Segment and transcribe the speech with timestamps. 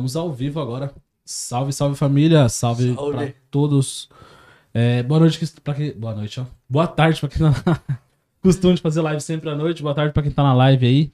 [0.00, 0.92] estamos ao vivo agora.
[1.24, 3.16] Salve, salve família, salve, Salve.
[3.16, 4.08] pra todos.
[4.72, 5.92] É, boa noite pra quem.
[5.92, 6.46] Boa noite, ó.
[6.68, 7.98] Boa tarde pra quem tá na.
[8.42, 9.82] Costume de fazer live sempre à noite.
[9.82, 11.12] Boa tarde pra quem tá na live aí.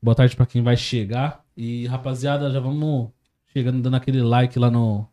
[0.00, 1.44] Boa tarde pra quem vai chegar.
[1.56, 3.10] E rapaziada, já vamos
[3.52, 5.06] chegando, dando aquele like lá no,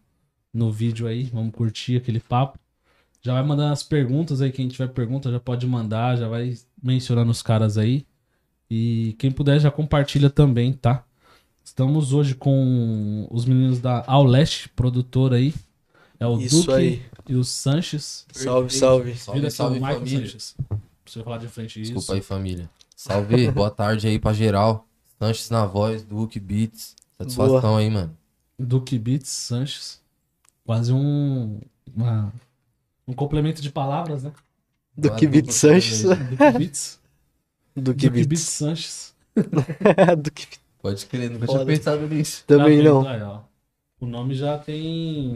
[0.53, 1.24] no vídeo aí.
[1.24, 2.59] Vamos curtir aquele papo.
[3.22, 4.52] Já vai mandando as perguntas aí.
[4.52, 6.17] Quem tiver pergunta já pode mandar.
[6.17, 8.06] Já vai mencionando os caras aí.
[8.70, 11.03] E quem puder já compartilha também, tá?
[11.70, 15.54] Estamos hoje com os meninos da Auleste, produtora aí.
[16.20, 17.02] É o Isso Duque aí.
[17.28, 18.26] e o Sanches.
[18.34, 19.16] Salve, salve.
[19.16, 20.20] Salve, Vira salve, Michael família.
[20.26, 20.56] Sanches.
[21.06, 21.94] Você falar de frente isso.
[21.94, 22.68] Desculpa aí, família.
[22.96, 24.88] Salve, boa tarde aí pra geral.
[25.20, 26.96] Sanches na voz, Duke Beats.
[27.20, 28.18] Satisfação aí, mano.
[28.58, 30.02] Duque Beats, Sanches.
[30.66, 31.62] Quase um.
[31.96, 32.34] uma-
[33.08, 34.32] um complemento de palavras, né?
[34.98, 36.02] Do Quase que um Beat pouquinho Sanches.
[36.02, 37.00] Duque Beats.
[37.78, 38.28] Duque Beat.
[38.28, 39.14] Beats Sanches.
[40.20, 40.48] Do que
[40.81, 42.43] Pode crer, nunca tinha pensado nisso.
[42.47, 43.08] Também não.
[43.08, 43.20] aí.
[43.99, 45.34] O nome já tem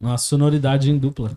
[0.00, 1.30] uma sonoridade em dupla.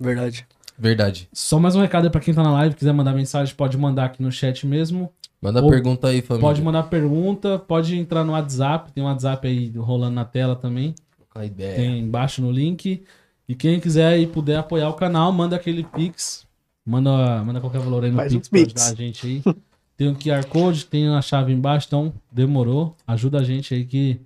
[0.00, 0.46] Verdade.
[0.78, 1.28] Verdade.
[1.32, 4.04] Só mais um recado aí pra quem tá na live, quiser mandar mensagem, pode mandar
[4.04, 5.10] aqui no chat mesmo.
[5.40, 6.46] Manda Ou pergunta aí, família.
[6.46, 10.94] Pode mandar pergunta, pode entrar no WhatsApp, tem um WhatsApp aí rolando na tela também,
[11.16, 11.76] Trocar ideia.
[11.76, 13.04] tem embaixo no link.
[13.48, 16.46] E quem quiser e puder apoiar o canal, manda aquele Pix,
[16.84, 18.82] manda, manda qualquer valor aí no Faz um Pix pra Pix.
[18.82, 19.42] ajudar a gente aí.
[19.96, 22.94] Tem um QR Code, tem a chave embaixo, então demorou.
[23.06, 24.20] Ajuda a gente aí que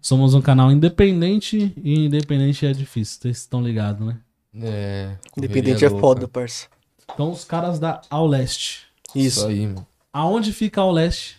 [0.00, 4.18] somos um canal independente e independente é difícil, vocês estão ligados, né?
[4.62, 5.16] É.
[5.36, 6.66] Independente é foda, parça.
[7.12, 8.86] Então os caras da Auleste.
[9.14, 9.46] Isso Isso.
[9.46, 9.86] aí, mano.
[10.12, 11.38] Aonde fica Auleste?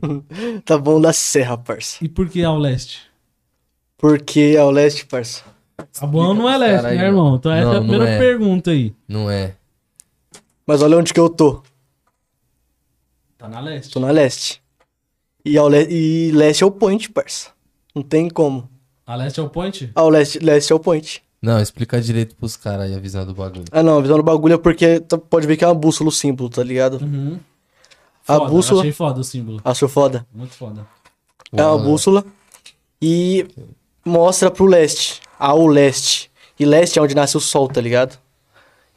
[0.64, 2.04] Tá bom da serra, parça.
[2.04, 3.14] E por que Auleste?
[4.04, 5.42] Porque é o leste, parça.
[6.00, 7.36] A bom não é leste, né, irmão?
[7.36, 8.18] Então essa é a primeira é.
[8.18, 8.94] pergunta aí.
[9.08, 9.54] Não é.
[10.66, 11.62] Mas olha onde que eu tô.
[13.44, 13.92] Tá na leste.
[13.92, 14.62] Tô na leste.
[15.44, 15.86] E, ao le...
[15.90, 17.50] e leste é o point, parça.
[17.94, 18.68] Não tem como.
[19.06, 19.90] A leste é o point?
[19.94, 21.22] Ah, o leste, leste é o point.
[21.42, 23.66] Não, explica direito pros caras aí a visão do bagulho.
[23.70, 26.08] Ah, não, a visão do bagulho é porque tá- pode ver que é uma bússola
[26.08, 26.94] o símbolo, tá ligado?
[27.02, 27.38] Uhum.
[28.26, 29.60] A Foda, bússola- Achei foda o símbolo.
[29.62, 30.26] Achou foda?
[30.32, 30.86] Muito foda.
[31.52, 32.24] É uma bússola
[33.02, 33.46] e
[34.06, 36.30] mostra pro leste, ao leste.
[36.58, 38.18] E leste é onde nasce o sol, tá ligado?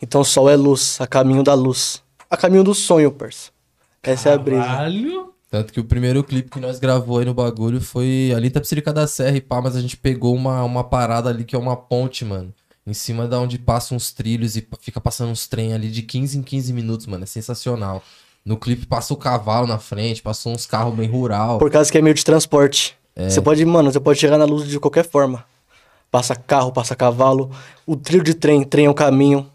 [0.01, 2.01] Então o sol é luz, a caminho da luz.
[2.29, 3.51] A caminho do sonho, parça.
[4.07, 4.63] Essa é a brisa.
[4.63, 5.33] Caralho.
[5.49, 8.91] Tanto que o primeiro clipe que nós gravou aí no bagulho foi ali em Tapsirica
[8.91, 11.75] da Serra e pá, mas a gente pegou uma, uma parada ali que é uma
[11.75, 12.53] ponte, mano.
[12.85, 16.37] Em cima da onde passam uns trilhos e fica passando uns trem ali de 15
[16.37, 17.23] em 15 minutos, mano.
[17.23, 18.03] É sensacional.
[18.45, 21.57] No clipe passa o cavalo na frente, passou uns carros bem rural.
[21.59, 22.97] Por causa que é meio de transporte.
[23.15, 25.43] Você pode, mano, você pode chegar na luz de qualquer forma.
[26.11, 27.51] Passa carro, passa cavalo.
[27.85, 29.49] O trilho de trem, trem é um caminho.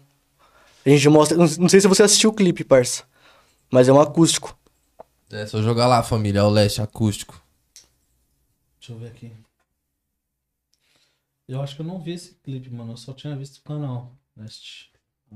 [0.85, 1.37] A gente mostra.
[1.37, 3.03] Não não sei se você assistiu o clipe, parça.
[3.73, 4.55] Mas é um acústico.
[5.31, 7.43] É só jogar lá, família, ao leste, acústico.
[8.79, 9.31] Deixa eu ver aqui.
[11.47, 12.93] Eu acho que eu não vi esse clipe, mano.
[12.93, 14.11] Eu só tinha visto o canal.
[14.37, 14.91] Leste.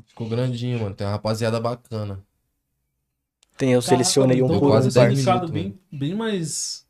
[0.06, 0.94] Ficou grandinho, mano.
[0.94, 2.24] Tem uma rapaziada bacana.
[3.58, 5.16] Tem, eu selecionei um um, quase parça.
[5.16, 6.86] ficado minutos, bem, bem mais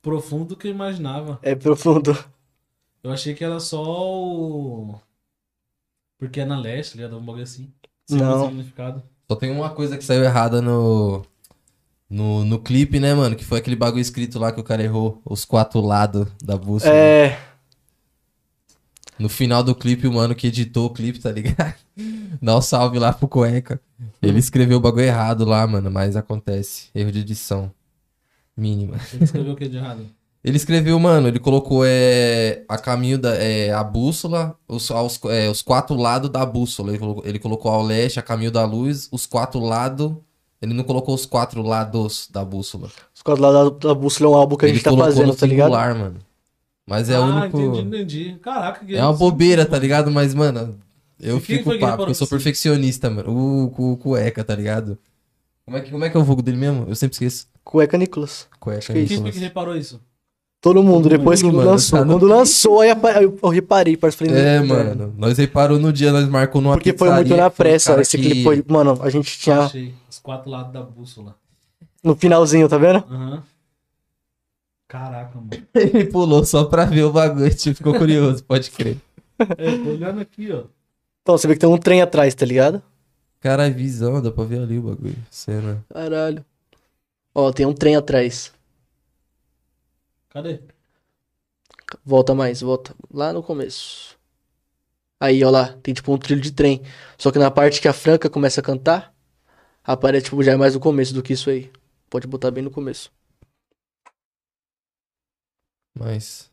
[0.00, 1.38] profundo do que eu imaginava.
[1.42, 2.16] É profundo.
[3.02, 4.98] Eu achei que era só o.
[6.16, 7.18] Porque é na leste, tá ligado?
[7.18, 7.70] Um bagulho assim.
[8.06, 8.46] Sem Não.
[8.46, 9.06] significado.
[9.28, 11.24] Só tem uma coisa que saiu errada no,
[12.08, 13.34] no, no clipe, né, mano?
[13.34, 16.94] Que foi aquele bagulho escrito lá que o cara errou os quatro lados da bússola.
[16.94, 17.38] É.
[19.18, 21.74] No final do clipe, o mano que editou o clipe, tá ligado?
[22.40, 23.80] Dá um salve lá pro Cueca.
[24.20, 26.88] Ele escreveu o bagulho errado lá, mano, mas acontece.
[26.94, 27.72] Erro de edição.
[28.56, 28.96] Mínima.
[29.12, 30.06] Ele escreveu o que de errado?
[30.46, 35.50] Ele escreveu, mano, ele colocou é, a caminho da é, a bússola, os, aos- é,
[35.50, 36.90] os quatro lados da bússola.
[36.90, 40.12] Ele colocou, ele colocou ao leste, a caminho da luz, os quatro lados.
[40.62, 42.88] Ele não colocou os quatro lados da bússola.
[43.14, 45.12] Os quadros lá da, da bússola é um álbum que a ele gente tá colocou
[45.12, 45.66] fazendo, no tá ligado?
[45.66, 46.18] singular, mano.
[46.86, 47.60] Mas é o ah, único.
[47.60, 48.38] entendi, entendi.
[48.40, 50.10] Caraca, que É uma bobeira, tá ligado?
[50.12, 50.78] Mas, mano,
[51.20, 52.28] eu quem fico porque eu sou isso?
[52.28, 53.30] perfeccionista, mano.
[53.32, 54.96] O, o, o cueca, tá ligado?
[55.64, 56.86] Como é, que, como é que é o vulgo dele mesmo?
[56.88, 57.48] Eu sempre esqueço.
[57.64, 58.46] Cueca Nicolas.
[58.60, 58.92] Cueca.
[58.92, 59.34] que é Quem foi Nicolas.
[59.34, 60.00] que reparou isso?
[60.66, 61.98] Todo mundo, depois mundo, que mano, lançou.
[62.00, 62.90] tá Quando lançou, aí
[63.22, 64.18] eu, eu reparei, parça.
[64.18, 65.14] falei, É, "Não, mano.
[65.16, 68.00] Nós reparou no dia, nós marcou numa Porque foi muito na o pressa.
[68.00, 68.64] Esse que- clipe foi.
[68.66, 69.94] Mano, a gente tinha Achei.
[70.10, 71.36] Os quatro lados da bússola.
[72.02, 72.96] no finalzinho, tá vendo?
[73.08, 73.42] Aham.
[74.88, 75.50] Caraca, mano.
[75.74, 78.96] Ele pulou só pra ver o bagulho, tipo, ficou curioso, pode crer.
[79.38, 80.64] É, tô olhando aqui, ó.
[81.22, 82.82] Então, você vê que tem um trem atrás, tá ligado?
[83.40, 85.16] Cara, visão, dá pra ver ali o bagulho.
[85.30, 85.84] Cena.
[85.92, 86.44] Caralho.
[87.34, 88.50] Ó, tem um trem atrás.
[90.36, 90.60] Cadê?
[92.04, 92.94] Volta mais, volta.
[93.10, 94.18] Lá no começo.
[95.18, 96.82] Aí, ó lá, tem tipo um trilho de trem.
[97.16, 99.14] Só que na parte que a Franca começa a cantar,
[99.82, 101.72] aparece tipo já é mais no começo do que isso aí.
[102.10, 103.10] Pode botar bem no começo.
[105.98, 106.50] Mas.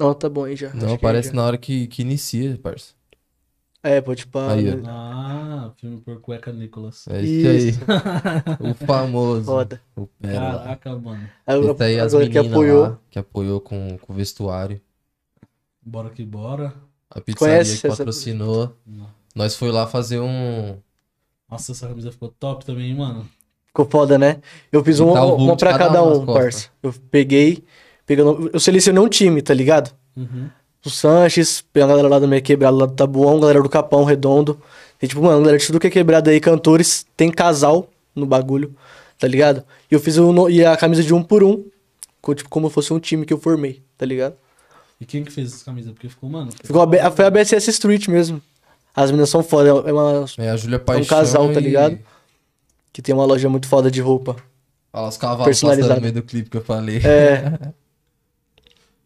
[0.00, 0.72] Não, tá bom aí já.
[0.72, 1.34] Não, Acho que aparece já.
[1.34, 2.94] na hora que, que inicia, parça.
[3.86, 4.52] É, pode pá.
[4.52, 4.82] Aí, né?
[4.86, 7.06] Ah, filme por cueca Nicolas.
[7.08, 7.80] É isso, Isso.
[8.60, 8.70] aí.
[8.70, 9.44] o famoso.
[9.44, 9.80] Foda.
[9.94, 10.58] O Pérola.
[10.60, 11.28] Caraca, mano.
[11.46, 12.82] Aí, Esse aí as agora que meninas apoiou.
[12.82, 14.80] lá, que apoiou com, com o vestuário.
[15.82, 16.72] Bora que bora.
[17.10, 18.74] A pizzaria Conhece que essa- patrocinou.
[19.34, 20.78] Nós foi lá fazer um...
[21.50, 23.28] Nossa, essa camisa ficou top também, hein, mano.
[23.66, 24.40] Ficou foda, né?
[24.72, 26.42] Eu fiz um, tá o de pra cada cada um nas um, costas.
[26.42, 26.70] parça.
[26.82, 27.62] Eu peguei,
[28.06, 29.92] pegando, eu selecionei um time, tá ligado?
[30.16, 30.48] Uhum.
[30.84, 34.04] O Sanches, peguei a galera lá do meio quebrado, lá do Tabuão, galera do Capão
[34.04, 34.60] Redondo.
[34.98, 38.74] Tem tipo, mano, galera de tudo que é quebrado aí, cantores, tem casal no bagulho,
[39.18, 39.64] tá ligado?
[39.90, 41.64] E eu fiz o, e a camisa de um por um,
[42.34, 44.34] tipo, como fosse um time que eu formei, tá ligado?
[45.00, 45.92] E quem que fez essa camisa?
[45.92, 46.50] Porque ficou, mano.
[46.62, 48.40] Ficou a, foi a BSS Street mesmo.
[48.94, 51.98] As meninas são foda, é uma, É, a Júlia Paixão casal, tá e- ligado?
[52.92, 54.36] que tem uma loja muito foda de roupa.
[54.92, 56.98] Olha lá os cavalos no meio do clipe que eu falei.
[56.98, 57.72] É,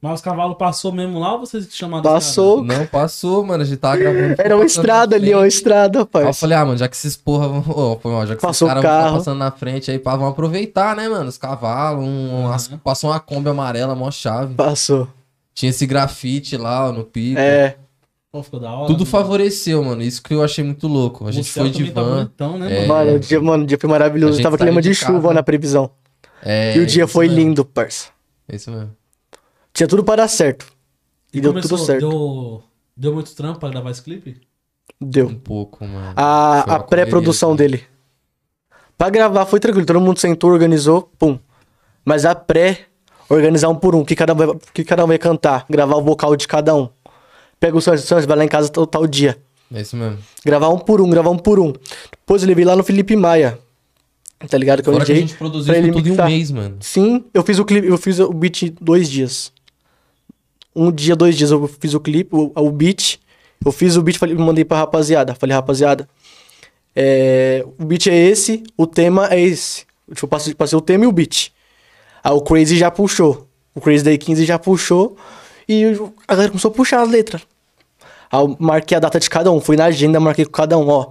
[0.00, 2.62] Mas os cavalos passou mesmo lá ou vocês que chamaram passou.
[2.62, 3.64] Não, passou, mano.
[3.64, 4.37] A gente tava gravando.
[4.38, 7.49] Era uma estrada ali, uma estrada, Aí eu falei, ah, mano, já que esses porra
[7.49, 7.61] mal,
[8.26, 11.09] já que Passou esses o caras tá passando na frente aí, pá, vão aproveitar, né,
[11.09, 11.28] mano?
[11.28, 12.78] Os cavalos, um, Uhum.
[12.78, 14.55] passou uma Kombi amarela, mó chave.
[14.55, 15.09] Passou.
[15.52, 17.40] Tinha esse grafite lá ó, no pico.
[17.40, 17.75] É,
[18.31, 18.87] Pô, ficou da hora.
[18.87, 19.07] Tudo mano.
[19.11, 20.02] favoreceu, mano.
[20.02, 21.25] Isso que eu achei muito louco.
[21.25, 22.14] A O gente céu foi de também tá van.
[22.17, 22.87] bonitão, né, É.
[22.87, 23.14] mano?
[23.17, 24.35] o dia, mano, o dia foi A maravilhoso.
[24.35, 25.35] gente Tava saiu clima de de chuva casa.
[25.35, 25.90] na previsão.
[26.40, 27.40] É, e o dia foi mesmo.
[27.43, 28.11] lindo, parça.
[28.49, 28.90] É isso mesmo.
[29.78, 30.66] Tinha tudo para dar certo.
[31.32, 32.00] E, deu começou, tudo certo.
[32.00, 32.11] Deu.
[32.11, 32.62] Deu,
[32.97, 34.40] deu muito trampo pra gravar esse clipe?
[35.00, 36.14] Um pouco, mano.
[36.16, 37.85] A, a pré-produção dele.
[38.97, 41.38] Pra gravar foi tranquilo, todo mundo sentou, organizou, pum.
[42.04, 42.87] Mas a pré,
[43.28, 46.02] organizar um por um, que cada, um vai, que cada um vai cantar, gravar o
[46.02, 46.88] vocal de cada um.
[47.61, 49.38] Pega o Santos, Santos, vai lá em casa tal, tal dia.
[49.73, 50.18] É isso mesmo.
[50.44, 51.73] Gravar um por um, gravar um por um.
[52.11, 53.56] Depois eu levei lá no Felipe Maia.
[54.50, 54.82] Tá ligado?
[54.82, 55.28] Que é um Fora que a DJ.
[55.28, 56.78] gente produziu pra ele tudo em um mês, mano.
[56.80, 59.52] Sim, eu fiz o clipe, eu fiz o beat em dois dias.
[60.75, 63.19] Um dia, dois dias eu fiz o clipe, o, o beat.
[63.65, 65.35] Eu fiz o beat, falei, mandei pra rapaziada.
[65.35, 66.09] Falei, rapaziada,
[67.01, 69.87] é, o beat é esse, o tema é esse.
[70.09, 71.53] Tipo, eu passei, passei o tema e o beat.
[72.25, 73.47] Aí o Crazy já puxou.
[73.75, 75.17] O Crazy Day 15 já puxou.
[75.69, 75.85] E
[76.27, 77.43] a galera começou a puxar as letras.
[78.31, 79.61] Aí eu marquei a data de cada um.
[79.61, 81.11] Fui na agenda, marquei com cada um, ó.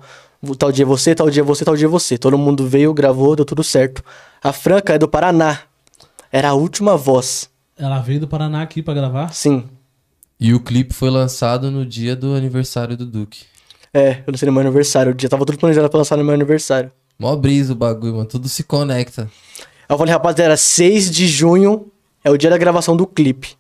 [0.58, 2.18] Tal dia é você, tal dia é você, tal dia é você.
[2.18, 4.04] Todo mundo veio, gravou, deu tudo certo.
[4.44, 5.62] A Franca é do Paraná.
[6.32, 7.50] Era a última voz.
[7.78, 9.34] Ela veio do Paraná aqui pra gravar.
[9.34, 9.66] Sim.
[10.40, 13.46] E o clipe foi lançado no dia do aniversário do Duque.
[13.94, 15.12] É, eu lancei no meu aniversário.
[15.12, 16.92] O dia tava tudo planejado pra lançar no meu aniversário.
[17.18, 18.26] Mó brisa o bagulho, mano.
[18.26, 19.24] Tudo se conecta.
[19.24, 21.88] Aí eu falei, rapaziada, 6 de junho
[22.24, 23.56] é o dia da gravação do clipe.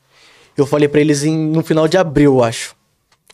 [0.55, 2.75] Eu falei pra eles em, no final de abril, eu acho.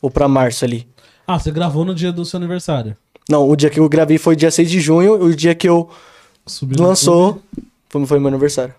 [0.01, 0.87] Ou pra março ali.
[1.25, 2.95] Ah, você gravou no dia do seu aniversário.
[3.29, 5.27] Não, o dia que eu gravei foi dia 6 de junho.
[5.27, 5.89] E o dia que eu
[6.45, 7.41] Subiu lançou
[7.89, 8.75] foi, foi meu aniversário.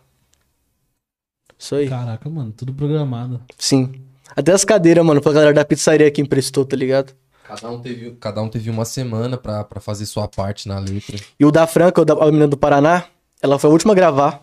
[1.58, 1.88] Isso aí.
[1.88, 3.40] Caraca, mano, tudo programado.
[3.58, 3.92] Sim.
[4.37, 7.12] Até as cadeiras, mano, pra galera da pizzaria que emprestou, tá ligado?
[7.44, 11.18] Cada um teve, cada um teve uma semana pra, pra fazer sua parte na letra.
[11.38, 13.04] E o da Franca, o da a menina do Paraná,
[13.42, 14.42] ela foi a última a gravar.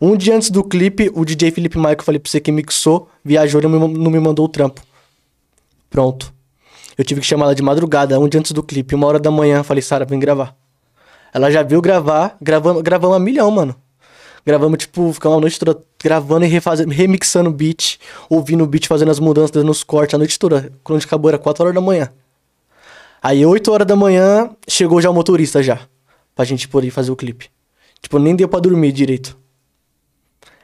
[0.00, 3.08] Um dia antes do clipe, o DJ Felipe que eu falei pra você que mixou,
[3.24, 4.80] viajou e não me, não me mandou o trampo.
[5.90, 6.32] Pronto.
[6.96, 8.94] Eu tive que chamar ela de madrugada, um dia antes do clipe.
[8.94, 10.56] Uma hora da manhã, eu falei, Sara, vem gravar.
[11.32, 13.74] Ela já viu gravar, gravamos, gravamos a milhão, mano.
[14.44, 18.86] Gravamos, tipo, ficamos a noite toda gravando e refazendo, remixando o beat, ouvindo o beat,
[18.86, 20.72] fazendo as mudanças, dando os cortes a noite toda.
[20.82, 22.10] Quando acabou, era 4 horas da manhã.
[23.22, 25.80] Aí, 8 horas da manhã, chegou já o motorista já.
[26.34, 27.50] Pra gente poder fazer o clipe.
[28.00, 29.36] Tipo, nem deu pra dormir direito.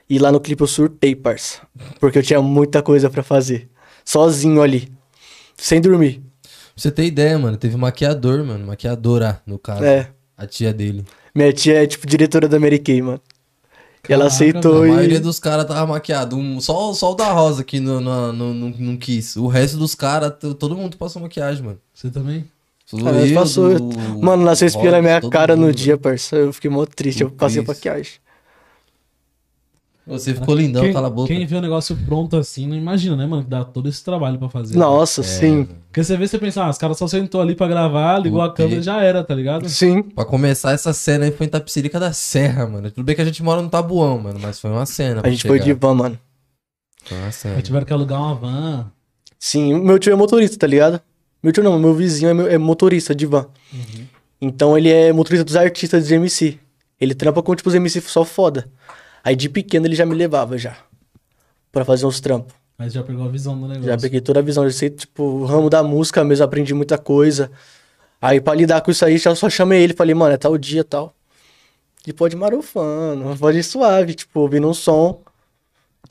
[0.08, 1.60] E lá no clipe eu surtei, parça.
[2.00, 3.68] Porque eu tinha muita coisa pra fazer.
[4.04, 4.90] Sozinho ali.
[5.56, 6.22] Sem dormir.
[6.42, 8.66] Pra você ter ideia, mano, teve maquiador, mano.
[8.66, 9.84] Maquiadora, no caso.
[9.84, 10.10] É.
[10.36, 11.04] A tia dele.
[11.34, 13.20] Minha tia é, tipo, diretora da Mary Kay, mano.
[14.08, 14.90] E ela Caraca, aceitou A e...
[14.90, 16.36] maioria dos caras tava maquiado.
[16.36, 19.36] Um, só, só o da Rosa que não, não, não, não, não quis.
[19.36, 21.78] O resto dos caras, todo mundo passou maquiagem, mano.
[21.94, 22.44] Você também?
[22.84, 23.78] Sou Ah, eu, passou.
[23.78, 26.36] do- Mano, nasceu espinha na minha cara no mundo, dia, parça.
[26.36, 27.22] Eu fiquei mó triste.
[27.22, 28.12] Eu passei maquiagem.
[30.06, 31.26] Você ficou lindão, quem, cala a boca.
[31.26, 33.42] Quem vê o negócio pronto assim, não imagina, né, mano?
[33.42, 34.76] Que dá todo esse trabalho pra fazer.
[34.78, 35.64] Nossa, É, sim.
[35.88, 38.46] Porque você vê, você pensa, ah, os caras só sentou ali pra gravar, ligou a
[38.46, 38.62] O quê?
[38.62, 39.68] câmera e já era, tá ligado?
[39.68, 40.02] Sim.
[40.04, 42.88] Pra começar essa cena aí foi em Tapicirica da Serra, mano.
[42.90, 45.22] Tudo bem que a gente mora no Tabuão, mano, mas foi uma cena.
[45.24, 45.64] A gente foi chegar.
[45.64, 46.18] de van, mano.
[47.04, 47.56] Foi uma cena.
[47.56, 48.86] Aí tiveram que alugar uma van.
[49.40, 51.00] Sim, meu tio é motorista, tá ligado?
[51.42, 53.46] Meu tio não, meu vizinho é, meu- é motorista de van.
[54.40, 56.58] Então ele é motorista dos artistas de MC.
[57.00, 58.68] Ele trampa com, tipo, os MC só foda.
[59.26, 60.76] Aí de pequeno ele já me levava já.
[61.72, 62.54] Pra fazer uns trampos.
[62.78, 63.82] Mas já pegou a visão do negócio.
[63.90, 64.62] Já peguei toda a visão.
[64.70, 67.50] Já sei, tipo, o ramo da música mesmo, aprendi muita coisa.
[68.22, 69.94] Aí pra lidar com isso aí, já só chamei ele.
[69.94, 71.12] Falei, mano, é tal dia tal.
[72.06, 75.20] E pode marufando, pode ir suave, tipo, ouvindo um som.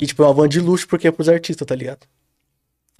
[0.01, 2.05] E, tipo, é uma van de luxo porque é pros artistas, tá ligado?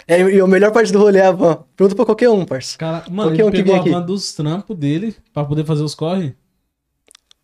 [0.08, 1.62] É, e a melhor parte do rolê é a van.
[1.76, 2.78] Pergunta pra qualquer um, parça.
[2.78, 3.90] Cara, mano, Qualquer ele um que pegou vem a aqui.
[3.90, 6.34] van dos trampos dele pra poder fazer os corre.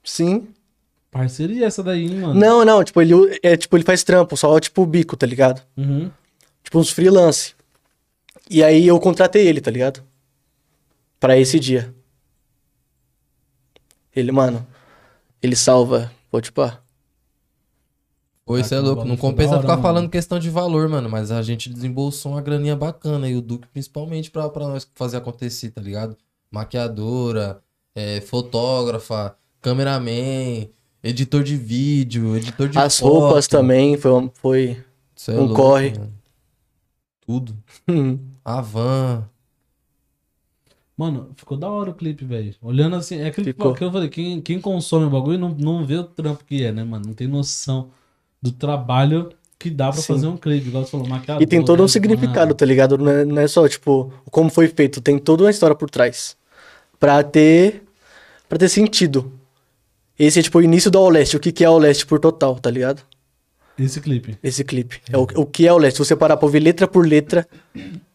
[0.02, 0.49] Sim.
[1.12, 2.35] Parceria essa daí, hein, mano?
[2.40, 5.62] Não, não, tipo, ele, é, tipo, ele faz trampo, só, tipo, bico, tá ligado?
[5.76, 6.11] Uhum.
[6.64, 7.54] Tipo, uns freelance.
[8.49, 10.02] E aí eu contratei ele, tá ligado?
[11.21, 11.95] Pra esse dia.
[14.16, 14.66] Ele, mano,
[15.42, 16.81] ele salva, pode pá.
[18.47, 19.09] Pô, isso é Caraca, o louco.
[19.09, 19.83] Não compensa hora, ficar mano.
[19.83, 21.11] falando questão de valor, mano.
[21.11, 23.28] Mas a gente desembolsou uma graninha bacana.
[23.28, 26.16] E o Duque, principalmente, pra, pra nós fazer acontecer, tá ligado?
[26.50, 27.62] Maquiadora,
[27.95, 30.69] é, fotógrafa, cameraman,
[31.03, 33.13] editor de vídeo, editor de As foto.
[33.13, 34.85] roupas também, foi, uma- foi...
[35.29, 35.91] É um louco, corre.
[35.91, 36.13] mano.
[37.27, 37.57] Tudo.
[38.45, 39.29] A van.
[40.97, 42.55] Mano, ficou da hora o clipe, velho.
[42.61, 43.73] Olhando assim, é aquele Ficou.
[43.75, 46.71] que eu falei, quem, quem consome o bagulho não, não vê o trampo que é,
[46.73, 47.07] né, mano?
[47.07, 47.91] Não tem noção
[48.41, 50.13] do trabalho que dá pra Sim.
[50.15, 51.43] fazer um clipe, igual você falou, maquiador.
[51.43, 52.99] E tem todo um né, significado, tá ligado?
[52.99, 56.37] Não é, não é só, tipo, como foi feito, tem toda uma história por trás.
[56.99, 57.85] Pra ter.
[58.49, 59.33] para ter sentido.
[60.25, 61.37] Esse é, tipo, o início do All Leste.
[61.37, 63.02] O que, que é All Leste por total, tá ligado?
[63.76, 64.38] Esse clipe.
[64.41, 65.00] Esse clipe.
[65.11, 65.97] É o, o que é All Leste.
[65.97, 67.45] Se você parar pra ouvir letra por letra,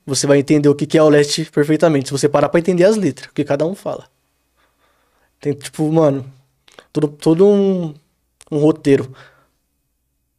[0.06, 2.08] você vai entender o que, que é All Leste perfeitamente.
[2.08, 4.06] Se você parar pra entender as letras, o que cada um fala.
[5.42, 6.26] Tem, tipo, mano,
[6.94, 7.94] todo, todo um,
[8.50, 9.12] um roteiro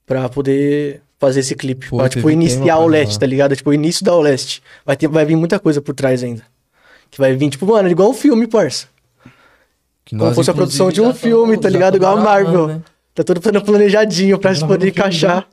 [0.06, 1.90] pra poder fazer esse clipe.
[1.90, 3.54] Pô, pra, tipo, iniciar o Leste, tá ligado?
[3.54, 4.62] Tipo, o início da Leste.
[4.86, 6.42] Vai, ter, vai vir muita coisa por trás ainda.
[7.10, 8.86] Que vai vir, tipo, mano, igual um filme, parça.
[10.08, 11.98] Que Como nós, fosse a produção de um filme, tá ligado?
[11.98, 12.66] tamo Igual a Marvel.
[12.68, 12.82] né?
[13.14, 15.46] Tá todo plano- planejadinho pra Tá gente gravando poder filme encaixar.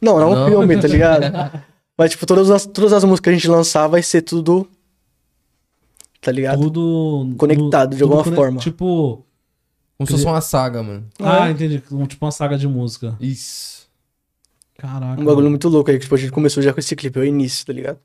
[0.00, 0.42] Não, não, Não.
[0.44, 1.22] um filme, tá ligado?
[1.96, 4.68] Mas, tipo, todas as, todas as músicas que a gente lançar vai ser tudo.
[6.20, 6.60] Tá ligado?
[6.62, 7.32] Tudo.
[7.38, 8.58] Conectado, de tudo alguma conec- forma.
[8.60, 9.24] Tipo.
[9.96, 11.04] Como se fosse uma saga, mano.
[11.20, 11.52] Ah, É.
[11.52, 11.78] entendi.
[12.08, 13.14] Tipo uma saga de música.
[13.20, 13.86] Isso.
[14.78, 15.20] Caraca.
[15.20, 17.22] Um bagulho muito louco aí, que tipo, a gente começou já com esse clipe, é
[17.22, 17.98] o início, tá ligado?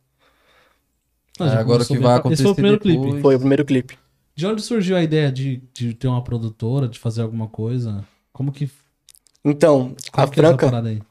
[1.39, 3.09] Não, já É, agora começou que vai pra- Esse foi o acontecer primeiro depois.
[3.11, 3.21] clipe.
[3.23, 3.97] Foi o primeiro clipe.
[4.37, 8.07] De onde surgiu a ideia de, de ter uma produtora, de fazer alguma coisa?
[8.31, 8.69] Como que.
[9.43, 11.01] Então, Como a que é Franca, aí?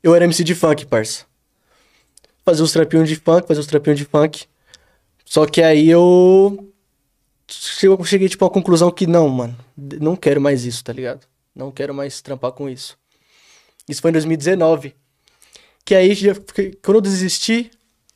[0.00, 1.26] eu era MC de funk, parça.
[2.44, 4.46] Fazia os trapinhos de funk, fazia os trapinhos de funk.
[5.24, 6.72] Só que aí eu
[7.48, 11.26] cheguei, cheguei tipo à conclusão que não, mano, não quero mais isso, tá ligado?
[11.52, 12.96] Não quero mais trampar com isso.
[13.88, 14.94] Isso foi em 2019.
[15.84, 16.36] Que aí, já
[16.84, 17.68] quando eu desisti,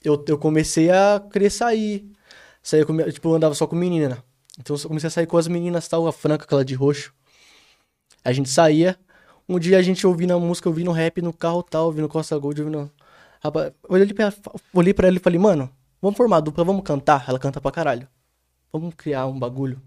[0.04, 2.08] eu, eu comecei a querer sair.
[2.62, 4.22] Saía com, tipo, andava só com menina.
[4.58, 7.12] Então eu comecei a sair com as meninas, tal, a Franca, aquela de roxo.
[8.24, 8.98] A gente saía.
[9.48, 12.62] Um dia a gente ouvindo a música, ouvindo rap no carro tal, ouvindo Costa Gold,
[12.62, 12.90] ouvindo.
[13.42, 14.32] Rapaz, olhei pra,
[14.72, 15.68] olhei pra ela e falei, mano,
[16.00, 17.24] vamos formar dupla, vamos cantar.
[17.28, 18.08] Ela canta pra caralho.
[18.72, 19.82] Vamos criar um bagulho.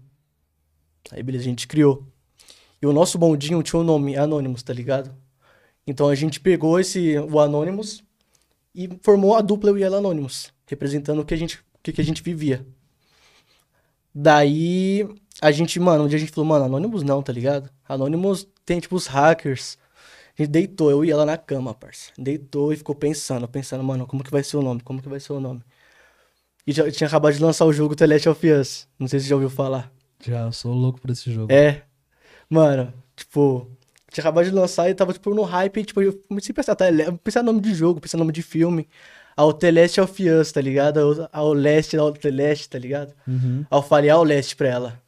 [1.10, 2.04] Aí beleza, a gente criou.
[2.80, 5.14] E o nosso bondinho tinha um nome, Anonymous, tá ligado?
[5.86, 8.02] Então a gente pegou esse, o Anonymous
[8.74, 11.92] e formou a dupla eu e ela Anonymous, representando o que a gente, o que,
[11.92, 12.66] que a gente vivia.
[14.12, 15.08] Daí
[15.40, 17.70] a gente, mano, um dia a gente falou, mano, Anonymous não, tá ligado?
[17.88, 19.78] Anonymous tem tipo os hackers.
[20.36, 22.10] A gente deitou, eu e ela na cama, parça.
[22.18, 24.80] Deitou e ficou pensando, pensando, mano, como que vai ser o nome?
[24.82, 25.62] Como que vai ser o nome?
[26.66, 28.88] E já tinha acabado de lançar o jogo The Last of Us.
[28.98, 29.92] Não sei se você já ouviu falar.
[30.20, 31.52] Já, eu sou louco por esse jogo.
[31.52, 31.82] É.
[32.50, 33.70] Mano, tipo,
[34.10, 36.74] tinha acabado de lançar e tava, tipo, no hype, e, tipo, eu comecei a pensar,
[36.74, 36.86] tá,
[37.22, 38.88] pensar nome de jogo, pensar nome de filme.
[39.36, 40.98] Ao Last of Us, tá ligado?
[40.98, 43.12] Ao, ao leste, ao The Last, tá ligado?
[43.28, 43.66] Uhum.
[43.70, 45.02] Aí eu falei ao leste pra ela.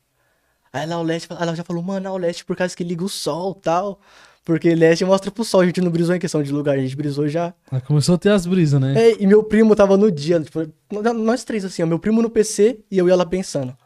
[0.71, 3.09] Aí ela ao leste, ela já falou, mano, ao leste por causa que liga o
[3.09, 3.99] sol tal.
[4.45, 6.97] Porque leste mostra pro sol, a gente não brisou em questão de lugar, a gente
[6.97, 7.53] brisou já.
[7.87, 8.95] Começou a ter as brisas, né?
[9.11, 10.61] É, e meu primo tava no dia, tipo,
[10.91, 13.77] nós três assim, ó, meu primo no PC e eu e ela pensando.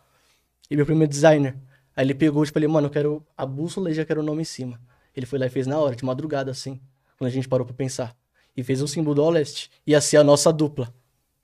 [0.70, 1.56] E meu primo é designer.
[1.96, 4.42] Aí ele pegou, tipo, ele, mano, eu quero a bússola e já quero o nome
[4.42, 4.80] em cima.
[5.16, 6.80] Ele foi lá e fez na hora, de madrugada, assim,
[7.18, 8.14] quando a gente parou pra pensar.
[8.56, 9.70] E fez um símbolo do All Leste.
[9.86, 10.92] Ia ser a nossa dupla,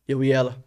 [0.06, 0.62] eu e ela.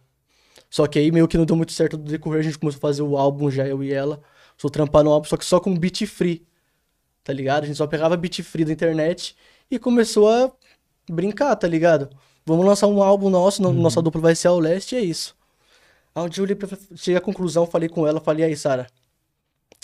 [0.68, 2.80] Só que aí meio que não deu muito certo do decorrer, a gente começou a
[2.80, 4.22] fazer o álbum já, eu e ela.
[4.56, 6.46] Sou trampar no álbum, só que só com beat free.
[7.22, 7.64] Tá ligado?
[7.64, 9.36] A gente só pegava beat free da internet
[9.70, 10.50] e começou a
[11.08, 12.10] brincar, tá ligado?
[12.44, 15.36] Vamos lançar um álbum nosso, no- nossa dupla vai ser ao leste e é isso.
[16.14, 18.86] Aí um dia eu cheguei à conclusão, falei com ela, falei, aí, Sara,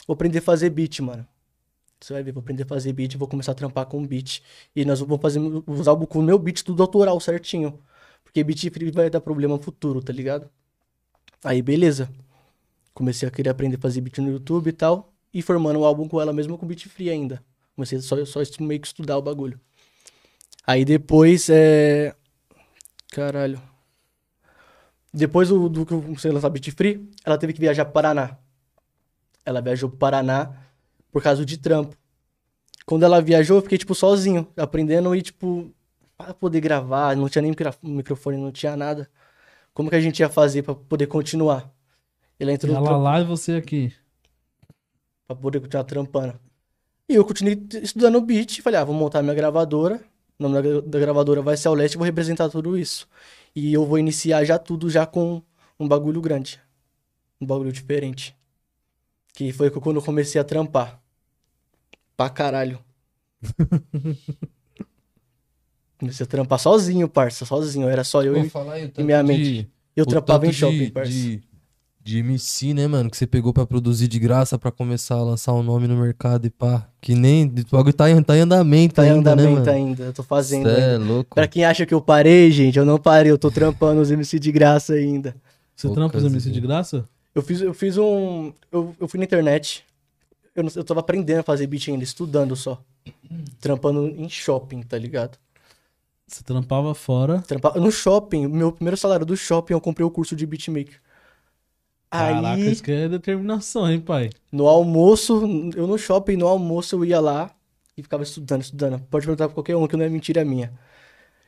[0.07, 1.27] vou aprender a fazer beat, mano.
[2.01, 4.41] Você vai ver, vou aprender a fazer beat, vou começar a trampar com beat.
[4.75, 7.79] E nós vamos fazer com o meu beat, tudo autoral, certinho.
[8.23, 10.49] Porque beat free vai dar problema no futuro, tá ligado?
[11.43, 12.09] Aí, beleza.
[12.95, 15.13] Comecei a querer aprender a fazer beat no YouTube e tal.
[15.35, 17.43] E formando o álbum com ela mesmo com beat free ainda.
[17.75, 19.61] Comecei só, só meio que estudar o bagulho.
[20.67, 22.15] Aí depois, é...
[23.11, 23.61] Caralho.
[25.13, 27.95] Depois do, do que eu comecei a lançar beat free, ela teve que viajar pro
[27.95, 28.37] Paraná.
[29.45, 30.68] Ela viajou pro Paraná
[31.13, 31.97] por causa de trampo.
[32.87, 35.73] Quando ela viajou, eu fiquei, tipo, sozinho, aprendendo e, tipo,
[36.17, 39.09] Pra poder gravar, não tinha nem microfone, não tinha nada.
[39.73, 41.73] Como que a gente ia fazer pra poder continuar?
[42.41, 43.93] Ele entrou no Ela trampo lá e você aqui.
[45.27, 46.35] pra poder continuar trampando.
[47.09, 50.03] E eu continuei estudando o beat, falei, ah, vou montar minha gravadora.
[50.39, 53.09] O nome da, gra- da gravadora vai ser ao leste, vou representar tudo isso.
[53.55, 55.41] E eu vou iniciar já tudo já com
[55.79, 56.61] um bagulho grande.
[57.41, 58.37] Um bagulho diferente.
[59.39, 61.01] Que foi quando eu comecei a trampar.
[62.17, 62.81] Pra caralho.
[65.97, 67.89] comecei a trampar sozinho, parça, sozinho.
[67.89, 69.71] Era só eu e falar o e minha de- mente.
[69.95, 71.13] eu o trampava em shopping, de, parça.
[71.13, 71.41] de,
[72.03, 73.09] de MC, né, mano?
[73.09, 76.45] Que você pegou pra produzir de graça pra começar a lançar um nome no mercado
[76.45, 76.89] e pá.
[77.01, 77.45] Que nem.
[77.47, 79.71] O bagulho tá em, tá em andamento Tá em ainda, né, andamento mano?
[79.71, 81.37] ainda, eu tô fazendo Cê é louco.
[81.37, 84.37] Pra quem acha que eu parei, gente, eu não parei, eu tô trampando os MC
[84.41, 85.37] de graça ainda.
[85.77, 87.09] Você Poucas trampa os MC de graça?
[87.39, 88.53] Eu fiz, eu fiz um.
[88.73, 89.85] Eu, eu fui na internet.
[90.57, 92.83] Eu, eu tava aprendendo a fazer beat ainda, estudando só.
[93.61, 95.39] Trampando em shopping, tá ligado?
[96.27, 97.41] Você trampava fora.
[97.43, 97.79] Trampa...
[97.79, 101.01] No shopping, meu primeiro salário do shopping, eu comprei o curso de beatmaker.
[102.11, 104.31] Caraca, Aí, isso que é determinação, hein, pai?
[104.51, 105.43] no almoço,
[105.77, 107.55] eu no shopping, no almoço, eu ia lá
[107.97, 109.01] e ficava estudando, estudando.
[109.11, 110.73] Pode perguntar pra qualquer um, que não é mentira minha.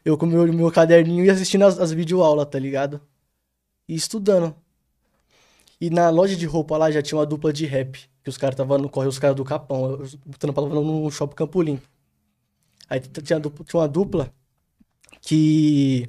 [0.05, 3.00] Eu com meu, meu caderninho e assistindo as, as videoaulas, tá ligado?
[3.88, 4.55] E estudando.
[5.81, 7.99] E na loja de roupa lá já tinha uma dupla de rap.
[8.23, 9.93] Que os caras estavam no corre, os caras do Capão.
[9.93, 11.88] Eu trampava no shopping Campo Limpo.
[12.88, 14.31] Aí tinha, tinha uma dupla
[15.23, 16.09] que.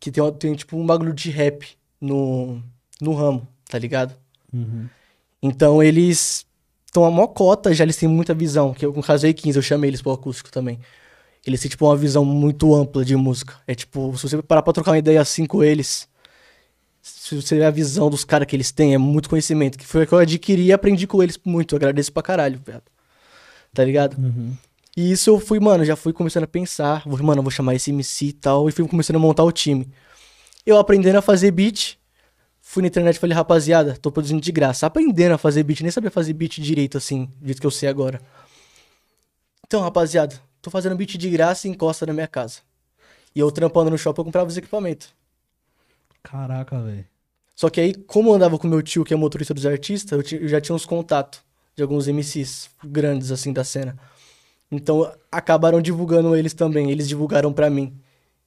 [0.00, 2.60] Que tem, tem tipo um bagulho de rap no,
[3.00, 4.16] no ramo, tá ligado?
[4.52, 4.88] Uhum.
[5.40, 6.44] Então eles
[6.86, 8.74] estão a maior cota, já eles têm muita visão.
[8.74, 10.80] Que eu, no caso, E15, eu chamei eles pro acústico também.
[11.46, 13.54] Eles têm, tipo, uma visão muito ampla de música.
[13.66, 16.08] É tipo, se você parar pra trocar uma ideia assim com eles,
[17.02, 19.76] se você ver a visão dos caras que eles têm, é muito conhecimento.
[19.76, 21.74] Que foi o que eu adquiri e aprendi com eles muito.
[21.74, 22.84] Eu agradeço pra caralho, viado.
[23.74, 24.16] Tá ligado?
[24.16, 24.56] Uhum.
[24.96, 27.02] E isso eu fui, mano, já fui começando a pensar.
[27.06, 28.68] Mano, eu vou chamar esse MC e tal.
[28.68, 29.88] E fui começando a montar o time.
[30.64, 31.98] Eu aprendendo a fazer beat.
[32.60, 34.86] Fui na internet e falei, rapaziada, tô produzindo de graça.
[34.86, 37.88] Aprendendo a fazer beat, nem sabia fazer beat direito assim, do jeito que eu sei
[37.88, 38.22] agora.
[39.66, 42.60] Então, rapaziada, tô fazendo beat de graça e encosta na minha casa.
[43.34, 45.08] E eu trampando no shopping, eu comprava os equipamentos.
[46.22, 47.04] Caraca, velho.
[47.54, 50.38] Só que aí, como eu andava com meu tio, que é motorista dos artistas, eu,
[50.40, 51.40] eu já tinha uns contatos
[51.76, 53.98] de alguns MCs grandes, assim, da cena.
[54.70, 56.90] Então, acabaram divulgando eles também.
[56.90, 57.94] Eles divulgaram pra mim.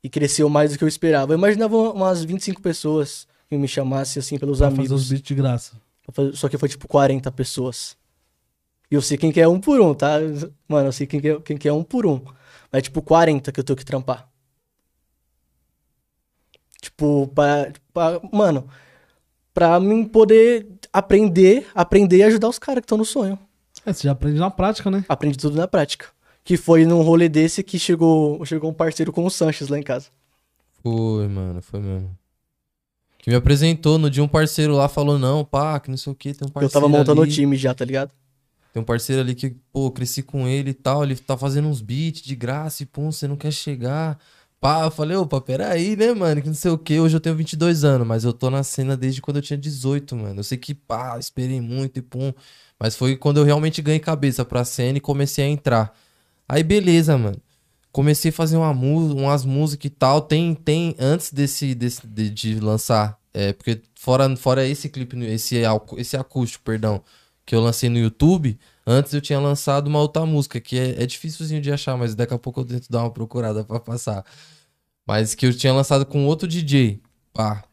[0.04, 1.34] E cresceu mais do que eu esperava.
[1.34, 5.02] Eu imaginava umas 25 pessoas que me chamassem, assim, pelos Pra fazer amigos.
[5.04, 5.74] os beats de graça.
[6.34, 7.96] Só que foi, tipo, 40 pessoas.
[8.90, 10.18] E eu sei quem que é um por um, tá?
[10.68, 12.22] Mano, eu sei quem que é, quem que é um por um.
[12.72, 14.28] Mas, tipo, 40 que eu tenho que trampar.
[16.86, 18.68] Tipo, pra, pra- mano,
[19.54, 23.40] pra mim poder aprender, aprender e ajudar os caras que estão no sonho.
[23.84, 25.04] É, você já aprende na prática, né?
[25.10, 26.08] Aprendi tudo na prática.
[26.44, 29.84] Que foi num rolê desse que chegou, chegou um parceiro com o Sanches lá em
[29.84, 30.10] casa.
[30.84, 32.16] Foi, mano, foi mesmo.
[33.18, 36.16] Que me apresentou no dia um parceiro lá falou, não, pá, que não sei o
[36.16, 38.12] que, tem um parceiro eu tava montando ali, o time já, tá ligado?
[38.72, 41.82] Tem um parceiro ali que, pô, cresci com ele e tal, ele tá fazendo uns
[41.82, 44.20] beats de graça e pum, você não quer chegar.
[44.66, 47.36] Pá, eu falei, opa, peraí, né, mano, que não sei o que, hoje eu tenho
[47.36, 50.40] 22 anos, mas eu tô na cena desde quando eu tinha 18, mano.
[50.40, 52.34] Eu sei que, pá, esperei muito e pum,
[52.80, 55.96] mas foi quando eu realmente ganhei cabeça pra cena e comecei a entrar.
[56.50, 57.38] Aí, beleza, mano.
[57.92, 60.20] Comecei a fazer uma umas músicas e tal.
[60.22, 65.58] Tem, tem antes desse, desse de, de lançar, é, porque fora, fora esse clipe, esse,
[65.98, 67.04] esse acústico, perdão,
[67.46, 71.06] que eu lancei no YouTube, antes eu tinha lançado uma outra música, que é, é
[71.06, 74.26] dificilzinho de achar, mas daqui a pouco eu tento dar uma procurada pra passar.
[75.06, 77.02] Mas que eu tinha lançado com outro DJ.
[77.34, 77.64] Pá.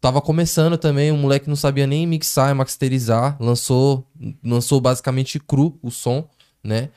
[0.00, 3.36] Tava começando também, um moleque não sabia nem mixar e masterizar.
[3.38, 4.06] Lançou,
[4.42, 6.26] lançou basicamente cru o som,
[6.64, 6.88] né?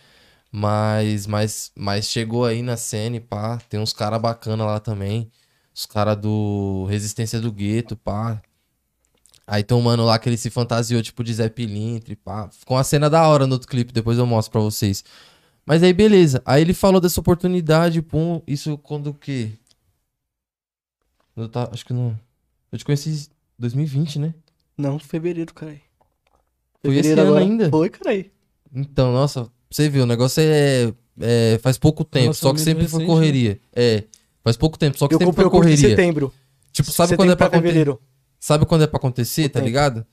[0.52, 5.30] Mas, mas, mas chegou aí na cena pá, tem uns caras bacana lá também.
[5.76, 8.42] Os caras do Resistência do Gueto, pá.
[9.46, 12.50] Aí tem um mano lá que ele se fantasiou, tipo, de Zé Pilintre, pá.
[12.52, 15.04] Ficou uma cena da hora no outro clipe, depois eu mostro pra vocês.
[15.66, 16.42] Mas aí, beleza.
[16.46, 18.42] Aí ele falou dessa oportunidade, pum.
[18.48, 19.52] Isso quando o quê?
[21.36, 22.18] Eu tá, acho que não.
[22.72, 23.26] Eu te conheci em
[23.60, 24.34] 2020, né?
[24.78, 25.80] Não, fevereiro, caralho.
[26.84, 27.70] Foi esse ano ainda?
[27.70, 28.26] Foi, caralho.
[28.74, 33.04] Então, nossa, você viu, o negócio é, é, faz pouco tempo, só que sempre foi
[33.04, 33.60] Relacionamento correria.
[33.74, 34.04] É,
[34.44, 35.90] faz pouco tempo, só que Eu sempre foi correria.
[35.90, 36.34] setembro.
[36.72, 37.74] Tipo, sabe Setembro quando é pra pra acontecer?
[37.74, 38.02] fevereiro.
[38.40, 39.66] Sabe quando é pra acontecer, O tá tempo.
[39.68, 40.06] ligado?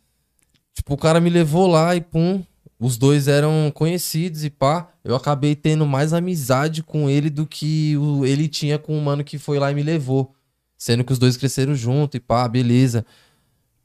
[0.74, 2.44] Tipo, o cara me levou lá e pum,
[2.78, 7.96] os dois eram conhecidos e pá, eu acabei tendo mais amizade com ele do que
[7.96, 10.34] o, ele tinha com o mano que foi lá e me levou.
[10.80, 13.04] Sendo que os dois cresceram junto e pá, beleza.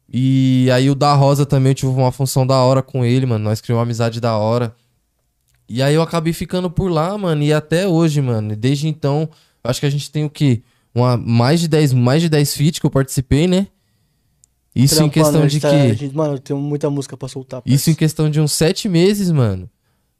[0.07, 3.43] E aí o da Rosa também eu tive uma função da hora com ele, mano.
[3.43, 4.73] Nós criamos uma amizade da hora.
[5.67, 7.43] E aí eu acabei ficando por lá, mano.
[7.43, 8.55] E até hoje, mano.
[8.55, 9.29] Desde então,
[9.65, 10.61] Acho que a gente tem o quê?
[10.93, 13.67] Uma, mais de 10, mais de 10 feats que eu participei, né?
[14.75, 15.75] Isso em questão a de tá- quê?
[15.75, 17.63] a gente- mano, eu tenho muita música pra soltar.
[17.65, 19.69] Isso em questão de uns sete meses, mano.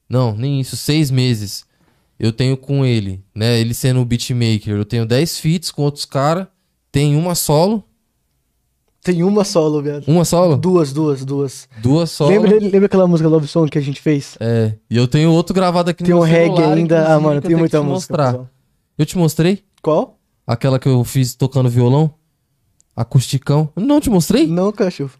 [0.10, 1.64] Não, nem isso, seis meses.
[2.18, 3.60] Eu tenho com ele, né?
[3.60, 4.76] Ele sendo o beatmaker.
[4.76, 6.48] Eu tenho 10 feats com outros caras.
[6.96, 7.84] Tem uma solo.
[9.04, 10.06] Tem uma solo, viado.
[10.08, 10.56] Uma solo?
[10.56, 11.68] Duas, duas, duas.
[11.82, 12.32] Duas solo.
[12.32, 14.38] Lembra, lembra aquela música Love Song que a gente fez?
[14.40, 14.76] É.
[14.90, 17.14] E eu tenho outro gravado aqui Tem no um meu reggae celular, ainda.
[17.14, 18.14] Ah, mano, tem muita te música.
[18.16, 18.50] mostrar.
[18.98, 19.62] Eu te mostrei?
[19.82, 20.18] Qual?
[20.48, 22.14] Aquela que eu fiz tocando violão?
[22.96, 23.68] Acusticão?
[23.76, 24.48] Não te mostrei?
[24.48, 25.12] Não, cachorro.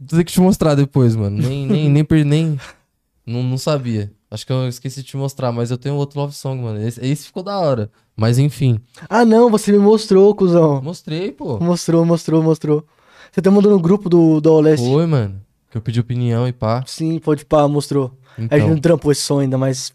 [0.00, 1.38] Vou ter que te mostrar depois, mano.
[1.40, 2.58] Nem, nem, nem, per- nem
[3.24, 4.12] não, não sabia.
[4.30, 6.80] Acho que eu esqueci de te mostrar, mas eu tenho outro love song, mano.
[6.80, 7.90] Esse, esse ficou da hora.
[8.16, 8.80] Mas enfim.
[9.08, 10.82] Ah, não, você me mostrou, cuzão.
[10.82, 11.58] Mostrei, pô.
[11.60, 12.84] Mostrou, mostrou, mostrou.
[13.30, 14.84] Você até mandou no grupo do, do Oleste.
[14.84, 15.40] Foi, mano.
[15.70, 16.82] Que eu pedi opinião e pá.
[16.86, 18.16] Sim, pode pá, mostrou.
[18.36, 18.68] A gente Então.
[18.70, 19.92] não trampou esse som ainda, mas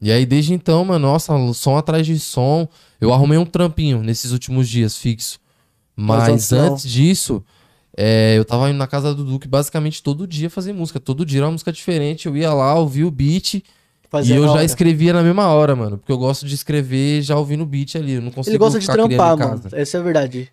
[0.00, 2.66] E aí, desde então, mano, nossa, som atrás de som.
[3.00, 5.38] Eu arrumei um trampinho nesses últimos dias, fixo.
[5.94, 6.72] Mas não.
[6.72, 7.44] antes disso,
[7.96, 10.98] é, eu tava indo na casa do Duque basicamente todo dia fazer música.
[11.00, 12.26] Todo dia era uma música diferente.
[12.26, 13.62] Eu ia lá, ouvia o beat.
[14.08, 14.64] fazia e eu já hora.
[14.64, 15.98] escrevia na mesma hora, mano.
[15.98, 18.14] Porque eu gosto de escrever já ouvindo o beat ali.
[18.14, 19.62] Eu não consigo Ele gosta de trampar, mano.
[19.72, 20.50] Essa é a verdade.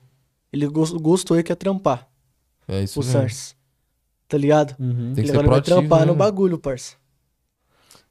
[0.52, 2.08] Ele gos- gostou e quer trampar.
[2.68, 3.20] É isso O mesmo.
[3.20, 3.56] Sars.
[4.28, 4.76] Tá ligado?
[4.80, 5.14] Uhum.
[5.14, 6.18] Tem que Ele ser agora vai proativo, trampar né, no mano?
[6.32, 6.94] bagulho, parça.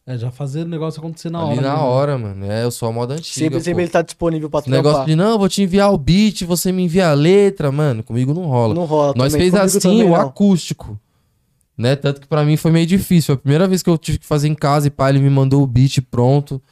[0.07, 1.61] É, já fazer o negócio acontecer na Ali hora.
[1.63, 1.85] na mesmo.
[1.87, 2.45] hora, mano.
[2.47, 3.45] É, eu sou a moda antiga.
[3.47, 5.07] Sempre, sempre ele tá disponível pra Esse negócio trampar.
[5.09, 8.05] de, não, eu vou te enviar o beat, você me envia a letra, mano.
[8.05, 8.73] Comigo não rola.
[8.75, 9.15] Não rola.
[9.17, 9.51] Nós também.
[9.51, 10.15] fez Comigo assim também o não.
[10.15, 10.97] acústico.
[11.77, 11.97] Né?
[11.97, 13.27] Tanto que pra mim foi meio difícil.
[13.27, 15.29] Foi a primeira vez que eu tive que fazer em casa e pá, ele me
[15.29, 16.63] mandou o beat pronto.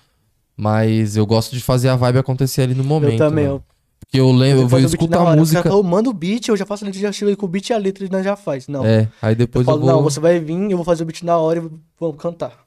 [0.56, 3.14] Mas eu gosto de fazer a vibe acontecer ali no momento.
[3.14, 3.46] Eu também.
[3.46, 3.56] mano.
[3.56, 3.62] Eu,
[3.98, 5.62] Porque eu lembro, eu eu vou escutar a música.
[5.64, 7.72] falam, manda o beat, eu já faço a letra, já chego com o beat e
[7.72, 8.68] a letra e nós já faz.
[8.68, 8.86] Não.
[8.86, 9.90] É, aí eu depois eu, falo, vou.
[9.90, 11.68] não, você vai vir, eu vou fazer o beat na hora e
[11.98, 12.63] vamos cantar.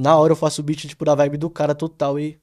[0.00, 2.38] Na hora eu faço o beat, tipo, da vibe do cara total e.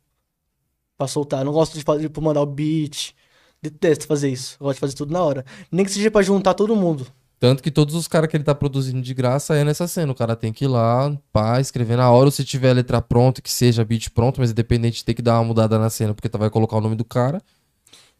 [0.97, 1.41] Pra soltar.
[1.41, 3.13] Eu não gosto de fazer, tipo, mandar o beat.
[3.61, 4.57] Detesto fazer isso.
[4.59, 5.45] Eu gosto de fazer tudo na hora.
[5.71, 7.07] Nem que seja pra juntar todo mundo.
[7.39, 10.11] Tanto que todos os caras que ele tá produzindo de graça é nessa cena.
[10.11, 13.01] O cara tem que ir lá, pá, escrever na hora, ou se tiver a letra
[13.01, 16.29] pronta, que seja beat pronto, mas independente tem que dar uma mudada na cena, porque
[16.29, 17.41] tu vai colocar o nome do cara.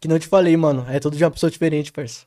[0.00, 0.86] Que não te falei, mano.
[0.88, 2.26] É tudo de uma pessoa diferente, parça.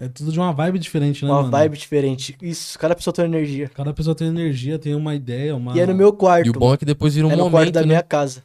[0.00, 1.50] É tudo de uma vibe diferente, né, Uma mano?
[1.52, 2.34] vibe diferente.
[2.40, 3.68] Isso, cada pessoa tem energia.
[3.68, 5.76] Cada pessoa tem energia, tem uma ideia, uma...
[5.76, 6.46] E é no meu quarto.
[6.46, 7.86] E o bom é que depois vira um é no quarto da né?
[7.86, 8.42] minha casa.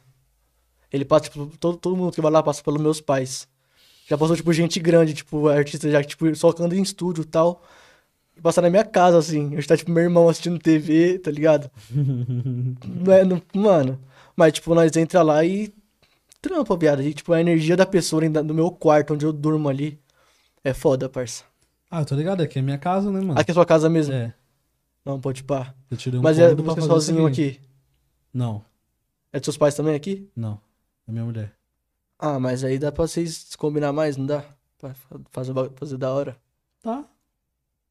[0.92, 3.48] Ele passa, tipo, todo, todo mundo que vai lá passa pelos meus pais.
[4.06, 7.62] Já passou, tipo, gente grande, tipo, artista já, tipo, só cantando em estúdio e tal.
[8.36, 9.56] E passa na minha casa, assim.
[9.56, 11.70] Hoje tá, tipo, meu irmão assistindo TV, tá ligado?
[11.90, 13.98] não é, não- mano.
[14.36, 15.72] Mas, tipo, nós entra lá e
[16.42, 17.02] trampa, viado.
[17.02, 19.98] E, tipo, a energia da pessoa ainda no meu quarto, onde eu durmo ali,
[20.68, 21.44] é foda, parça.
[21.90, 23.38] Ah, tô ligado, aqui é minha casa, né, mano?
[23.38, 24.12] Aqui é sua casa mesmo?
[24.12, 24.34] É,
[25.04, 25.74] Não, pode pá.
[25.90, 27.60] eu tirei um Mas é você sozinho aqui.
[28.34, 28.64] Não,
[29.32, 30.28] É dos seus pais também aqui?
[30.34, 30.60] não.
[31.08, 31.52] É minha mulher.
[32.18, 34.44] Ah, mas aí dá pra vocês combinar mais, não dá?
[34.78, 36.36] Pra fa- fazer, fazer da hora.
[36.82, 37.04] Tá,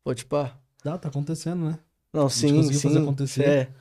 [0.04, 0.58] Pode pá.
[0.84, 1.80] dá, tá acontecendo, né?
[2.12, 2.88] Não, sim, conseguiu sim.
[2.90, 3.48] fazer acontecer.
[3.48, 3.72] É.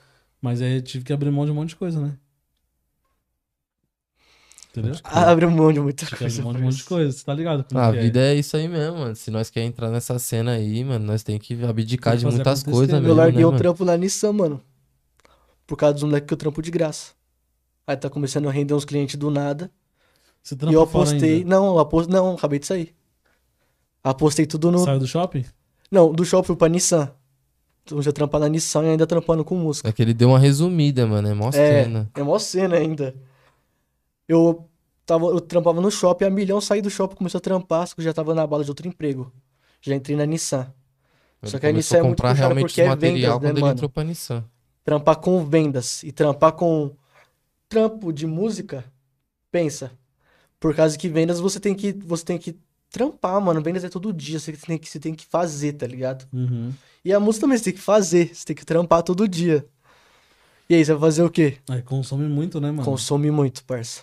[0.41, 2.17] Mas aí eu tive que abrir mão de um monte de coisa, né?
[4.77, 4.97] Entendeu?
[5.05, 6.43] Ah, Abre mão de muita coisa.
[6.43, 7.63] mão de um monte de coisa, você tá ligado?
[7.63, 8.01] como Ah, a que é?
[8.01, 9.15] vida é isso aí mesmo, mano.
[9.15, 12.35] Se nós quer entrar nessa cena aí, mano, nós tem que abdicar Tem que de
[12.35, 12.99] muitas coisas né?
[12.99, 13.59] Eu mesmo, larguei né, um mano?
[13.59, 14.61] trampo na Nissan, mano.
[15.65, 17.13] Por causa dos moleques que eu trampo de graça.
[17.87, 19.71] Aí tá começando a render uns clientes do nada.
[20.43, 21.45] Você e eu apostei.
[21.45, 22.11] Não, apost...
[22.11, 22.93] não, acabei de sair.
[24.03, 24.79] Apostei tudo no.
[24.81, 25.45] Saiu do shopping?
[25.89, 27.13] Não, do shopping fui pra Nissan.
[27.85, 29.89] Então já trampar na Nissan e ainda trampando com música.
[29.89, 31.29] É que ele deu uma resumida, mano.
[31.29, 32.11] É mó cena.
[32.15, 33.15] É mó cena ainda.
[34.29, 34.69] Eu
[35.05, 38.01] tava, eu trampava no shopping, a milhão saí do shopping, comecei a trampar, só que
[38.01, 39.33] eu já tava na bala de outro emprego.
[39.81, 40.73] Já entrei na Nissan.
[41.43, 43.61] Ele Só que a Nissan é muito puxada realmente porque é material vendas, né, ele
[43.61, 43.73] mano?
[43.75, 44.45] entrou pra Nissan.
[44.83, 46.95] Trampar com vendas e trampar com
[47.69, 48.85] trampo de música,
[49.51, 49.93] pensa.
[50.59, 52.57] Por causa que vendas você tem que você tem que
[52.91, 53.61] trampar, mano.
[53.61, 56.27] Vendas é todo dia, você tem que você tem que fazer, tá ligado?
[56.33, 56.73] Uhum.
[57.05, 59.67] E a música também você tem que fazer, você tem que trampar todo dia.
[60.69, 61.59] E aí você vai fazer o quê?
[61.69, 62.85] Aí consome muito, né, mano?
[62.85, 64.03] Consome muito, parça.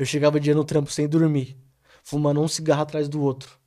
[0.00, 1.58] Eu chegava dia no trampo sem dormir,
[2.02, 3.58] fumando um cigarro atrás do outro.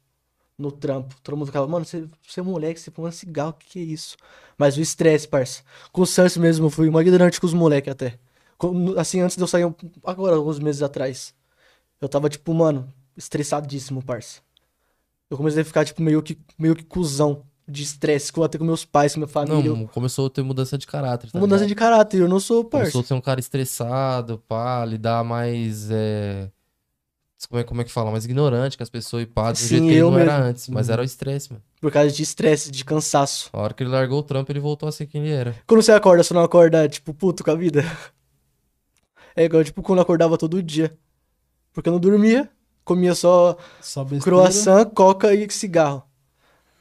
[0.57, 1.13] No trampo.
[1.21, 3.83] Todo mundo ficava, mano, você, você é moleque, você fuma cigarro, o que, que é
[3.83, 4.17] isso?
[4.57, 5.61] Mas o estresse, parça.
[5.91, 8.17] Com o Sans mesmo, eu fui uma ignorante com os moleques até.
[8.97, 9.63] Assim, antes de eu sair,
[10.03, 11.35] agora, alguns meses atrás.
[12.01, 14.41] Eu tava, tipo, mano, estressadíssimo, parça.
[15.29, 18.63] Eu comecei a ficar, tipo, meio que, meio que cuzão de estresse, com até com
[18.65, 19.71] meus pais, com minha família.
[19.71, 21.31] Não, começou a ter mudança de caráter.
[21.31, 21.69] Tá Mudança ligado?
[21.69, 22.85] de caráter, eu não sou, parça.
[22.91, 25.89] Começou a ser um cara estressado, pá, lidar mais.
[25.91, 26.49] É...
[27.49, 28.09] Como, é, como é que fala?
[28.11, 30.31] Mais ignorante com as pessoas e pá, do Sim, jeito que ele eu não era
[30.31, 30.43] mesmo.
[30.43, 30.49] Uhum.
[30.49, 30.69] antes.
[30.69, 31.63] Mas era o estresse, mano.
[31.81, 33.49] Por causa de estresse, de cansaço.
[33.51, 35.55] A hora que ele largou o trampo, ele voltou a ser quem ele era.
[35.67, 37.83] Quando você acorda, você não acorda, tipo, puto com a vida?
[39.35, 40.95] É igual, tipo, quando eu acordava todo dia.
[41.73, 42.47] porque eu não dormia.
[42.85, 44.23] Comia só Só besteira.
[44.23, 46.03] croissant, coca e cigarro.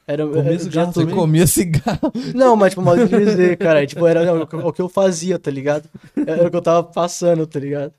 [0.06, 1.14] Era, Comia era o cigarro Você também?
[1.14, 2.12] comia cigarro.
[2.34, 3.86] Não, mas tipo, mal de dizer, cara.
[3.86, 5.88] Tipo, era o que- o que eu fazia, tá ligado?
[6.26, 7.92] Era o que eu tava passando, tá ligado?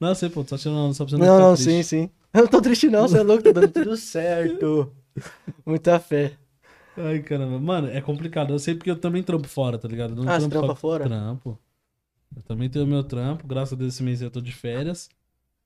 [0.00, 1.70] Não, sei, pô, só tirando, só pra você Não, não, triste.
[1.70, 2.10] sim, sim.
[2.34, 4.92] Eu não tô triste não, você é louco, tá dando tudo certo.
[5.64, 6.32] Muita fé.
[6.96, 7.58] Ai, caramba.
[7.58, 8.52] Mano, é complicado.
[8.52, 10.10] Eu sei porque eu também trampo fora, tá ligado?
[10.12, 11.04] Eu não Ah, você trampo trampa só- fora?
[11.04, 11.58] Trampo.
[12.36, 13.46] Eu também tenho meu trampo.
[13.46, 15.08] Graças a Deus esse mês eu tô de férias.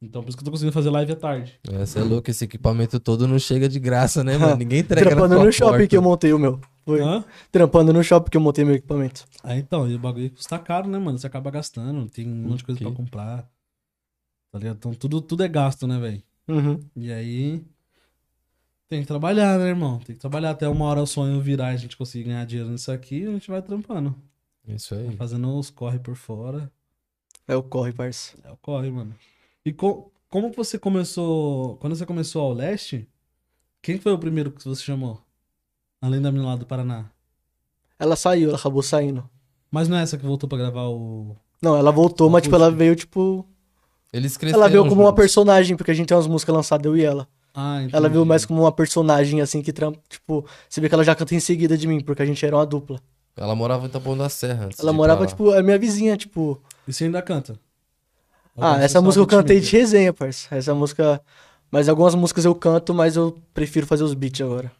[0.02, 1.60] Então por isso que eu tô conseguindo fazer live à tarde.
[1.72, 4.56] Essa é louco, esse equipamento todo não chega de graça, né, mano?
[4.56, 5.86] Ninguém entrega Trampando no shopping porta.
[5.86, 6.60] que eu montei o meu.
[6.84, 7.00] Foi.
[7.00, 7.24] Hã?
[7.52, 9.24] Trampando no shopping que eu montei meu equipamento.
[9.44, 11.16] Ah, então, e o bagulho custa caro, né, mano?
[11.16, 12.86] Você acaba gastando, tem um monte de coisa Ok.
[12.88, 13.48] pra comprar.
[14.50, 14.76] Tá ligado?
[14.76, 16.22] Então tudo, tudo é gasto, né, velho?
[16.48, 16.80] Uhum.
[16.96, 17.62] E aí.
[18.88, 20.00] Tem que trabalhar, né, irmão?
[20.00, 22.68] Tem que trabalhar até uma hora o sonho virar e a gente conseguir ganhar dinheiro
[22.70, 24.14] nisso aqui, a gente vai trampando.
[24.66, 25.16] Isso aí.
[25.16, 26.70] Fazendo os corre por fora.
[27.48, 28.36] É o corre, parça.
[28.44, 29.14] É o corre, mano.
[29.64, 31.76] E co- como você começou.
[31.76, 33.08] Quando você começou ao leste,
[33.80, 35.20] quem foi o primeiro que você chamou?
[36.00, 37.06] Além da menina lá do Paraná.
[37.98, 39.28] Ela saiu, ela acabou saindo.
[39.70, 41.36] Mas não é essa que voltou pra gravar o.
[41.60, 43.46] Não, ela voltou, mas tipo, ela veio, tipo.
[44.12, 46.96] Eles cresceram Ela veio como uma personagem, porque a gente tem umas músicas lançadas, eu
[46.96, 47.28] e ela.
[47.54, 47.96] Ah, entendi.
[47.96, 50.00] Ela veio mais como uma personagem, assim, que trampa.
[50.08, 52.56] Tipo, você vê que ela já canta em seguida de mim, porque a gente era
[52.56, 53.00] uma dupla.
[53.36, 56.60] Ela morava em Taboão da Serra Ela morava, tipo, a minha vizinha, tipo.
[56.86, 57.58] E você ainda canta?
[58.56, 60.54] Ah, essa música eu cantei de resenha, parça.
[60.54, 61.20] Essa música.
[61.70, 64.70] Mas algumas músicas eu canto, mas eu prefiro fazer os beats agora.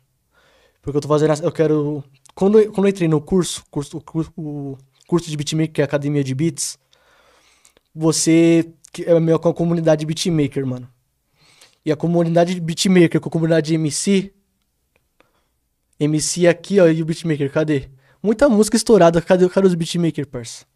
[0.83, 1.43] Porque eu tô fazendo.
[1.43, 2.05] Eu quero.
[2.35, 5.81] Quando eu, quando eu entrei no curso, curso, o curso, o curso de beatmaker, que
[5.81, 6.79] é a Academia de Beats,
[7.95, 10.89] você que é meio com a comunidade beatmaker, mano.
[11.85, 14.33] E a comunidade de beatmaker com a comunidade de MC.
[15.99, 17.89] MC aqui, ó, e o beatmaker, cadê?
[18.23, 20.67] Muita música estourada, cadê, cadê os beatmaker, parça?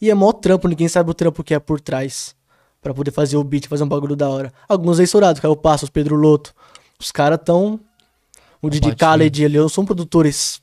[0.00, 2.34] E é mó trampo, ninguém sabe o trampo que é por trás.
[2.82, 4.52] Pra poder fazer o beat, fazer um bagulho da hora.
[4.68, 6.52] Alguns é estourado, Caio Passos, Pedro Loto.
[6.98, 7.78] Os caras tão.
[8.60, 8.90] O Didi.
[8.90, 10.60] Khaled, ele são produtores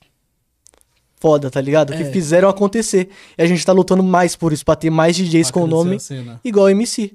[1.18, 1.92] foda, tá ligado?
[1.94, 2.12] Que É.
[2.12, 3.08] fizeram acontecer.
[3.36, 5.66] E a gente tá lutando mais por isso, pra ter mais DJs Pra com o
[5.66, 5.98] nome
[6.44, 7.14] igual MC.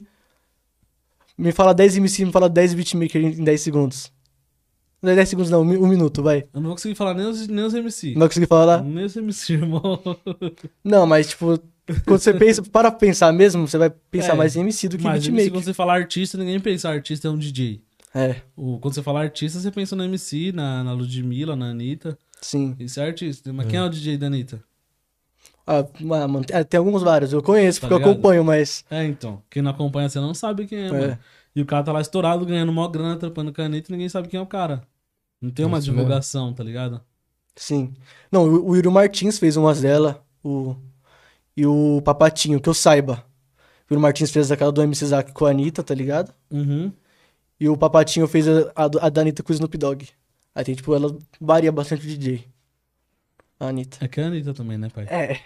[1.37, 4.11] Me fala 10 MC, me fala 10 beatmaker em 10 segundos.
[5.01, 6.45] Não é 10 segundos não, um um minuto, vai.
[6.53, 8.13] Eu não vou conseguir falar nem os, nem os MC.
[8.13, 8.81] Não vai conseguir falar?
[8.83, 9.99] Nem os MC, irmão.
[10.83, 11.59] Não, mas tipo,
[12.05, 14.97] quando você pensa, para pra pensar mesmo, você vai pensar É, mais em MC do
[14.97, 15.51] que Mas MC, beatmaker.
[15.53, 17.81] quando você fala artista, ninguém pensa artista é um DJ.
[18.13, 22.17] É, O, quando você fala artista, você pensa no MC, na, na Ludmilla, na Anitta.
[22.41, 22.75] sim.
[22.79, 23.51] Isso é artista.
[23.53, 24.63] Mas quem é o DJ da Anitta?
[25.67, 28.11] Ah, ma- mano, é, tem alguns vários, eu conheço, Tá porque eu ligado?
[28.13, 28.85] acompanho, mas.
[28.89, 29.41] É, então.
[29.49, 30.91] Quem não acompanha você não sabe quem é, É.
[30.91, 31.19] mano.
[31.55, 34.37] E o cara tá lá estourado, ganhando mó grana, trampando caneta e ninguém sabe quem
[34.39, 34.83] é o cara.
[35.41, 36.01] Não tem uma Isso mesmo.
[36.01, 37.01] divulgação, tá ligado?
[37.55, 37.93] Sim.
[38.31, 40.75] Não, o, o Yuri Martins fez umas dela, o,
[41.55, 43.23] e o Papatinho, que eu saiba.
[43.89, 46.33] O Martins fez aquela do MC Zack com a Anitta, tá ligado?
[46.51, 46.91] Uhum.
[47.59, 50.09] E o Papatinho fez a, a, a da Anitta com o Snoop Dogg.
[50.53, 52.47] Aí tem, tipo, ela varia bastante o DJ.
[53.59, 54.03] A Anitta.
[54.03, 55.05] É que a Anitta também, né, pai?
[55.09, 55.39] É.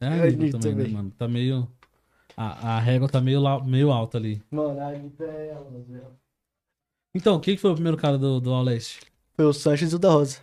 [0.00, 0.92] É a a Anitta Anitta também, né, também.
[0.92, 1.10] mano?
[1.16, 1.68] Tá meio.
[2.36, 4.42] A, a régua tá meio, meio alta ali.
[4.50, 6.06] Mano, a Anitta é ela, velho.
[7.14, 9.00] Então, quem que foi o primeiro cara do, do All Leste?
[9.34, 10.38] Foi o Sanches e o da Rosa.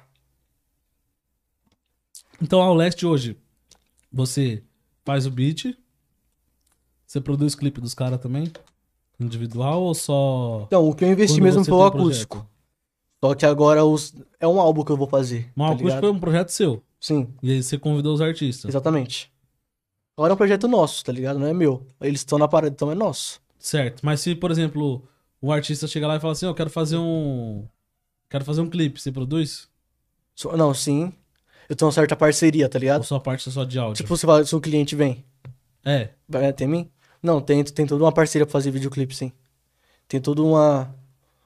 [2.42, 3.38] Então, All Leste hoje,
[4.12, 4.64] você
[5.04, 5.76] faz o beat,
[7.06, 8.52] você produz clipe dos caras também?
[9.20, 10.64] Individual ou só.
[10.68, 12.38] Então, o que eu investi quando mesmo foi o um acústico.
[12.38, 12.54] projeto?
[13.24, 14.14] Só que agora os...
[14.40, 15.50] é um álbum que eu vou fazer.
[15.56, 16.00] O tá acústico ligado?
[16.02, 16.84] foi um projeto seu.
[17.00, 18.70] Sim, E aí você convidou os artistas.
[18.70, 19.32] exatamente.
[20.18, 21.40] Agora é um projeto nosso, tá ligado?
[21.40, 21.86] Não é meu.
[22.02, 23.42] Eles estão na parada, então é nosso.
[23.58, 24.02] Certo.
[24.06, 25.04] Mas se, por exemplo,
[25.42, 27.66] o artista chega lá e fala assim, "Ó, eu quero fazer um.
[28.30, 29.70] Quero fazer um clipe, você produz?
[30.58, 31.14] Não, sim.
[31.74, 33.04] Eu tenho uma certa parceria, tá Ou ligado?
[33.04, 34.04] sua parte é só de áudio?
[34.04, 35.26] Tipo, você fala, se um cliente vem,
[35.84, 36.10] É.
[36.30, 36.88] vai até mim?
[37.22, 39.32] Não, tem, tem toda uma parceria pra fazer videoclipe, sim.
[40.08, 40.94] Tem todo uma,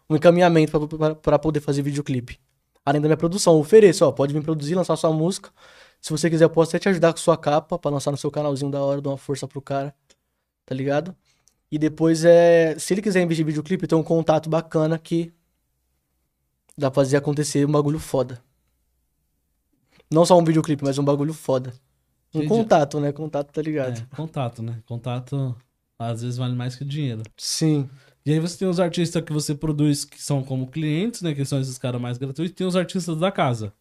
[0.10, 2.38] um encaminhamento pra- pra, pra poder fazer videoclipe.
[2.86, 5.50] Além da minha produção, eu ofereço, ó, pode vir produzir, lançar sua música.
[6.02, 8.30] Se você quiser, eu posso até te ajudar com sua capa pra lançar no seu
[8.30, 9.96] canalzinho da hora, dar uma força pro cara,
[10.66, 11.16] tá ligado?
[11.72, 15.32] E depois é, se ele quiser investir em videoclipe, tem um contato bacana que
[16.78, 18.46] dá pra fazer acontecer um bagulho foda.
[20.12, 21.74] Não só um videoclipe, mas um bagulho foda.
[22.34, 22.48] Um Entendi.
[22.48, 23.12] contato, né?
[23.12, 24.00] Contato, tá ligado?
[24.00, 24.80] É, contato, né?
[24.86, 25.56] Contato
[26.00, 27.24] às vezes vale mais que dinheiro.
[27.36, 27.90] Sim.
[28.26, 31.34] E aí você tem os artistas que você produz que são como clientes, né?
[31.34, 32.52] Que são esses caras mais gratuitos.
[32.52, 33.74] E tem os artistas da casa.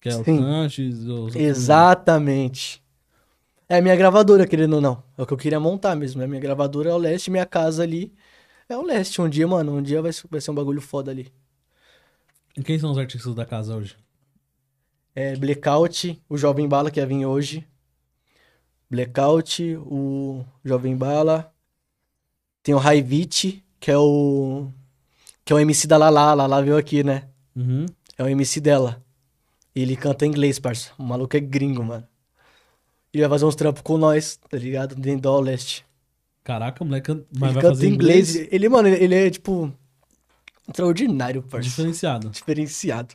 [0.00, 0.38] Que é o Sim.
[0.38, 2.82] Sanches, os Exatamente.
[3.68, 5.02] É a minha gravadora, querendo ou não.
[5.16, 6.20] É o que eu queria montar mesmo.
[6.20, 6.26] né?
[6.26, 8.12] Minha gravadora é o leste, minha casa ali
[8.68, 9.20] é o leste.
[9.20, 11.32] Um dia, mano, um dia vai, vai ser um bagulho foda ali.
[12.56, 13.96] E quem são os artistas da casa hoje?
[15.14, 17.66] É Blackout, o Jovem Bala que ia vir hoje.
[18.90, 21.52] Blackout, o Jovem Bala.
[22.62, 24.68] Tem o Raivit, que é o.
[25.44, 26.30] Que é o MC da Lala.
[26.30, 27.28] A Lala veio aqui, né?
[27.56, 27.86] Uhum.
[28.18, 29.02] É o MC dela.
[29.74, 30.90] E ele canta em inglês, parça.
[30.98, 32.06] O maluco é gringo, mano.
[33.12, 34.94] Ele vai fazer uns trampos com nós, tá ligado?
[34.94, 35.84] Dentro do Leste.
[36.44, 38.34] Caraca, o moleque mas ele vai canta em inglês.
[38.34, 39.72] Ele, mano, ele, ele é, tipo.
[40.68, 41.68] Extraordinário, parça.
[41.68, 42.30] Diferenciado.
[42.30, 43.14] Diferenciado.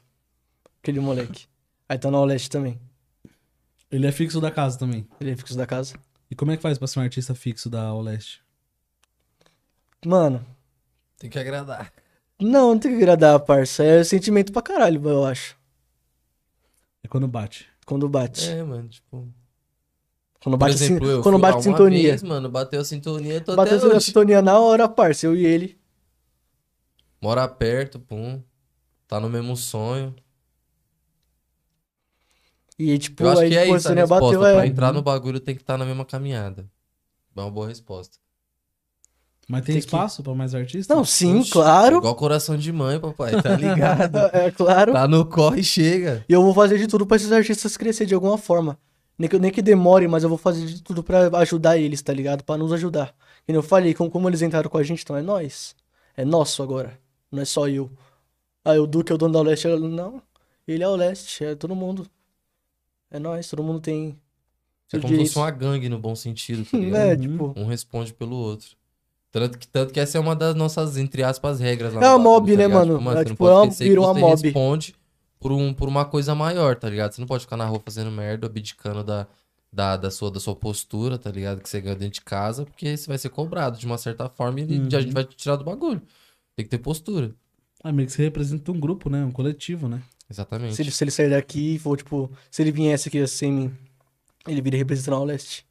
[0.81, 1.47] Aquele moleque.
[1.87, 2.79] Aí tá no All Leste também.
[3.91, 5.07] Ele é fixo da casa também.
[5.19, 5.95] Ele é fixo da casa.
[6.29, 8.41] E como é que faz pra ser um artista fixo da Oleste?
[10.05, 10.45] Mano,
[11.17, 11.91] Tem que agradar.
[12.39, 13.83] não, não tem que agradar, parça.
[13.83, 15.55] É sentimento pra caralho, eu acho.
[17.03, 17.67] É quando bate.
[17.85, 18.49] Quando bate.
[18.49, 19.27] É, mano, tipo.
[20.43, 22.09] Quando bate, exemplo, sin- eu quando bate sintonia.
[22.09, 24.05] Vez, mano, bateu a sintonia, tô Bateu até a hoje.
[24.05, 25.25] sintonia na hora, parça.
[25.25, 25.79] Eu e ele.
[27.21, 28.41] Mora perto, pum.
[29.07, 30.15] Tá no mesmo sonho.
[32.77, 34.25] E tipo, Eu acho aí que é isso a resposta.
[34.25, 34.67] bateu, Pra é.
[34.67, 36.65] entrar no bagulho tem que estar na mesma caminhada.
[37.35, 38.17] É uma boa resposta.
[39.47, 40.87] Mas tem, Tem que- espaço pra mais artistas?
[40.95, 41.97] Não, sim, Oxi, claro.
[41.97, 44.17] Igual coração de mãe, papai, tá ligado?
[44.33, 44.91] É claro.
[44.93, 46.25] tá no corre e chega.
[46.27, 48.77] E eu vou fazer de tudo pra esses artistas crescer de alguma forma.
[49.17, 52.11] Nem que, nem que demore, mas eu vou fazer de tudo pra ajudar eles, tá
[52.11, 52.43] ligado?
[52.43, 53.13] Pra nos ajudar.
[53.47, 55.75] E eu falei, como, como eles entraram com a gente, então é nós.
[56.17, 56.97] É nosso agora.
[57.31, 57.89] Não é só eu.
[58.63, 59.67] Ah, o Duque é o dono da Leste.
[59.67, 60.21] Não.
[60.67, 62.07] Ele é o Leste, é todo mundo.
[63.15, 64.17] É nós, todo mundo tem.
[64.93, 66.77] É como se fosse uma gangue no bom sentido, tá?
[66.77, 67.17] É, Uhum.
[67.17, 67.53] tipo.
[67.55, 68.69] Um responde pelo outro.
[69.31, 72.19] Tanto que, tanto que essa é uma das nossas, entre aspas, regras lá É uma
[72.19, 72.87] mob, tá né, ligado?
[72.87, 72.93] mano?
[72.99, 74.41] Tipo, É, você não tipo, pode é uma- você mob.
[74.43, 74.95] responde
[75.39, 77.11] por, um, por uma coisa maior, tá ligado?
[77.13, 79.27] Você não pode ficar na rua fazendo merda, abdicando da,
[79.71, 81.61] da, da, sua, da sua postura, tá ligado?
[81.61, 84.59] Que você ganha dentro de casa, porque você vai ser cobrado de uma certa forma
[84.61, 84.87] e Uhum.
[84.87, 86.01] a gente vai te tirar do bagulho.
[86.55, 87.33] Tem que ter postura.
[87.83, 89.23] Ah, meio que você representa um grupo, né?
[89.25, 90.01] Um coletivo, né?
[90.29, 90.75] Exatamente.
[90.75, 93.77] Se ele, se ele sair daqui e for, tipo, se ele viesse aqui sem mim,
[94.47, 95.65] ele viria representando o Leste.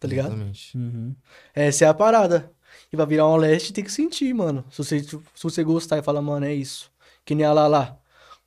[0.00, 0.28] Tá ligado?
[0.28, 0.76] Exatamente.
[0.76, 1.14] Uhum.
[1.54, 2.50] Essa é a parada.
[2.92, 4.64] E vai virar um leste, tem que sentir, mano.
[4.70, 6.90] Se você, se você gostar e falar, mano, é isso.
[7.24, 8.00] Que nem a Lala.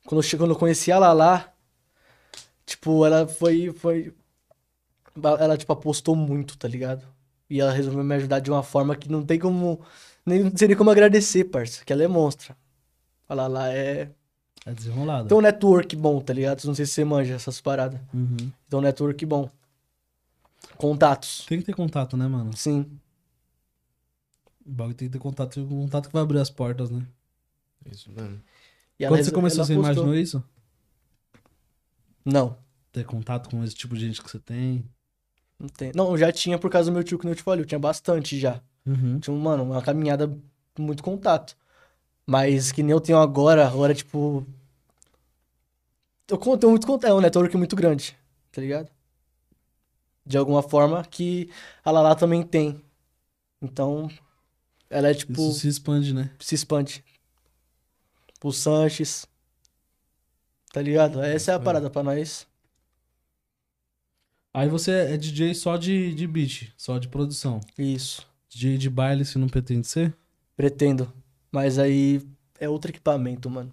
[0.04, 1.52] Quando eu, quando eu conheci a Lala,
[2.66, 4.12] tipo, ela foi, foi...
[5.22, 7.06] Ela, tipo, apostou muito, tá ligado?
[7.48, 9.80] E ela resolveu me ajudar de uma forma que não tem como...
[10.26, 11.84] Nem, não sei nem como agradecer, parça.
[11.84, 12.56] Que ela é monstra.
[13.28, 14.10] A Lala é...
[14.66, 15.28] É desenrolado.
[15.28, 16.64] Tem um network bom, tá ligado?
[16.64, 18.00] Não sei se você manja essas paradas.
[18.12, 18.50] Uhum.
[18.72, 19.50] Um network bom.
[20.76, 21.44] Contatos.
[21.46, 22.56] Tem que ter contato, né, mano?
[22.56, 22.86] Sim.
[24.64, 25.60] O bagulho tem que ter contato.
[25.60, 27.06] O contato que vai abrir as portas, né?
[27.90, 28.40] Isso mesmo.
[28.98, 29.92] E Quando você começou, você apostou.
[29.92, 30.42] imaginou isso?
[32.24, 32.56] Não.
[32.90, 34.84] Ter contato com esse tipo de gente que você tem?
[35.58, 35.92] Não tem.
[35.94, 37.78] Não, eu já tinha por causa do meu tio que eu te falei, eu tinha
[37.78, 38.60] bastante já.
[38.86, 39.18] Uhum.
[39.20, 40.28] Tinha, mano, uma caminhada
[40.74, 41.56] com muito contato.
[42.26, 44.46] Mas que nem eu tenho agora, agora, tipo.
[46.28, 48.16] Eu tenho muito contato, é um network muito grande,
[48.50, 48.90] tá ligado?
[50.24, 51.50] De alguma forma que
[51.84, 52.82] a Lala também tem.
[53.60, 54.08] Então,
[54.88, 55.32] ela é tipo.
[55.32, 56.30] Isso se expande, né?
[56.38, 57.04] se expande.
[58.42, 59.26] O Sanches.
[60.72, 61.22] Tá ligado?
[61.22, 62.46] Essa é a Isso parada pra nós.
[64.52, 67.60] Aí você é DJ só de, de beat, só de produção.
[67.76, 68.26] Isso.
[68.48, 70.14] DJ de baile, se não pretende ser?
[70.56, 71.12] Pretendo.
[71.54, 72.20] Mas aí
[72.58, 73.72] é outro equipamento, mano.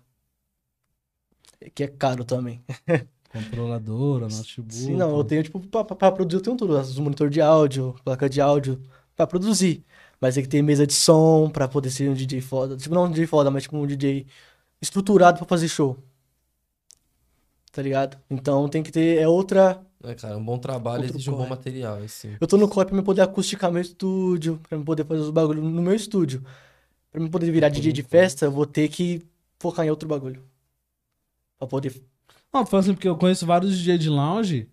[1.73, 2.63] Que é caro também.
[3.33, 4.71] Controladora, notebook.
[4.75, 6.77] Sim, não, eu tenho, tipo, pra, pra- produzir eu tenho tudo.
[6.77, 8.79] Os monitor de áudio, placa de áudio,
[9.15, 9.83] pra produzir.
[10.19, 12.77] Mas tem que ter mesa de som pra poder ser um DJ foda.
[12.77, 14.27] Tipo, não um DJ foda, mas tipo um DJ
[14.79, 15.97] estruturado pra fazer show.
[17.71, 18.15] Tá ligado?
[18.29, 19.81] Então tem que ter, é outra...
[20.03, 22.37] É, cara, um bom trabalho exige um bom material, assim.
[22.39, 25.31] Eu tô no COP pra me poder acusticar meu estúdio, pra me poder fazer os
[25.31, 26.43] bagulhos no meu estúdio.
[27.11, 29.21] Pra me poder virar DJ de festa, eu vou ter que
[29.59, 30.41] focar em outro bagulho.
[31.59, 31.93] Pra poder...
[32.53, 34.67] Não, falando assim, porque eu conheço vários DJ de lounge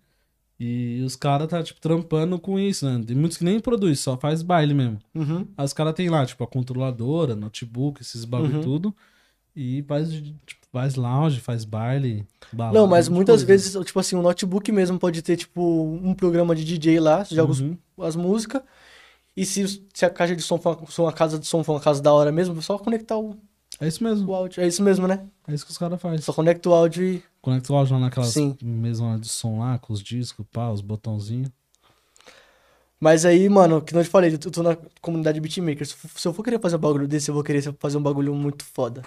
[0.59, 3.01] e os caras tá, tipo, trampando com isso, né?
[3.05, 4.99] Tem muitos que nem produz, só faz baile mesmo.
[5.15, 5.47] Uhum.
[5.57, 8.61] Aí os caras tem lá, tipo, a controladora, notebook, esses bagulho Uhum.
[8.61, 8.95] tudo.
[9.55, 13.45] E faz, tipo, faz lounge, faz baile, balada, Não, mas um de muitas coisa.
[13.45, 15.61] vezes, tipo assim, o notebook mesmo pode ter, tipo,
[16.01, 17.77] um programa de DJ lá, você joga Uhum.
[18.01, 18.61] as músicas.
[19.39, 21.79] E se, se a caixa de som for, for uma casa de som for uma
[21.79, 23.37] casa da hora mesmo, é só conectar o,
[23.79, 24.29] É isso mesmo.
[24.29, 24.61] o áudio.
[24.61, 25.25] É isso mesmo, né?
[25.47, 26.19] É isso que os caras fazem.
[26.19, 27.23] Só conecta o áudio e.
[27.41, 28.57] Conecta o áudio lá naquelas Sim.
[28.61, 31.49] mesmas de som lá, com os discos, pá, os botãozinhos.
[32.99, 35.87] Mas aí, mano, que não te falei, eu tô na comunidade beatmaker.
[35.87, 38.01] Se, eu- se eu for querer fazer um bagulho desse, eu vou querer fazer um
[38.03, 39.03] bagulho muito foda.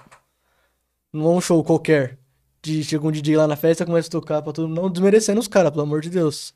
[1.13, 2.19] Não é um show qualquer.
[2.63, 4.81] De chega um DJ lá na festa, começa a tocar pra todo mundo.
[4.81, 6.55] Não desmerecendo os caras, pelo amor de Deus.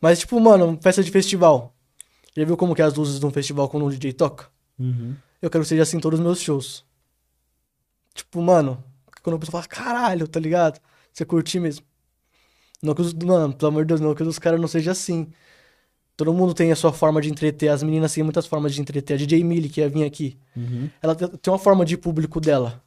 [0.00, 1.73] Mas, tipo, mano, festa de festival.
[2.36, 4.48] Já viu como que é as luzes de um festival quando um DJ toca?
[4.78, 5.14] Uhum.
[5.40, 6.84] Eu quero que seja assim em todos os meus shows.
[8.14, 8.82] Tipo, mano,
[9.22, 10.80] quando a pessoa fala, caralho, tá ligado?
[11.12, 11.84] Você curtir mesmo.
[12.82, 13.12] Não que os.
[13.14, 15.28] Mano, pelo amor de Deus, não que os caras não sejam assim.
[16.16, 17.68] Todo mundo tem a sua forma de entreter.
[17.68, 19.14] As meninas têm muitas formas de entreter.
[19.14, 20.88] A DJ Millie, que ia vir aqui, Uhum.
[21.02, 22.82] ela te- tem uma forma de público dela,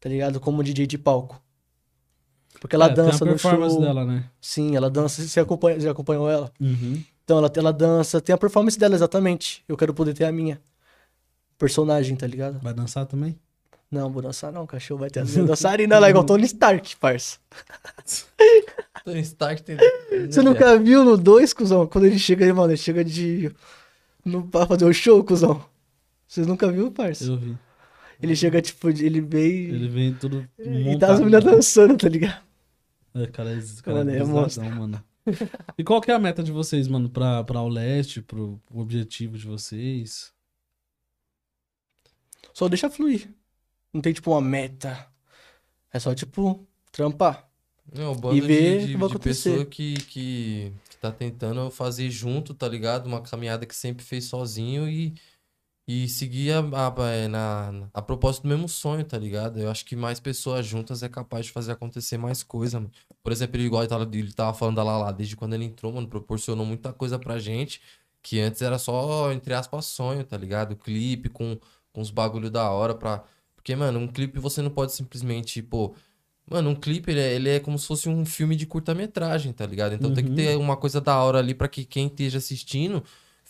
[0.00, 0.40] tá ligado?
[0.40, 1.40] Como DJ de palco.
[2.60, 3.80] Porque ela É, tem a dança no show.
[3.80, 4.28] dela, né?
[4.40, 5.22] Sim, ela dança.
[5.22, 6.50] Você acompanha, já acompanhou ela?
[6.60, 7.02] Uhum.
[7.24, 9.62] Então ela, ela dança, tem a performance dela exatamente.
[9.68, 10.60] Eu quero poder ter a minha.
[11.58, 12.58] Personagem, tá ligado?
[12.60, 13.38] Vai dançar também?
[13.90, 17.38] Não, vou dançar não, cachorro vai ter as minhas dançarinas lá, igual Tony Stark, parça.
[19.04, 19.76] Tony Stark tem.
[20.30, 21.86] Você nunca viu no 2, cuzão?
[21.86, 23.52] Quando ele chega aí, mano, ele chega de.
[24.24, 25.62] No, pra fazer o show, cuzão.
[26.26, 27.24] Vocês nunca viu, parça?
[27.24, 27.56] Eu vi.
[28.22, 29.64] Ele chega, tipo, ele vem.
[29.64, 30.98] Ele vem tudo E montado.
[31.00, 32.40] tá as meninas dançando, tá ligado?
[33.14, 34.64] É, cara, esse cara Mano, é é monstro.
[34.64, 35.04] mano.
[35.78, 38.78] E qual que é a meta de vocês, mano, pra, pra o leste, pro, pro
[38.80, 40.32] objetivo de vocês?
[42.52, 43.32] Só deixa fluir.
[43.92, 45.08] Não tem, tipo, uma meta.
[45.92, 47.48] É só, tipo, trampar.
[47.94, 51.70] Não, o bando E ver de, o de, de pessoa que, que, que tá tentando
[51.70, 53.06] fazer junto, tá ligado?
[53.06, 55.14] Uma caminhada que sempre fez sozinho e,
[55.86, 59.58] e seguir a, a, é, na, a propósito do mesmo sonho, tá ligado?
[59.58, 62.92] Eu acho que mais pessoas juntas é capaz de fazer acontecer mais coisa, mano.
[63.22, 65.92] Por exemplo, ele, igual ele tava, ele tava falando da Lala, desde quando ele entrou,
[65.92, 67.80] mano, proporcionou muita coisa pra gente
[68.22, 70.76] que antes era só, entre aspas, sonho, tá ligado?
[70.76, 71.58] Clipe com,
[71.92, 73.24] com os bagulho da hora pra.
[73.56, 75.94] Porque, mano, um clipe você não pode simplesmente, pô.
[76.50, 79.64] Mano, um clipe, ele é, ele é como se fosse um filme de curta-metragem, tá
[79.66, 79.94] ligado?
[79.94, 80.36] Então tem que Uhum.
[80.36, 83.02] ter uma coisa da hora ali pra que quem esteja assistindo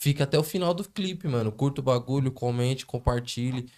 [0.02, 1.52] fique até o final do clipe, mano.
[1.52, 3.70] Curta o bagulho, comente, compartilhe.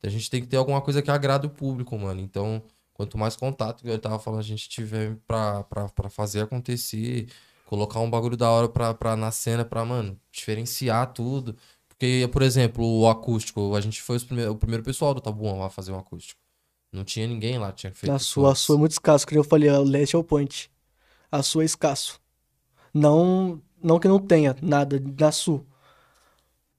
[0.00, 2.20] A gente tem que ter alguma coisa que agrade o público, mano.
[2.20, 2.62] Então,
[2.94, 7.26] quanto mais contato, que eu tava falando, a gente tiver pra, pra, pra fazer acontecer,
[7.66, 11.56] colocar um bagulho da hora pra, pra, na cena pra, mano, diferenciar tudo.
[11.88, 14.18] Porque, por exemplo, o acústico, a gente foi
[14.48, 16.40] o primeiro pessoal do Tabuão lá fazer um acústico.
[16.92, 19.42] Não tinha ninguém lá, tinha feito A sua, a sua é muito escasso, que eu
[19.42, 20.70] falei, o leste é o point.
[21.30, 22.20] A sua é escasso.
[22.94, 25.66] Não, não que não tenha nada na sul.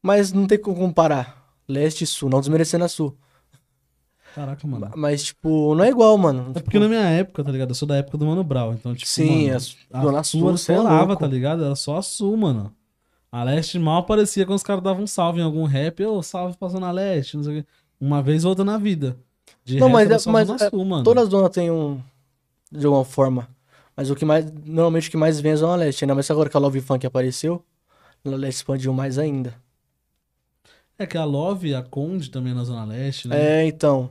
[0.03, 1.41] Mas não tem como comparar.
[1.67, 3.17] Leste e sul, não desmerecendo a sul.
[4.35, 4.91] Caraca, mano.
[4.95, 6.51] Mas, tipo, não é igual, mano.
[6.55, 7.69] É porque na minha época, tá ligado?
[7.69, 9.59] Eu sou da época do Mano Brown, então, tipo, Sim, mano,
[9.93, 11.19] a, a Dona Sul, você é solava, louco.
[11.21, 11.63] tá ligado?
[11.63, 12.73] Era só a Sul, mano.
[13.31, 16.03] A Leste mal aparecia quando os caras davam um salve em algum rap.
[16.05, 17.69] Ô, salve pra Zona Leste, não sei o quê.
[18.01, 19.15] Uma vez ou outra na vida.
[19.63, 21.03] De Não, resto, mas é- mas Zona é- Sul, mano.
[21.03, 21.99] Todas as zonas têm um.
[22.71, 23.47] De alguma forma.
[23.95, 24.51] Mas o que mais.
[24.65, 26.03] Normalmente o que mais vem é a Zona Leste.
[26.03, 27.63] Ainda mais agora que a Love Funk apareceu.
[28.25, 29.53] A Leste expandiu mais ainda.
[30.97, 33.61] É que a Love e a Conde também é na Zona Leste, né?
[33.61, 34.09] É, então.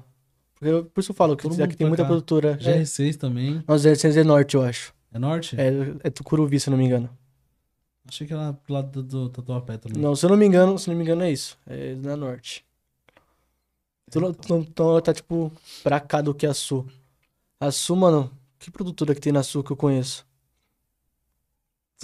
[0.61, 2.09] Eu- por isso eu falo que Todo aqui tem muita cá.
[2.09, 2.57] produtora.
[2.61, 3.63] Já, GR6 também.
[3.67, 4.95] nós é é norte, eu acho.
[5.13, 5.57] É norte?
[5.59, 5.69] É,
[6.05, 7.09] é Tucuruvi, se eu não me engano.
[8.07, 10.03] Achei que era pro lado do, do Tatuapé também.
[10.03, 11.57] Não, se eu não me engano, se não me engano é isso.
[11.67, 12.65] É na norte.
[14.09, 15.51] Então, então- então tá tipo
[15.83, 16.87] pra cá do que a Sul.
[17.61, 20.27] A Sul, mano, que produtora que tem na Sul que eu conheço?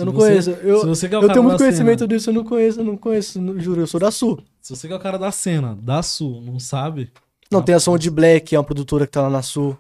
[0.03, 0.51] Eu não você- conheço.
[0.51, 2.85] Eu, se você que é eu tenho muito conhecimento cena, disso, eu não conheço, eu
[2.85, 4.43] não conheço, não- juro, eu sou da Sul.
[4.61, 7.13] Se você que é o cara da cena, da Sul, não sabe?
[7.51, 9.77] Não, Ah, tem a Sound Black, é uma produtora que tá lá na Sul.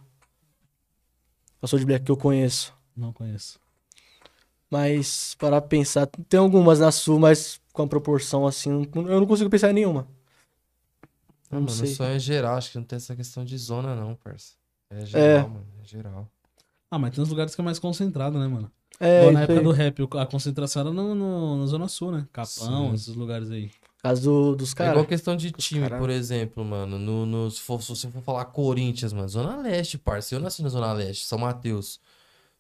[1.60, 2.72] A Sound Black que eu conheço.
[2.96, 3.58] Não conheço.
[4.70, 9.48] Mas, para pensar, tem algumas na Sul, mas com a proporção assim, eu não consigo
[9.50, 10.06] pensar em nenhuma.
[11.50, 11.94] Eu Não, não mano, sei.
[11.94, 14.52] só é geral, acho que não tem essa questão de zona, não, parça.
[14.90, 15.66] É geral, mano.
[15.82, 16.28] É geral.
[16.90, 18.70] Ah, mas tem uns lugares que é mais concentrado, né, mano?
[19.01, 19.64] É, Igual na época aí.
[19.64, 22.26] do rap, a concentração era no, no- na Zona Sul, né?
[22.32, 22.94] Capão, Sim.
[22.94, 23.70] esses lugares aí.
[24.03, 25.07] Caso do- dos É igual caras.
[25.09, 26.99] questão de time, cara- por exemplo, mano.
[26.99, 30.34] No, no- se, for- se você for falar Corinthians, mano, Zona Leste, parça.
[30.34, 32.01] Eu nasci na Zona Leste, São Mateus.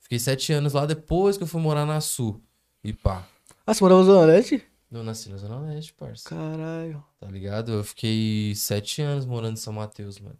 [0.00, 2.40] Fiquei sete anos lá depois que eu fui morar na Sul.
[2.84, 3.26] E pá.
[3.66, 4.62] Ah, você morava na Zona Leste?
[4.90, 6.28] Eu nasci na Zona Leste, parça.
[6.28, 7.04] Caralho.
[7.20, 7.72] Tá ligado?
[7.72, 10.38] Eu fiquei sete anos morando em São Mateus, mano.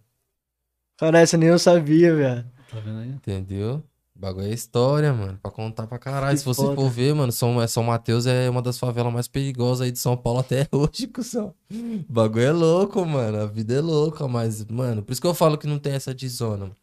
[0.97, 2.45] Caralho, essa nem eu sabia, velho.
[2.71, 3.09] Tá vendo aí?
[3.11, 3.83] Entendeu?
[4.19, 5.39] O bagulho é história, mano.
[5.41, 6.35] Pra contar pra caralho.
[6.35, 6.75] Que Se você foda.
[6.75, 9.99] for ver, mano, São, é, São Mateus é uma das favelas mais perigosas aí de
[10.01, 11.55] São Paulo até hoje, cuzão.
[11.71, 13.39] O bagulho é louco, mano.
[13.43, 16.13] A vida é louca, mas, mano, por isso que eu falo que não tem essa
[16.13, 16.77] de zona, mano.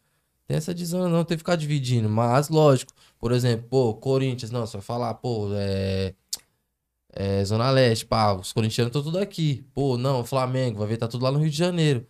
[0.48, 2.08] Tem essa de zona, não tem que ficar dividindo.
[2.08, 6.14] Mas, lógico, por exemplo, pô, Corinthians, não, você vai falar, pô, é.
[7.18, 9.66] É Zona Leste, pá, os corintianos estão tudo aqui.
[9.74, 12.06] Pô, não, Flamengo, vai ver, tá tudo lá no Rio de Janeiro.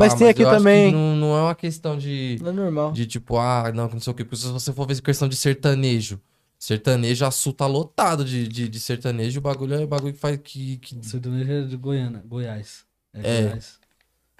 [0.00, 0.92] Pá, Mas tem aqui eu acho que também.
[0.92, 2.38] Não, não é uma questão de.
[2.40, 2.92] Não é normal.
[2.92, 4.24] De tipo, ah, não, não sei o quê.
[4.24, 6.18] Porque se você for ver questão de sertanejo,
[6.58, 10.18] sertanejo, a Sul tá lotado de, de, de sertanejo, o bagulho é o bagulho que
[10.18, 10.78] faz que.
[10.78, 11.06] que...
[11.06, 12.84] Sertanejo é de Goiânia, Goiás.
[13.12, 13.42] É, É.
[13.42, 13.78] Goiás.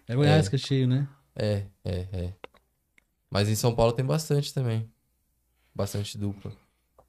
[0.09, 0.51] É Goiás É.
[0.51, 1.07] que é cheio, né?
[1.37, 2.33] É, é, é.
[3.31, 4.89] Mas em São Paulo tem bastante também.
[5.75, 6.53] Bastante dupla.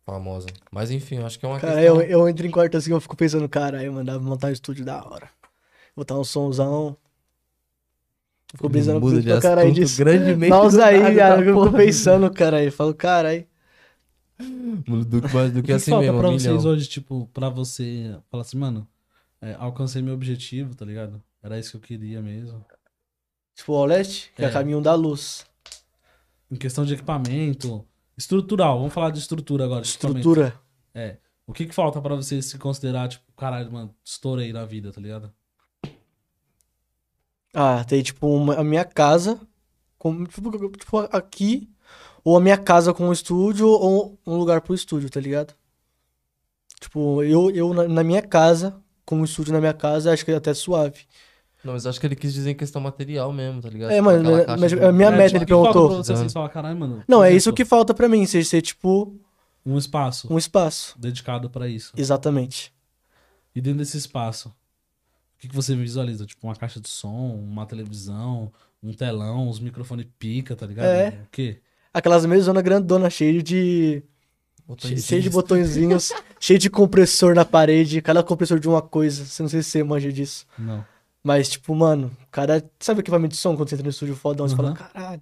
[0.05, 0.47] Famosa.
[0.71, 2.01] Mas enfim, eu acho que é uma Cara, questão.
[2.01, 4.51] eu, eu entro em quarto assim, eu fico pensando, caralho, mano, dá pra montar um
[4.51, 5.29] estúdio da hora.
[5.95, 6.97] Botar um somzão.
[8.51, 9.97] Fico brisando Muda pra de caralho assunto disso.
[9.97, 10.51] grandemente.
[10.69, 12.65] Do aí, viado, tá, eu fico pensando, caralho.
[12.65, 13.45] Eu falo, caralho.
[14.87, 16.71] Muluduque mais do que que, assim que falta mesmo, pra um vocês milhão.
[16.73, 18.87] hoje, tipo, pra você falar assim, mano,
[19.41, 21.21] é, alcancei meu objetivo, tá ligado?
[21.43, 22.63] Era isso que eu queria mesmo.
[23.55, 24.51] Tipo, o Aulest, que é, É.
[24.51, 25.45] caminho da luz.
[26.49, 27.85] Em questão de equipamento,
[28.17, 29.81] estrutural, vamos falar de estrutura agora.
[29.81, 29.87] de.
[29.87, 30.53] Estrutura.
[30.93, 31.17] É.
[31.47, 34.99] O que que falta pra você se considerar, tipo, caralho, mano, estourei na vida, tá
[34.99, 35.31] ligado?
[37.53, 39.39] Ah, tem tipo uma, a minha casa,
[39.97, 41.69] com, tipo, tipo, aqui,
[42.23, 45.53] ou a minha casa com um estúdio, ou um lugar pro estúdio, tá ligado?
[46.79, 48.75] Tipo, eu, eu na, na minha casa,
[49.05, 51.01] com um estúdio na minha casa, acho que é até suave.
[51.63, 53.91] Não, mas acho que ele quis dizer em questão material mesmo, tá ligado?
[53.91, 55.47] É, Tipo, mas- aquela mas- caixa mas de- a minha É, meta, tipo, ele o
[55.63, 55.87] perguntou.
[55.89, 57.03] Pra você assim, caralho, mano.
[57.07, 59.15] Não, é isso que falta pra mim, ser, ser tipo
[59.63, 60.95] Um espaço um espaço.
[60.97, 61.93] dedicado pra isso.
[61.95, 62.73] Exatamente.
[63.53, 64.53] E dentro desse espaço, o
[65.41, 66.25] que, que você visualiza?
[66.25, 70.85] Tipo, uma caixa de som, uma televisão, um telão, os microfones pica, tá ligado?
[70.85, 71.09] É.
[71.09, 71.59] O quê?
[71.91, 74.03] Aquelas mesonas grandonas, cheias de.
[74.67, 75.03] Botõezinhos.
[75.05, 79.25] Cheio de botõezinhos, cheio de compressor na parede, cada compressor de uma coisa.
[79.25, 80.45] Você não sei se você manja disso.
[80.57, 80.85] Não.
[81.23, 84.47] Mas, tipo, mano, cara, sabe o equipamento de som quando você entra no estúdio fodão?
[84.47, 84.75] Você fala, Uhum.
[84.75, 85.21] caralho,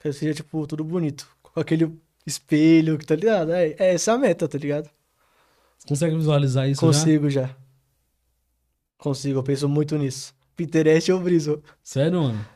[0.00, 1.26] que seja, tipo, tudo bonito.
[1.42, 1.90] Com aquele
[2.26, 3.52] espelho, tá ligado?
[3.52, 4.88] É, é essa a meta, tá ligado?
[5.88, 6.86] Consegue visualizar isso já?
[6.86, 7.56] Consigo já.
[8.98, 10.34] Consigo, eu penso muito nisso.
[10.56, 11.62] Pinterest eu briso.
[11.82, 12.46] Sério, mano?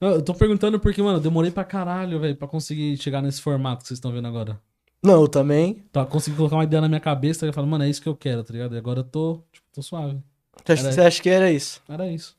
[0.00, 3.82] Eu tô perguntando porque, mano, eu demorei pra caralho, velho, pra conseguir chegar nesse formato
[3.82, 4.60] que vocês estão vendo agora.
[5.02, 5.82] Não, eu também.
[5.92, 8.16] Pra conseguir colocar uma ideia na minha cabeça e falar, mano, é isso que eu
[8.16, 8.74] quero, tá ligado?
[8.74, 10.18] E agora eu tô, tipo, tô suave.
[10.64, 11.82] Você acha, Era- você acha que era isso?
[11.88, 12.36] Era isso.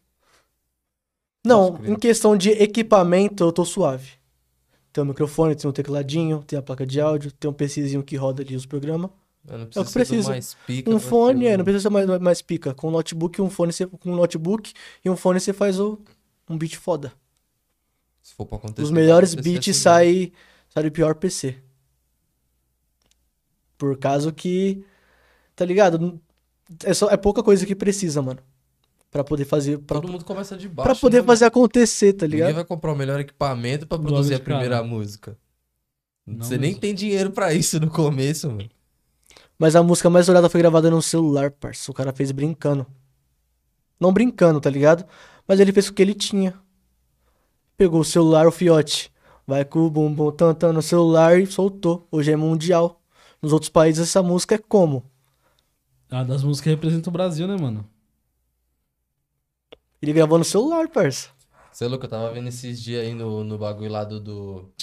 [1.45, 1.91] Não, crer.
[1.91, 4.11] em questão de equipamento, eu tô suave.
[4.91, 8.15] Tem um microfone, tem um tecladinho, tem a placa de áudio, tem um PCzinho que
[8.15, 9.11] roda ali os programas.
[9.47, 10.29] Eu não É o preciso que precisa.
[10.29, 12.73] mais pica Um fone, ser é, não precisa ser mais, mais pica.
[12.73, 14.73] Com um notebook, um fone, você, com um notebook
[15.03, 15.99] e um fone você faz o,
[16.49, 17.13] um beat foda.
[18.21, 18.81] Se for pra acontecer.
[18.83, 20.31] Os melhores beats assim saem
[20.69, 21.57] sai do pior PC.
[23.77, 24.83] Por causa que,
[25.55, 26.19] tá ligado?
[26.83, 28.39] É, só, é pouca coisa que precisa, mano.
[29.11, 29.77] Pra poder fazer.
[29.79, 30.89] Pra, Todo mundo começa de baixo.
[30.89, 31.49] pra poder né, fazer mano?
[31.49, 32.55] acontecer, tá Ninguém ligado?
[32.55, 34.87] vai comprar o melhor equipamento pra produzir a primeira cara.
[34.87, 35.37] música.
[36.25, 36.81] Não Você nem mesmo.
[36.81, 38.69] tem dinheiro pra isso no começo, mano.
[39.57, 41.89] Mas a música mais olhada foi gravada no celular, parça.
[41.89, 42.85] O cara fez brincando.
[43.99, 45.05] Não brincando, tá ligado?
[45.47, 46.53] Mas ele fez o que ele tinha.
[47.77, 49.11] Pegou o celular, o fiote.
[49.47, 52.07] Vai com o bumbum tantando no celular e soltou.
[52.11, 53.01] Hoje é mundial.
[53.41, 55.03] Nos outros países essa música é como?
[56.09, 57.87] A das músicas que representam o Brasil, né, mano?
[60.01, 61.29] Ele gravou no celular, parça.
[61.71, 64.19] Você é louco, eu tava vendo esses dias aí no, no bagulho lá do.
[64.19, 64.73] do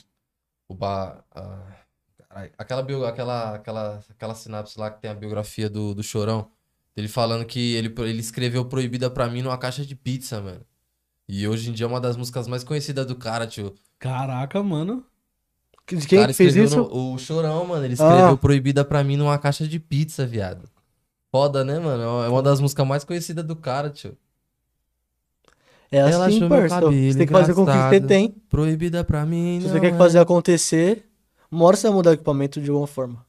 [0.68, 1.81] o ba, ah,
[2.58, 6.48] aquela, bio, aquela, aquela, aquela sinapse lá que tem a biografia do, do Chorão.
[6.96, 10.60] Ele falando que ele, ele escreveu Proibida pra mim numa caixa de pizza, mano.
[11.28, 13.74] E hoje em dia é uma das músicas mais conhecidas do cara, tio.
[13.98, 15.04] Caraca, mano.
[15.88, 16.76] De quem cara fez isso?
[16.76, 17.84] no- o Chorão, mano.
[17.84, 18.36] Ele escreveu Ah.
[18.36, 20.68] Proibida pra mim numa caixa de pizza, viado.
[21.30, 22.02] Foda, né, mano?
[22.24, 24.16] É uma das músicas mais conhecidas do cara, tio.
[25.90, 26.68] É Ela assim, meu parça.
[26.80, 28.30] cabelo Você tem que fazer com o que você tem.
[28.48, 29.96] Proibida pra mim, Se você quer é.
[29.98, 31.04] fazer acontecer,
[31.52, 33.24] uma hora você vai mudar o equipamento de alguma forma.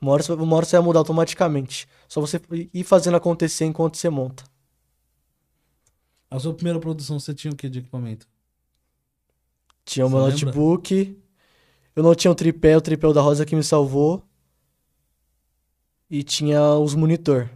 [0.00, 1.86] Uma hora, você- uma hora você vai mudar automaticamente.
[2.08, 2.40] Só você
[2.72, 4.44] ir fazendo acontecer enquanto você monta.
[6.30, 8.28] A sua primeira produção, você tinha o que de equipamento?
[9.84, 10.30] Tinha o meu lembra?
[10.30, 11.16] notebook.
[11.96, 14.22] Eu não tinha o tripé, o tripé da Rosa que me salvou.
[16.10, 17.50] E tinha os monitor.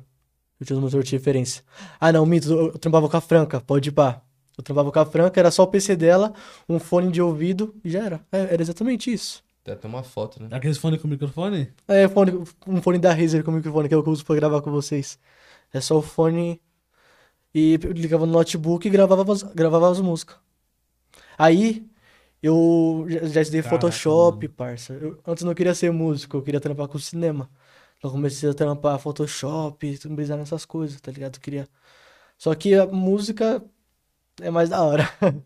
[0.61, 1.65] Eu tinha os monitor de referência.
[2.01, 4.23] Ah, não, mito, eu, eu trampava com a Franca, pode ir pá.
[4.61, 6.35] Eu trampava com a Franca, era só o PC dela,
[6.69, 8.21] um fone de ouvido e já era.
[8.31, 9.43] É, era exatamente isso.
[9.65, 10.49] Tem até uma foto, né?
[10.53, 11.73] Aqueles fone com microfone?
[11.89, 12.33] É, fone,
[12.67, 14.71] um fone da Razer com microfone que é o que eu uso pra gravar com
[14.71, 15.19] vocês.
[15.73, 16.61] É só o fone
[17.55, 20.37] e eu ligava no notebook e gravava, as- gravava as músicas.
[21.39, 21.87] Aí
[22.43, 24.95] eu já, já estudei Caraca, Photoshop, parça.
[24.95, 27.51] Eu, antes eu não queria ser músico, eu queria trampar com cinema.
[27.99, 31.37] Então eu comecei a trampar Photoshop, brisar nessas coisas, tá ligado?
[31.37, 31.69] Eu queria.
[32.39, 33.63] Só que a música
[34.43, 35.05] é mais da hora.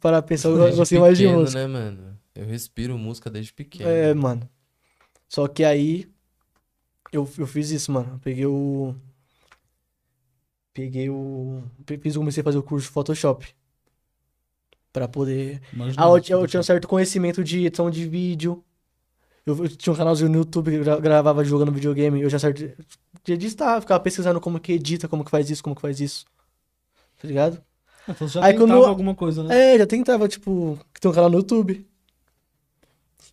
[0.00, 1.60] Para pensar, eu gostei mais de pequeno, música.
[1.60, 2.18] né, mano?
[2.34, 3.88] Eu respiro música desde pequeno.
[3.88, 4.48] É, mano.
[5.28, 6.08] Só que aí
[7.12, 8.14] eu, eu fiz isso, mano.
[8.14, 8.94] Eu peguei o.
[10.72, 11.62] Peguei o.
[12.02, 13.46] Fiz, comecei a fazer o curso de Photoshop.
[14.92, 15.60] Pra poder.
[15.72, 18.64] Imagina, Ah, eu, tinha- eu tinha um certo conhecimento de edição de vídeo.
[19.44, 22.20] Eu, eu tinha um canalzinho no YouTube que eu gra- gravava jogando videogame.
[22.20, 22.58] Eu já certo
[23.24, 26.24] de editar, ficava pesquisando como que edita, como que faz isso, como que faz isso.
[27.20, 27.62] Tá ligado?
[28.08, 29.74] Então você já Aí tentava quando- alguma coisa, né?
[29.74, 31.86] É, já tentava, tipo, tem um canal no YouTube.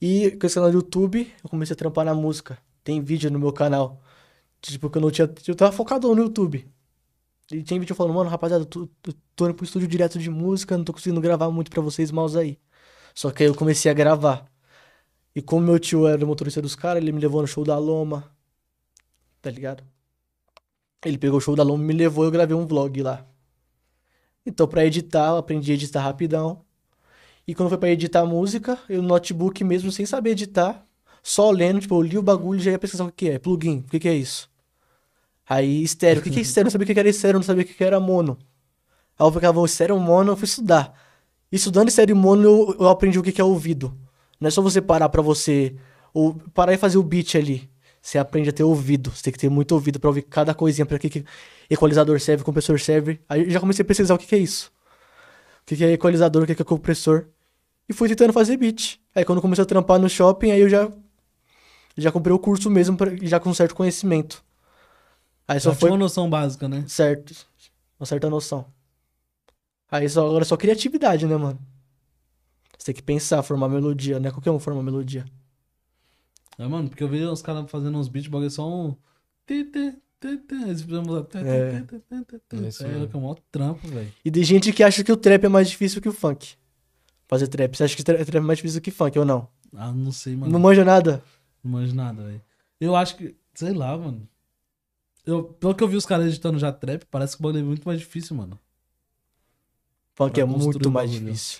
[0.02, 2.58] E com esse canal do YouTube, eu comecei a trampar na música.
[2.84, 4.02] Tem vídeo no meu canal.
[4.62, 5.30] Tipo, que eu não tinha.
[5.48, 6.68] Eu tava focado no YouTube.
[7.52, 10.30] E tem vídeo falando, mano, rapaziada, eu tô, eu tô indo pro estúdio direto de
[10.32, 12.58] música, não tô conseguindo gravar muito pra vocês, mouse aí.
[13.14, 14.46] Só que aí eu comecei a gravar.
[15.36, 17.78] E como meu tio era o motorista dos caras, ele me levou no show da
[17.78, 18.32] Loma.
[19.42, 19.84] Tá ligado?
[21.06, 23.26] Ele pegou o show da Loma e me levou eu gravei um vlog lá.
[24.46, 26.62] Então, pra editar, eu aprendi a editar rapidão.
[27.48, 30.86] E quando foi pra editar música, eu no notebook mesmo, sem saber editar,
[31.22, 33.40] só lendo, tipo, eu li o bagulho e já ia pesquisar o que é.
[33.40, 34.50] Plugin, o que é isso?
[35.48, 36.64] Aí, estéreo, o que é estéreo?
[36.64, 38.38] Eu não sabia o que era estéreo, eu não sabia o que era mono.
[39.18, 40.94] Aí eu ficava, estéreo mono, eu fui estudar.
[41.52, 43.96] E estudando estéreo mono, eu, eu aprendi o que que é ouvido.
[44.40, 45.76] Não é só você parar pra você,
[46.14, 47.70] ou parar e fazer o beat ali.
[48.06, 49.10] Você aprende a ter ouvido.
[49.10, 51.26] Você tem que ter muito ouvido pra ouvir cada coisinha, pra que, que
[51.68, 53.20] equalizador serve, compressor serve.
[53.28, 54.72] Aí eu já comecei a pesquisar o que que é isso.
[55.64, 57.26] O que que é equalizador, o que que é compressor.
[57.90, 59.00] E fui tentando fazer beat.
[59.16, 60.88] Aí quando comecei a trampar no shopping, aí eu já
[61.98, 64.44] já comprei o curso mesmo, pra, já com certo conhecimento.
[65.48, 66.86] Aí só Só foi uma noção básica, né?
[66.88, 67.34] certo,
[68.00, 68.68] uma certa noção.
[69.90, 71.60] Aí só, agora é só criatividade, né, mano?
[72.78, 74.30] Você tem que pensar, formar melodia, né?
[74.30, 75.26] Qualquer um forma melodia.
[76.58, 78.96] É, mano, porque eu vejo os caras fazendo uns beats, bagulho só um.
[79.48, 79.68] Eles
[80.82, 81.84] precisam tê, É.
[82.64, 83.10] É isso É, mesmo.
[83.14, 84.12] é um maior trampo, velho.
[84.24, 86.56] E tem gente que acha que o trap é mais difícil que o funk.
[87.28, 87.76] Fazer trap.
[87.76, 89.48] Você acha que tra- trap é mais difícil que funk ou não?
[89.76, 90.52] Ah, não sei, mano.
[90.52, 91.22] Não manja nada?
[91.64, 92.42] Não manjo nada, velho.
[92.80, 93.36] Eu acho que.
[93.54, 94.28] Sei lá, mano.
[95.26, 97.66] Eu, pelo que eu vi os caras editando já trap, parece que o bagulho é
[97.66, 98.60] muito mais difícil, mano.
[100.14, 101.26] Funk Pra é construir muito o mais bagulho.
[101.32, 101.60] difícil.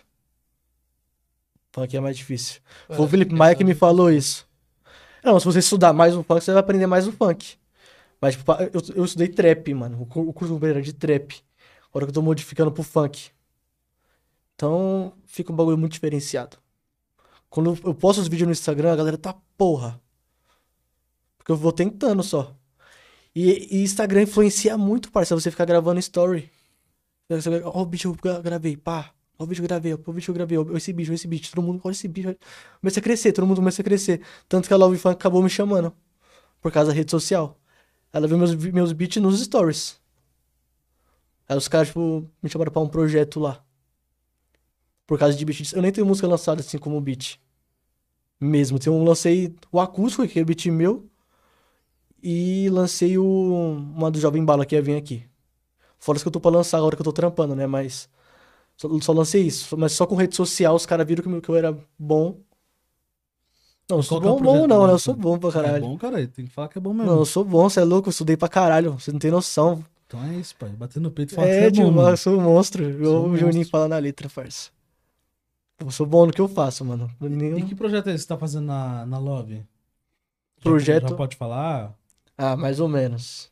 [1.72, 2.62] Funk é mais difícil.
[2.88, 4.48] Foi o Felipe Maia que me de- falou isso.
[5.26, 7.58] Não, se você estudar mais o funk, você vai aprender mais o funk.
[8.22, 10.04] Mas, tipo, eu, eu estudei trap, mano.
[10.04, 11.42] O cu- o curso era de trap.
[11.90, 13.32] Agora que eu tô modificando pro funk.
[14.54, 16.58] Então, fica um bagulho muito diferenciado.
[17.50, 20.00] Quando eu posto os vídeos no Instagram, a galera tá porra.
[21.38, 22.56] Porque eu vou tentando só.
[23.34, 26.52] E, e Instagram influencia muito, parça, você ficar gravando story.
[27.64, 29.15] Ó o vídeo que eu gravei, pá.
[29.38, 31.12] Ó o vídeo que eu gravei, ó o vídeo que eu gravei, ó esse vídeo,
[31.12, 31.50] ó esse vídeo.
[31.52, 32.38] Todo mundo, olha esse olha.
[32.80, 34.22] Começa a crescer, todo mundo começa a crescer.
[34.48, 35.94] Tanto que a Love Funk acabou me chamando.
[36.62, 37.60] Por causa da rede social.
[38.12, 40.00] Ela viu meus, meus beats nos stories.
[41.48, 43.64] Aí os caras, tipo, me chamaram pra um projeto lá.
[45.06, 45.74] Por causa de beat.
[45.74, 47.40] Eu nem tenho música lançada assim como beat.
[48.40, 48.80] Mesmo.
[48.80, 51.08] Tem lancei o acústico, que é beat meu.
[52.22, 55.26] E lancei o, uma do Jovem Bala que ia vir aqui.
[56.00, 57.68] Fora as que eu tô pra lançar agora que eu tô trampando, né?
[57.68, 58.10] Mas.
[58.78, 59.78] Só, só lancei isso.
[59.78, 62.38] Mas só com rede social os caras viram que, eu- que eu era bom.
[63.90, 64.94] Não, eu sou Qual é bom, bom projeto não, né?
[64.94, 65.82] Eu sou bom pra É caralho.
[65.86, 66.28] bom, cara.
[66.28, 67.12] Tem que falar que é bom mesmo.
[67.12, 69.84] Não, eu sou bom, você é louco, eu estudei pra caralho, você não tem noção.
[70.08, 70.70] Então é isso, pai.
[70.70, 72.10] Bater no peito e falar É, que você é bom, mano.
[72.10, 72.84] eu sou um monstro.
[72.84, 73.70] Eu, Sou um o Juninho monstro.
[73.72, 74.70] fala na letra, farsa.
[75.80, 77.12] Eu sou bom no que eu faço, mano.
[77.20, 79.56] Nenhum- E que projeto é esse que você tá fazendo na, na Love?
[79.58, 79.64] Já-
[80.64, 81.94] Projeto- Já pode falar?
[82.38, 83.52] Ah, mais ou menos.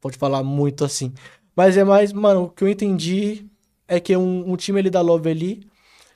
[0.00, 1.12] Pode falar muito assim.
[1.54, 3.46] Mas é mais, mano, o que eu entendi
[3.86, 5.70] é que um, um time ali da Love ali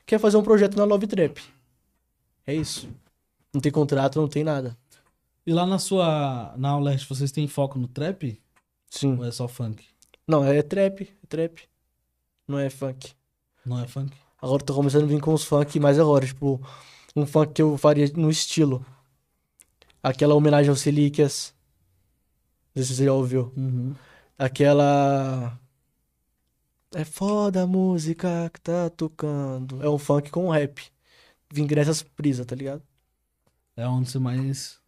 [0.06, 1.38] quer fazer um projeto na Love Trap.
[2.46, 2.88] É isso.
[3.52, 4.76] Não tem contrato, não tem nada.
[5.46, 6.54] E lá na sua.
[6.58, 8.38] Na Auleste, vocês têm foco no trap?
[8.90, 9.16] Sim.
[9.16, 9.82] Ou é só funk?
[10.26, 11.62] Não, é trap, é trap.
[12.46, 13.12] Não é funk.
[13.64, 14.14] Não é funk?
[14.40, 16.60] Agora eu tô começando a vir com os funk mais agora, tipo,
[17.16, 18.84] um funk que eu faria no estilo.
[20.02, 21.54] Aquela homenagem ao Seliquias.
[22.74, 23.52] Não sei se você já ouviu.
[23.56, 23.94] Uhum.
[24.38, 25.58] Aquela.
[26.94, 29.82] É foda a música que tá tocando.
[29.82, 30.82] É um funk com rap.
[31.52, 32.82] Vim nessas brisas, tá ligado?
[33.76, 34.80] É onde você mais.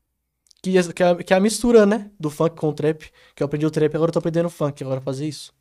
[0.63, 2.11] Que, é- que, é, que é a mistura, né?
[2.19, 3.11] Do funk com o trap.
[3.35, 4.83] Que eu aprendi o trap, agora eu tô aprendendo o funk.
[4.83, 5.53] Agora fazer isso.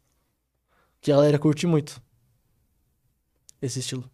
[1.01, 2.01] Que a galera curte muito.
[3.61, 4.09] Esse estilo.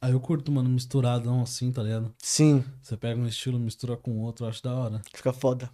[0.00, 2.14] Aí eu curto, mano, misturadão assim, tá ligado?
[2.22, 5.02] Sim, Você pega um estilo, mistura com outro, eu acho da hora.
[5.14, 5.70] fica foda.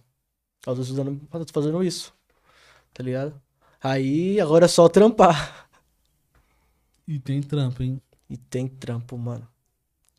[0.65, 2.13] Eu tô estudando, eu tô fazendo isso.
[2.93, 3.41] Tá ligado?
[3.81, 5.69] Aí agora é só trampar.
[7.07, 8.01] E tem trampo, hein?
[8.29, 9.47] E tem trampo, mano.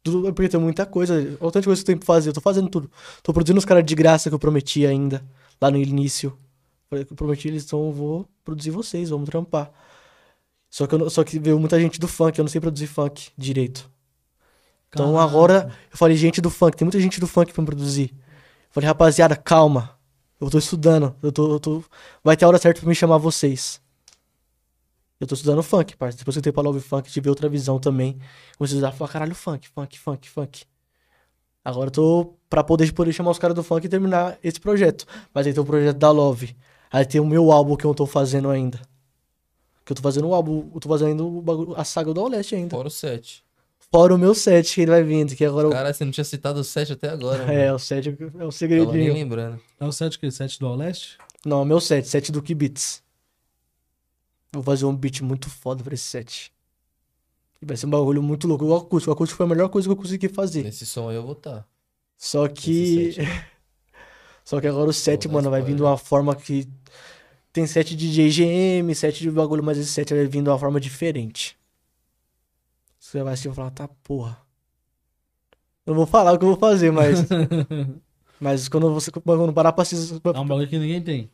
[0.03, 1.15] Tudo porque tem muita coisa.
[1.15, 2.31] Olha o tanto de coisa que eu tenho pra fazer.
[2.31, 2.91] Eu tô fazendo tudo.
[3.23, 5.25] Tô produzindo os caras de graça que eu prometi ainda.
[5.61, 6.37] Lá no início.
[6.91, 9.71] Eu prometi eles, então eu vou produzir vocês, vamos trampar.
[10.69, 13.31] Só que, eu, só que veio muita gente do funk, eu não sei produzir funk
[13.37, 13.91] direito.
[14.89, 15.31] Então Caraca.
[15.31, 18.11] agora eu falei, gente do funk, tem muita gente do funk pra me produzir.
[18.13, 19.99] Eu falei, rapaziada, calma.
[20.41, 21.15] Eu tô estudando.
[21.23, 21.85] Eu tô, eu tô...
[22.25, 23.82] Vai ter a hora certa pra me chamar vocês.
[25.23, 26.19] Eu tô estudando funk, parça.
[26.19, 28.19] Depois que eu tenho pra Love Funk, tive outra visão também.
[28.59, 30.65] Comecei a estudar, falar, caralho, funk, funk, funk, funk.
[31.65, 35.07] Agora eu tô pra poder, poder chamar os caras do funk e terminar esse projeto.
[35.33, 36.57] Mas aí tem o projeto da Love.
[36.91, 38.81] Aí tem o meu álbum que eu tô fazendo ainda.
[39.85, 42.57] Que eu tô fazendo o álbum, eu tô fazendo o bagulho- a saga do All-Leste
[42.57, 42.71] ainda.
[42.71, 43.45] Fora o 7.
[43.93, 46.25] Fora o meu set que ele vai vindo, que agora eu- Cara, você não tinha
[46.25, 47.45] citado o 7 até agora.
[47.45, 47.77] É, mano.
[47.77, 49.15] o set é o Tava nem segredinho.
[49.15, 49.61] lembrando.
[49.79, 50.29] É o 7 que?
[50.33, 51.17] 7 do All-Leste?
[51.47, 53.03] Não, é o meu set, set do Kibitz.
[54.53, 56.53] Vou fazer um beat muito foda pra esse set.
[57.61, 58.65] E vai ser um bagulho muito louco.
[58.65, 60.65] O acústico, o acústico foi a melhor coisa que eu consegui fazer.
[60.65, 61.67] Nesse som aí eu vou estar.
[62.19, 63.15] Só que.
[64.45, 66.69] Só que agora o set, Pô, mano, vai vir de uma forma que.
[67.53, 70.81] Tem set de JGM, set de bagulho, mas esse set vai vir de uma forma
[70.81, 71.57] diferente.
[72.99, 74.39] Você vai assistir e vai falar, tá porra.
[75.87, 77.19] Não vou falar o que eu vou fazer, mas.
[78.41, 80.21] mas quando você quando parar pra assistir.
[80.25, 81.31] É um bagulho que ninguém tem.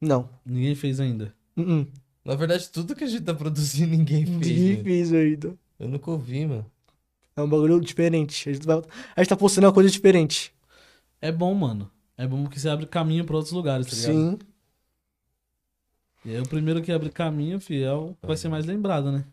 [0.00, 0.28] Não.
[0.44, 1.34] Ninguém fez ainda.
[1.56, 1.86] Uh-uh.
[2.24, 4.38] Na verdade, tudo que a gente tá produzindo, ninguém fez.
[4.38, 4.82] Ninguém né?
[4.84, 5.54] fez ainda.
[5.78, 6.66] Eu nunca ouvi, mano.
[7.34, 8.48] É um bagulho diferente.
[8.48, 8.82] A gente, vai...
[9.16, 10.54] a gente tá postando uma coisa diferente.
[11.20, 11.90] É bom, mano.
[12.16, 14.12] É bom porque você abre caminho pra outros lugares, tá ligado?
[14.14, 14.38] Sim.
[16.24, 19.10] E aí o primeiro que abre caminho, fi, é o que vai ser mais lembrado,
[19.10, 19.24] né?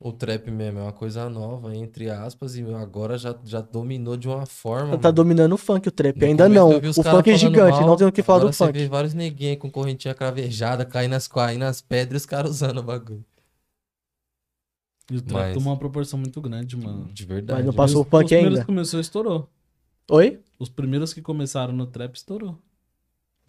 [0.00, 4.28] O trap mesmo é uma coisa nova, entre aspas, e agora já, já dominou de
[4.28, 4.96] uma forma.
[4.96, 5.12] Tá mano.
[5.16, 6.16] dominando o funk, o trap.
[6.20, 6.68] No Ainda não.
[6.78, 8.78] os O funk é gigante, mal, não tem o que falar agora do você funk.
[8.78, 12.50] vê vários neguinhos aí com correntinha cravejada, caindo nas, caindo nas pedras e os caras
[12.52, 13.24] usando o bagulho.
[15.10, 17.06] E o trap Mas- tomou uma proporção muito grande, mano.
[17.12, 17.58] De verdade.
[17.58, 17.76] Mas não né?
[17.76, 18.60] passou Os- o funk Os primeiros ainda.
[18.60, 19.48] que começou, estourou.
[20.12, 20.38] Oi?
[20.60, 22.56] Os primeiros que começaram no trap, estourou.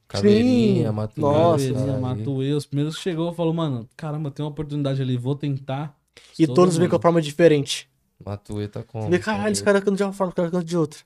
[0.07, 0.95] Caveirinha, Sim.
[0.95, 1.67] Matuê, Nossa.
[1.73, 1.99] Caveirinha.
[1.99, 5.98] Matuê, os primeiros que chegou, falou, mano, caramba, tem uma oportunidade ali, vou tentar.
[6.37, 7.89] E Estourou, todos vêm com a forma diferente.
[8.23, 9.01] Matuê tá com.
[9.03, 10.99] Você vê, caralho, esse cara canta de uma forma, esse cara canta de outra.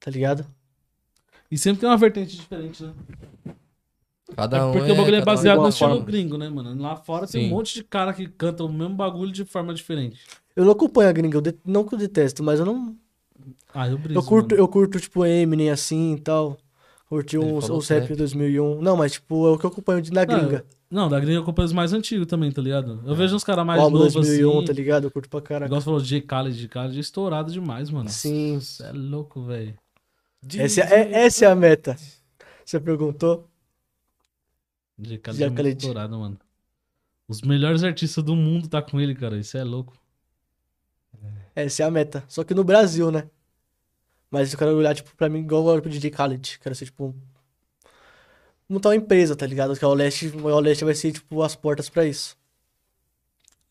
[0.00, 0.46] Tá ligado?
[1.50, 2.92] E sempre tem uma vertente diferente, né?
[4.36, 6.04] Cada um Porque o bagulho é um baseado igual no estilo forma.
[6.04, 6.80] gringo, né, mano?
[6.82, 7.46] Lá fora tem Sim.
[7.46, 10.20] um monte de cara que canta o mesmo bagulho de forma diferente.
[10.54, 12.94] Eu não acompanho a gringa, eu de- não que eu detesto, mas eu não.
[13.72, 14.62] Ah, eu briso, Eu curto, mano.
[14.62, 16.58] eu curto tipo, Eminem assim e tal.
[17.08, 18.18] Curti Ele uns, falou uns rap trap.
[18.18, 18.82] 2001.
[18.82, 20.64] Não, mas tipo, é o que eu acompanho de- Não, gringa.
[20.90, 23.02] Não, da gringa eu acompanho os mais antigos também, tá ligado?
[23.06, 24.64] Eu vejo uns caras mais o álbum novos 2001, assim.
[24.66, 25.04] tá ligado?
[25.04, 25.68] Eu curto pra caralho.
[25.68, 26.20] Igual você falou, J.
[26.22, 28.08] Khaled, Khaled é estourado demais, mano.
[28.08, 28.58] Sim.
[28.58, 29.78] Você é louco, velho.
[30.56, 31.94] Essa é, é- essa é a meta.
[32.64, 33.46] Você perguntou?
[34.98, 35.18] J.
[35.18, 35.44] Khaled J.
[35.44, 35.76] é muito Khaled.
[35.78, 36.38] estourado, mano.
[37.28, 39.36] Os melhores artistas do mundo tá com ele, cara.
[39.38, 39.92] Isso é louco.
[41.54, 42.24] Essa é a meta.
[42.28, 43.28] Só que no Brasil, né?
[44.30, 46.58] Mas eu quero olhar, tipo, pra mim, igual eu olho pro DJ Khaled.
[46.62, 47.14] Quero ser, tipo,
[48.68, 49.76] montar uma empresa, tá ligado?
[49.76, 52.36] Que a Oleste, a Oleste vai ser, tipo, as portas pra isso.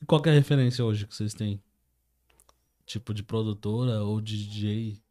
[0.02, 1.62] E qual que é a referência hoje que vocês têm?
[2.86, 5.02] Tipo de produtora ou de DJ?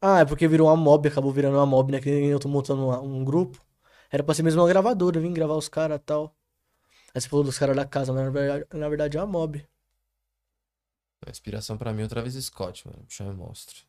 [0.00, 2.00] Ah, é porque virou uma mob, acabou virando uma mob, né?
[2.00, 3.64] Que nem eu tô montando uma- um grupo.
[4.10, 6.34] Era pra ser mesmo uma gravadora, eu vim gravar os caras e tal.
[7.14, 9.66] Aí você falou dos caras da casa, mas na verdade, na verdade é uma mob.
[11.26, 13.00] A inspiração pra mim é o Travis Scott, mano.
[13.02, 13.85] O bicho é monstro.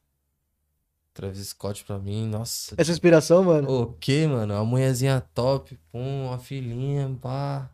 [1.18, 2.76] Travis Scott pra mim, nossa.
[2.78, 3.70] Essa inspiração, mano.
[3.70, 4.53] O que, mano?
[4.53, 7.70] Uma mulherzinha top, pum, uma filhinha, pá.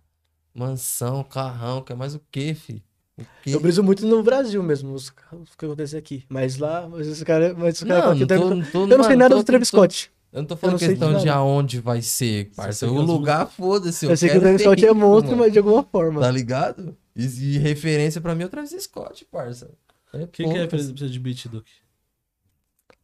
[0.56, 2.84] Mansão, carrão, quer mais o que, fi?
[3.18, 3.56] O quê?
[3.56, 6.24] Eu briso muito no Brasil mesmo, os, os que acontece aqui.
[6.30, 8.82] Mas lá, mas esse cara, mas esse cara Não, aqui não tá- tô, não tô-
[8.84, 10.12] Eu não sei mano, nada tô- do Travis tô- Scott.
[10.32, 11.38] Eu não tô falando não sei de questão de nada.
[11.38, 12.74] aonde vai ser, parça.
[12.74, 14.06] sei que O lugar, foda-se.
[14.08, 15.44] Eu sei que o quero Travis Scott é monstro, mano.
[15.44, 16.22] mas de alguma forma.
[16.22, 16.98] Tá ligado?
[17.16, 19.70] E, e referência pra mim é o Travis Scott, parça.
[20.12, 20.62] É Quem que é a poucas.
[20.64, 21.72] referência pra você de beat, Duke?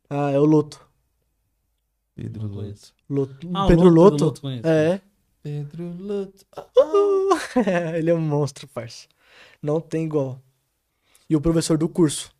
[0.10, 0.86] Ah, é o Loto.
[2.16, 2.94] Pedro Loto.
[3.10, 3.50] Loto.
[3.54, 4.26] Ah, o Pedro Loto, Loto.
[4.26, 4.68] Loto conheço.
[4.68, 5.02] É.
[5.44, 6.46] Pedro Loto.
[7.96, 9.08] Ele é um monstro, parça.
[9.62, 10.42] Não tem igual.
[11.30, 12.34] E o professor do curso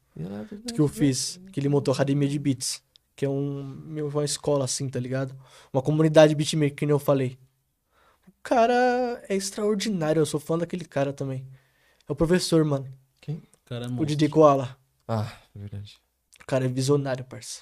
[0.74, 2.84] que eu fiz, que ele montou a Academia de Beats,
[3.16, 5.36] que é um, uma escola assim, tá ligado?
[5.72, 7.38] Uma comunidade beatmaker, que nem eu falei.
[8.28, 8.74] O cara
[9.30, 11.46] é extraordinário, eu sou fã daquele cara também.
[12.08, 12.88] É o professor, mano.
[13.22, 13.36] Quem?
[13.36, 14.06] O cara é O.
[14.06, 14.78] Didi Koala.
[15.08, 16.00] Ah, é verdade.
[16.50, 17.62] O cara é visionário, parça.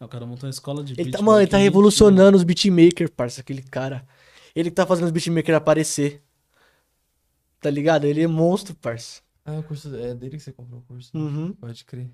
[0.00, 3.08] Ah, O cara montou uma escola de Ele tá, mano, ele tá revolucionando os beatmakers,
[3.08, 4.04] parça, aquele cara.
[4.56, 6.20] Ele que tá fazendo os beatmakers aparecer.
[7.60, 8.06] Tá ligado?
[8.06, 9.22] Ele é monstro, parça.
[9.44, 9.94] Ah, o curso.
[9.94, 11.16] É dele que você comprou o curso?
[11.16, 11.52] Uhum.
[11.52, 12.10] Pode crer.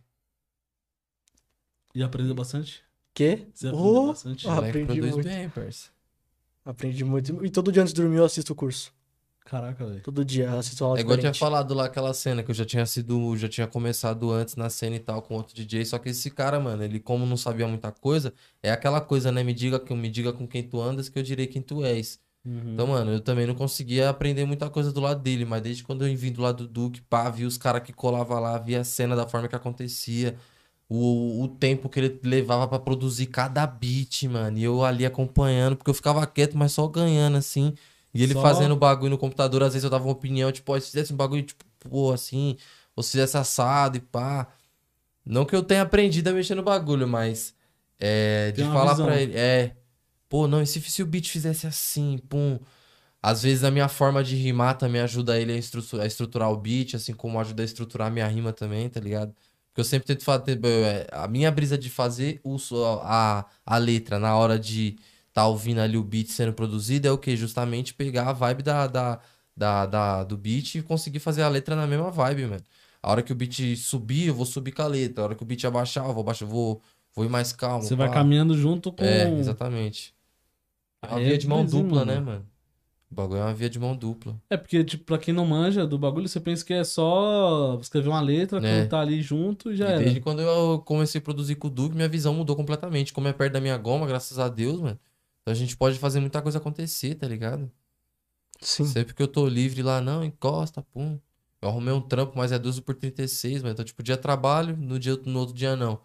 [1.95, 2.85] E aprendeu bastante?
[3.15, 3.47] Quê?
[3.55, 4.47] Você aprendeu Oh, bastante?
[4.47, 5.25] ah, aprendi muito.
[5.27, 5.89] bem, parça.
[6.67, 7.43] Aprendi muito.
[7.47, 8.93] E todo dia antes de dormir eu assisto o curso.
[9.51, 10.01] Caraca, velho.
[10.01, 12.55] Todo dia eu assisto aula É igual eu tinha falado lá aquela cena que eu
[12.55, 15.99] já tinha sido, já tinha começado antes na cena e tal com outro DJ, só
[15.99, 18.33] que esse cara, mano, ele como não sabia muita coisa,
[18.63, 21.23] é aquela coisa, né, me diga que me diga com quem tu andas que eu
[21.25, 22.21] direi quem tu és.
[22.45, 22.75] Uhum.
[22.75, 26.07] Então, mano, eu também não conseguia aprender muita coisa do lado dele, mas desde quando
[26.07, 28.85] eu vim do lado do Duke, pá, vi os caras que colava lá, via a
[28.85, 30.37] cena da forma que acontecia,
[30.89, 35.77] o, o tempo que ele levava pra produzir cada beat, mano, e eu ali acompanhando,
[35.77, 37.75] porque eu ficava quieto, mas só ganhando, assim,
[38.15, 40.87] e ele Só- fazendo bagulho no computador, às vezes eu dava uma opinião, tipo, se
[40.91, 42.57] fizesse um bagulho, tipo, pô, assim,
[42.97, 44.49] ou se fizesse assado e pá.
[45.25, 47.55] Não que eu tenha aprendido a mexer no bagulho, mas
[47.99, 49.07] é, de Tem falar visão.
[49.07, 49.77] pra ele, é,
[50.29, 52.59] pô, não, e se, se o beat fizesse assim, pum.
[53.23, 55.57] Às vezes a minha forma de rimar também ajuda ele a,
[56.03, 59.35] a estruturar o beat, assim como ajuda a estruturar a minha rima também, tá ligado?
[59.69, 60.59] Porque eu sempre tento fazer.
[60.65, 62.57] é, A minha brisa de fazer o,
[63.03, 64.97] a, a letra na hora de
[65.41, 67.35] tá ouvindo ali o beat sendo produzido é o que?
[67.35, 69.21] Justamente pegar a vibe da, da,
[69.57, 72.63] da, da- do beat e conseguir fazer a letra na mesma vibe, mano.
[73.03, 75.23] A hora que o beat subir, eu vou subir com a letra.
[75.23, 76.83] A hora que o beat abaixar, eu vou abaixar, vou,
[77.15, 77.83] vou ir mais calmo.
[77.83, 78.15] Você vai pá.
[78.15, 79.03] caminhando junto com.
[79.03, 80.15] É, exatamente.
[81.03, 82.47] É uma via é de mão dupla, né, mano?
[83.11, 84.37] O bagulho é uma via de mão dupla.
[84.51, 88.09] É porque, tipo, pra quem não manja do bagulho, você pensa que é só escrever
[88.11, 88.83] uma letra, É.
[88.83, 89.99] cantar ali junto e já era.
[90.01, 93.13] desde quando eu comecei a produzir com o Duke, minha visão mudou completamente.
[93.15, 94.99] Como é perto da minha goma, graças a Deus, mano.
[95.43, 97.71] Então a gente pode fazer muita coisa acontecer, tá ligado?
[98.61, 98.85] Sim.
[98.85, 101.19] Sempre que eu tô livre lá, não, encosta, pum.
[101.63, 103.73] Eu arrumei um trampo, mas é 12 por 36, mano.
[103.73, 106.01] Então, tipo, dia trabalho, no, dia, no outro dia não.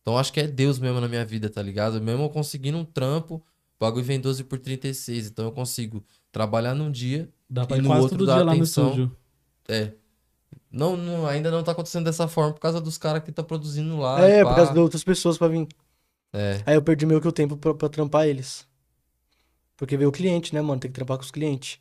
[0.00, 2.00] Então acho que é Deus mesmo na minha vida, tá ligado?
[2.00, 3.42] Mesmo eu conseguindo um trampo, o
[3.80, 5.28] bagulho vem 12 por 36.
[5.28, 7.28] Então eu consigo trabalhar num dia.
[7.48, 8.88] Dá pra e no quase outro todo dá dia lá no atenção.
[8.88, 9.16] estúdio.
[9.68, 9.92] É.
[10.70, 13.96] Não, não, ainda não tá acontecendo dessa forma por causa dos caras que tá produzindo
[13.96, 14.20] lá.
[14.20, 15.66] É, por causa de outras pessoas pra vir.
[16.32, 16.62] É.
[16.66, 18.66] Aí eu perdi meio que o tempo pra, pra trampar eles.
[19.84, 20.80] Porque veio o cliente, né, mano?
[20.80, 21.78] Tem que trampar com os clientes.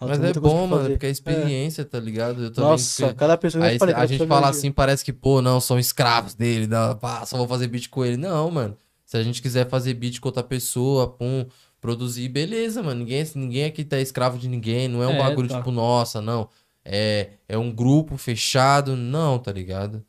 [0.00, 0.90] Ela Mas é bom, mano, fazer.
[0.94, 2.44] porque é experiência, tá ligado?
[2.44, 2.70] Eu também.
[2.70, 3.62] Nossa, porque- cada pessoa...
[3.62, 6.94] eu Aí falei, a gente fala assim, parece que, pô, não, são escravos dele, dá,
[6.94, 8.16] pá, só vou fazer beat com ele.
[8.16, 8.74] Não, mano.
[9.04, 11.44] Se a gente quiser fazer beat com outra pessoa, pum,
[11.78, 13.00] produzir, beleza, mano.
[13.00, 15.58] Ninguém, ninguém aqui tá escravo de ninguém, não é um É, bagulho tá.
[15.58, 16.48] tipo, nossa, não.
[16.82, 20.02] É, é um grupo fechado, não, tá ligado?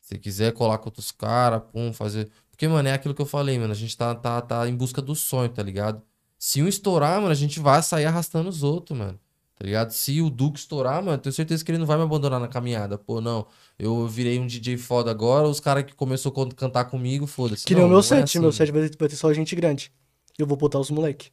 [0.00, 2.30] Se quiser colar com outros caras, pum, fazer.
[2.50, 3.72] Porque, mano, é aquilo que eu falei, mano.
[3.72, 6.02] A gente tá, tá, tá em busca do sonho, tá ligado?
[6.44, 9.16] Se um estourar, mano, a gente vai sair arrastando os outros, mano.
[9.56, 9.92] Tá ligado?
[9.92, 12.48] Se o Duque estourar, mano, eu tenho certeza que ele não vai me abandonar na
[12.48, 12.98] caminhada.
[12.98, 13.46] Pô, não.
[13.78, 17.64] Eu virei um DJ foda agora, os caras que começou a cantar comigo, foda-se.
[17.64, 18.52] Que nem o meu é set, assim, meu mano.
[18.54, 19.92] set vai ter, vai ter só gente grande.
[20.36, 21.30] Eu vou botar os moleque.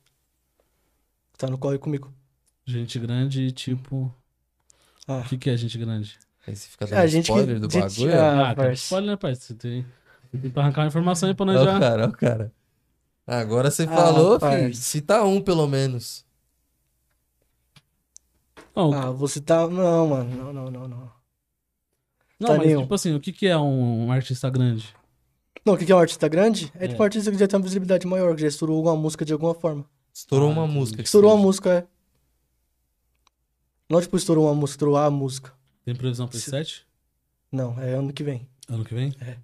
[1.40, 2.14] Tá no corre comigo.
[2.64, 4.14] Gente grande, tipo.
[5.08, 5.22] Ah.
[5.22, 6.20] O que, que é gente grande?
[6.46, 8.22] Aí você fica A dando gente que- spoiler do gente- bagulho.
[8.22, 9.34] ah, Ah, cara, spoiler, né, pai?
[9.34, 9.84] Você tem,
[10.40, 11.80] tem que arrancar uma informação aí pra nós o já.
[11.80, 12.54] cara, o cara.
[13.30, 14.74] Agora você Ah, falou, filho.
[14.76, 16.26] Cita um, pelo menos.
[18.76, 19.68] Não, Ah, você tá.
[19.68, 20.36] Não, mano.
[20.36, 21.12] Não, não, não, não.
[22.40, 22.82] não tá mas nenhum.
[22.84, 24.96] tipo assim, o que, que é um, artista grande?
[25.66, 26.72] Não, o que que é um artista grande?
[26.76, 26.88] É, É.
[26.88, 29.34] tipo um artista que já tem uma visibilidade maior, que já estourou alguma música de
[29.34, 29.86] alguma forma.
[30.14, 30.98] Estourou Ah, uma música.
[30.98, 31.88] que Estourou uma música, é.
[33.90, 35.54] Não, tipo, estourou uma música, estourou a música.
[35.84, 36.88] Tem previsão pra esse Se- set?
[37.52, 38.48] Não, é ano que vem.
[38.70, 39.14] Ano que vem?
[39.20, 39.38] É.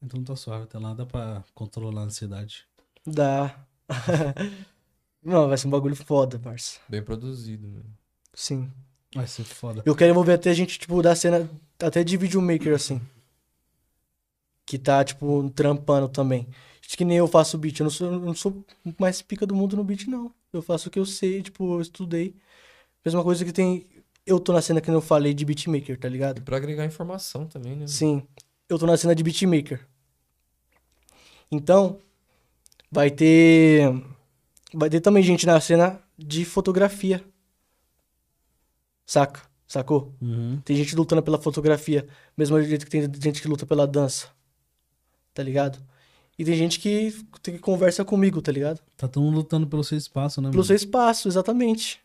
[0.00, 2.64] Então tá suave, até lá dá pra controlar a ansiedade.
[3.06, 3.66] Dá.
[5.22, 6.80] não, vai ser um bagulho foda, parça.
[6.88, 7.84] Bem produzido, mano.
[8.34, 8.70] Sim.
[9.14, 9.82] Vai ser foda.
[9.84, 11.48] Eu quero envolver até gente, tipo, da cena,
[11.80, 13.00] até de videomaker, assim.
[14.64, 16.48] Que tá, tipo, trampando também.
[16.86, 17.78] Acho que nem eu faço beat.
[17.80, 18.64] Eu não sou, eu não sou
[18.98, 20.32] mais pica do mundo no beat, não.
[20.52, 22.34] Eu faço o que eu sei, tipo, eu estudei.
[23.04, 23.86] Mesma coisa que tem.
[24.24, 26.42] Eu tô na cena que eu falei de beatmaker, tá E ligado?
[26.42, 27.86] pra agregar informação também, né?
[27.86, 28.22] Sim.
[28.68, 29.86] Eu tô na cena de beatmaker.
[31.50, 31.98] Então,
[32.92, 33.90] vai ter.
[34.74, 37.24] Vai ter também gente na cena de fotografia.
[39.06, 39.40] Saca?
[39.66, 40.14] Sacou?
[40.20, 40.60] Uhum.
[40.64, 44.28] Tem gente lutando pela fotografia, mesmo jeito que tem gente que luta pela dança.
[45.32, 45.78] Tá ligado?
[46.38, 48.80] E tem gente que, que conversa comigo, tá ligado?
[48.96, 50.64] Tá todo mundo lutando pelo seu espaço, né, Pelo mano?
[50.66, 52.00] seu espaço, exatamente.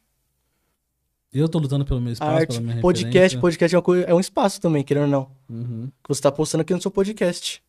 [1.34, 3.40] Eu tô lutando pelo meu espaço, Arte, pela minha podcast, referência.
[3.40, 5.32] podcast é, uma é um espaço também, querendo ou não.
[5.50, 5.92] Uhum.
[6.04, 7.62] Que você tá postando aqui no seu podcast.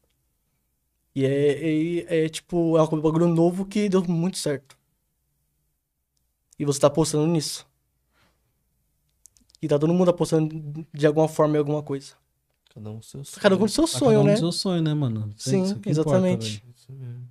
[1.19, 4.79] E é, é, é, tipo, é um bagulho novo que deu muito certo.
[6.57, 7.67] E você tá postando nisso.
[9.61, 12.15] E tá todo mundo apostando de alguma forma em alguma coisa.
[12.73, 13.43] Cada um seu sonho.
[13.43, 14.35] Cada um com o seu Tá cada sonho, um né?
[14.35, 15.35] do seu sonho, né, mano?
[15.37, 16.65] Isso- Sim, importa, exatamente.
[16.89, 17.29] mesmo.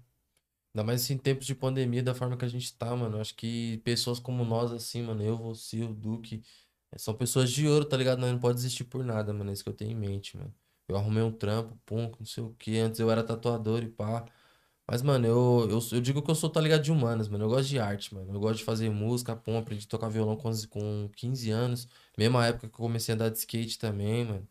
[0.75, 3.21] Ainda mais assim, em tempos de pandemia, da forma que a gente tá, mano.
[3.21, 6.43] Acho que pessoas como nós, assim, mano, eu, você, o Duque,
[6.91, 8.19] eh, são pessoas de ouro, tá ligado?
[8.19, 9.49] Nós não pode desistir por nada, mano.
[9.49, 10.53] É isso que eu tenho em mente, mano.
[10.87, 12.77] Eu arrumei um trampo, pum, não sei o que.
[12.79, 14.25] Antes eu era tatuador e pá.
[14.89, 17.43] Mas, mano, eu, eu, eu digo que eu sou, tá ligado, de humanas, mano.
[17.43, 18.33] Eu gosto de arte, mano.
[18.33, 19.57] Eu gosto de fazer música, pum.
[19.57, 21.87] Aprendi a tocar violão com, com 15 anos.
[22.17, 24.47] Mesma época que eu comecei a andar de skate também, mano.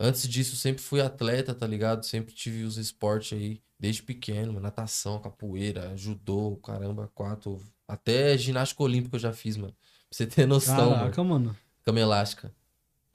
[0.00, 2.04] Antes disso, eu sempre fui atleta, tá ligado?
[2.06, 4.60] Sempre tive os esportes aí, desde pequeno, mano.
[4.60, 7.60] Natação, capoeira, judô, caramba, quatro.
[7.86, 9.72] Até ginástica olímpica eu já fiz, mano.
[10.08, 10.96] Pra você ter noção, mano.
[10.96, 11.56] Caraca, mano.
[11.84, 12.54] Cama elástica,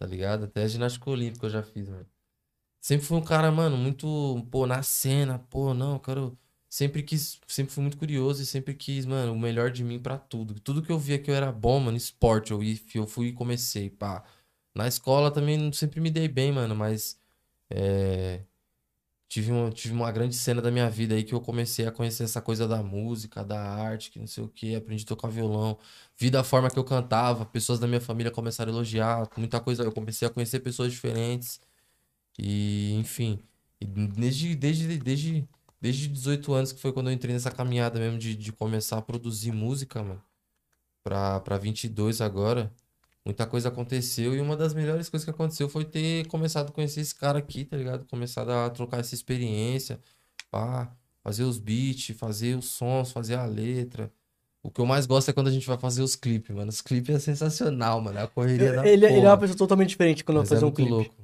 [0.04, 0.44] tá ligado?
[0.46, 2.06] Até ginástica olímpica eu já fiz, mano.
[2.82, 6.38] Sempre fui um cara, mano, muito, pô, na cena, pô, não, eu quero.
[6.70, 10.18] Sempre quis, sempre fui muito curioso e sempre quis, mano, o melhor de mim pra
[10.18, 10.60] tudo.
[10.60, 12.60] Tudo que eu via que eu era bom, mano, esporte, eu,
[12.96, 14.24] eu fui e comecei, pá.
[14.76, 17.20] Na escola também sempre me dei bem, mano, mas
[17.70, 18.44] é,
[19.34, 22.24] tive, uma, tive uma grande cena da minha vida aí que eu comecei a conhecer
[22.24, 25.78] essa coisa da música, da arte, que não sei o que, aprendi a tocar violão,
[26.16, 29.84] vi da forma que eu cantava, pessoas da minha família começaram a elogiar, muita coisa,
[29.84, 31.60] eu comecei a conhecer pessoas diferentes
[32.40, 33.40] e, enfim,
[33.82, 35.50] desde, desde, desde,
[35.82, 39.02] desde 18 anos que foi quando eu entrei nessa caminhada mesmo de, de começar a
[39.02, 40.24] produzir música, mano,
[41.04, 42.72] pra, pra 22 agora,
[43.26, 47.00] Muita coisa aconteceu e uma das melhores coisas que aconteceu foi ter começado a conhecer
[47.02, 48.06] esse cara aqui, tá ligado?
[48.06, 49.98] Começado a trocar essa experiência,
[50.52, 50.92] pá,
[51.24, 54.12] fazer os beats, fazer os sons, fazer a letra.
[54.62, 56.70] O que eu mais gosto é quando a gente vai fazer os clipes, mano.
[56.70, 58.18] Os clipes é sensacional, mano.
[58.20, 59.30] É a correria da Ele, ele é porra.
[59.32, 60.90] uma pessoa totalmente diferente quando Mas vai fazer é um clipe.
[60.92, 61.16] louco.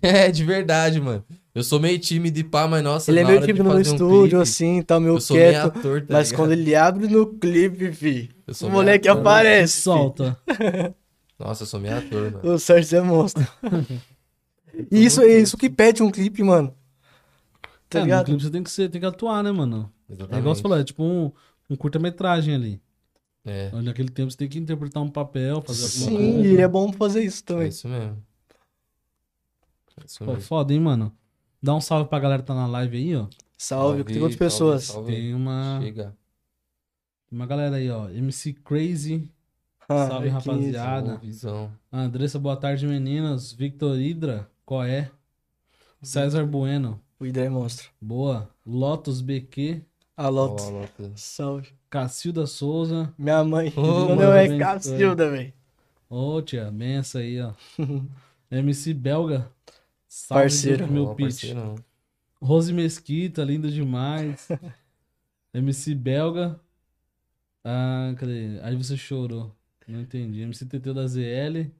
[0.00, 1.24] É, de verdade, mano.
[1.54, 4.28] Eu sou meio tímido e pá, mas nossa, Ele é meio tímido no um estúdio,
[4.30, 5.66] clipe, assim, tá meio Eu sou meio quieto.
[5.78, 6.40] ator, tá mas ligado?
[6.40, 9.20] quando ele abre no clipe, fi, Eu o moleque ator.
[9.20, 9.76] aparece.
[9.76, 9.80] fi.
[9.82, 10.38] Solta.
[11.38, 12.52] Nossa, eu sou meio ator, mano.
[12.54, 13.46] O Sérgio é monstro.
[14.90, 16.74] e isso, é isso que pede um clipe, mano.
[17.88, 18.26] Tá é, no ligado?
[18.26, 19.92] clipe você tem que, ser, tem que atuar, né, mano?
[20.08, 20.56] É igual Exatamente.
[20.56, 21.32] você falou, é tipo um,
[21.68, 22.80] um curta-metragem ali.
[23.44, 26.48] É, Naquele tempo você tem que interpretar um papel, fazer alguma Sim, coisa.
[26.48, 27.68] e ele é bom pra fazer isso é também.
[27.68, 28.24] isso mesmo.
[30.00, 30.40] É isso Pô, mesmo.
[30.42, 31.12] foda, hein, mano?
[31.60, 33.26] Dá um salve pra galera que tá na live aí, ó.
[33.58, 34.84] Salve, tem outras salve, pessoas.
[34.84, 35.12] salve.
[35.12, 36.16] Tem uma, Chega.
[37.32, 38.08] Uma galera aí, ó.
[38.10, 39.28] MC Crazy,
[39.88, 41.16] Ah, Salve, que rapaziada.
[41.16, 41.70] Visão.
[41.92, 43.52] Andressa, boa tarde, meninas.
[43.52, 45.10] Victor Hidra, qual é?
[46.02, 47.88] César Bueno, O Hidra é monstro.
[48.00, 48.48] boa.
[48.64, 49.82] Lotus BQ,
[50.16, 50.64] A Lotus.
[50.66, 51.20] Ó, Lotus.
[51.20, 51.68] Salve.
[51.90, 53.12] Cacilda Souza.
[53.18, 53.72] Minha mãe.
[53.76, 55.52] Ô, Meu nome é Cacilda, velho.
[56.08, 57.52] Ô, tia, benção aí, ó.
[58.50, 59.50] MC Belga.
[60.08, 60.86] Salve Parceiro.
[60.90, 61.52] meu pitch.
[62.40, 64.48] Rose Mesquita, linda demais.
[65.54, 66.58] MC Belga.
[67.64, 68.60] Ah, cadê?
[68.62, 69.54] Aí você chorou.
[69.86, 70.40] Não entendi.
[70.40, 71.70] MC Teteu da ZL.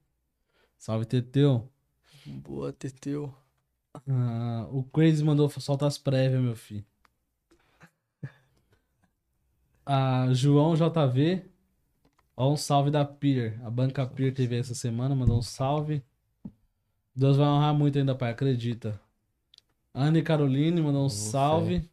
[0.78, 1.68] Salve, Teteu.
[2.26, 3.34] Boa, Teteu.
[4.08, 6.84] Ah, o Crazy mandou soltar as prévias, meu filho.
[9.84, 11.44] Ah, João JV.
[12.36, 13.60] Ó, um salve da Pier.
[13.64, 16.02] A banca Pier teve essa semana, mandou um salve.
[17.14, 18.98] Deus vai honrar muito ainda, pai, acredita.
[19.92, 21.88] Anne Caroline mandou um salve.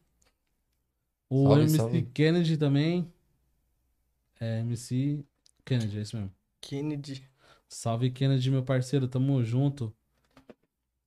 [1.28, 2.02] O Salve, MC salve.
[2.14, 3.12] Kennedy também.
[4.40, 5.24] É, MC
[5.64, 6.32] Kennedy, é isso mesmo.
[6.60, 7.28] Kennedy.
[7.68, 9.94] Salve Kennedy, meu parceiro, tamo junto.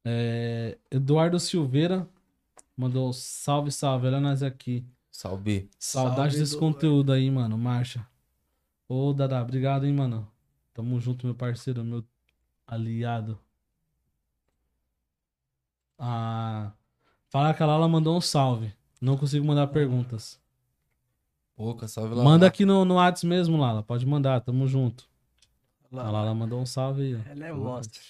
[0.06, 2.08] É, Eduardo Silveira
[2.78, 4.86] mandou salve, salve, olha nós aqui.
[5.12, 5.70] Salve.
[5.80, 6.76] Saudade Salve, desse Eduardo.
[6.76, 8.08] conteúdo aí, mano, marcha.
[8.88, 10.30] Ô, Dada, obrigado, hein, mano.
[10.74, 12.04] Tamo junto, meu parceiro, meu
[12.68, 13.40] aliado.
[15.98, 16.74] Ah,
[17.30, 18.74] fala que a Lala mandou um salve.
[19.00, 20.40] Não consigo mandar perguntas.
[21.56, 22.24] Pouca, salve lá.
[22.24, 23.84] Manda aqui no, no Whats mesmo, Lala.
[23.84, 25.08] Pode mandar, tamo junto.
[25.92, 27.20] Lá, A Lala mandou um salve aí, ó.
[27.30, 28.02] Ela é monstro.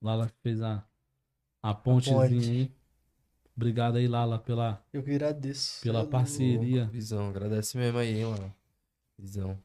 [0.00, 0.84] Lala fez a,
[1.62, 2.50] a pontezinha ponte.
[2.50, 2.72] aí.
[3.56, 5.80] Obrigado aí, Lala, pela, Eu que agradeço.
[5.82, 6.86] pela é parceria.
[6.86, 8.54] Visão, agradece mesmo aí, hein, mano.
[9.18, 9.58] Visão.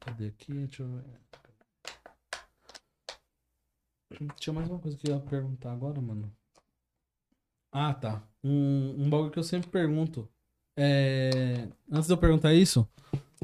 [0.00, 0.52] Cadê aqui?
[0.52, 1.04] Deixa eu ver.
[4.36, 6.30] Tinha mais uma coisa que eu ia perguntar agora, mano.
[7.74, 8.22] Ah, tá.
[8.42, 10.28] Um, um bagulho que eu sempre pergunto.
[10.76, 11.68] É...
[11.90, 12.88] Antes de eu perguntar isso,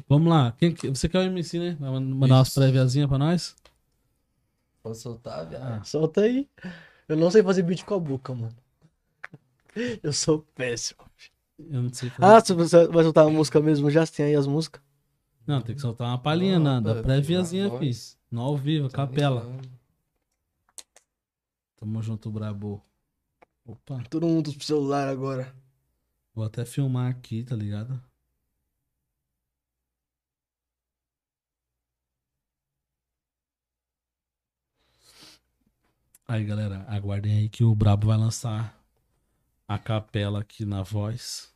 [0.07, 0.53] vamos lá.
[0.53, 1.77] Quem, que- você quer o MC, né?
[1.79, 3.55] Vai man- mandar umas préviazinhas pra nós?
[4.81, 5.81] Posso soltar, viado?
[5.81, 5.83] Ah.
[5.83, 6.49] Solta aí.
[7.07, 8.55] Eu não sei fazer beat com a boca, mano.
[10.03, 10.99] Eu sou péssimo.
[11.59, 12.25] eu não sei fazer.
[12.25, 13.89] Ah, você você vai soltar a música mesmo?
[13.91, 14.81] Já tem aí as músicas?
[15.45, 17.85] Não, tem que soltar uma palhinha na, da Opa, préviazinha, na fi.
[17.85, 18.17] voz.
[18.31, 19.45] No ao vivo, Tá capela.
[21.75, 22.81] Tamo junto, brabo.
[23.71, 25.55] Opa, Todo mundo pro celular agora.
[26.33, 28.01] vou até filmar aqui, tá ligado?
[36.27, 38.77] Aí, galera, aguardem aí que o Brabo vai lançar
[39.67, 41.51] a capela aqui na voz.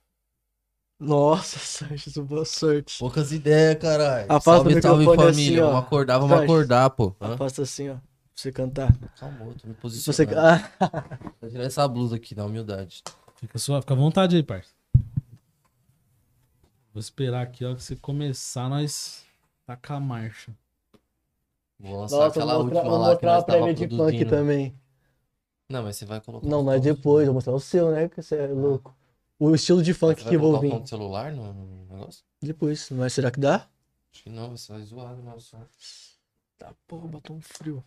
[1.00, 2.98] Nossa, Sanches, boa sorte.
[3.00, 4.32] Poucas ideias, caralho.
[4.32, 5.62] Afasta o Salve, salve microfone família.
[5.62, 6.44] assim, vamos acordar, vamos Sanches.
[6.52, 7.16] acordar, pô.
[7.20, 7.98] Afasta assim, ó.
[8.36, 8.94] Pra você cantar.
[9.18, 10.26] Calma, tô me Você...
[10.26, 10.40] posicionando.
[10.40, 13.02] Ah, Vou tirar essa blusa aqui, na humildade.
[13.38, 14.72] Fica suave, fica à vontade aí, parça.
[16.94, 19.26] Vou esperar aqui, ó, que você começar, nós
[19.66, 20.54] tacar a marcha.
[21.80, 24.30] Vou lançar Nossa, aquela vou última vou lá que nós tava de funk produzindo.
[24.30, 24.76] também.
[25.70, 28.08] Não, mas você vai colocar Não, mas depois, eu vou mostrar o seu, né?
[28.10, 28.96] Que você é louco.
[29.40, 30.70] O estilo de funk você que vai eu vou vir.
[30.72, 32.24] tom do celular no no negócio?
[32.42, 33.68] Depois, mas será que dá?
[34.14, 35.58] Acho que não, você vai zoado, mas só.
[36.58, 37.84] Tá, porra, batom frio.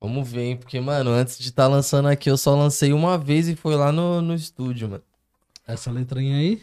[0.00, 0.56] Vamos ver, hein?
[0.56, 3.90] Porque, mano, antes de estar lançando aqui, eu só lancei uma vez e foi lá
[3.90, 5.02] no, no estúdio, mano.
[5.66, 6.62] Essa letrinha aí,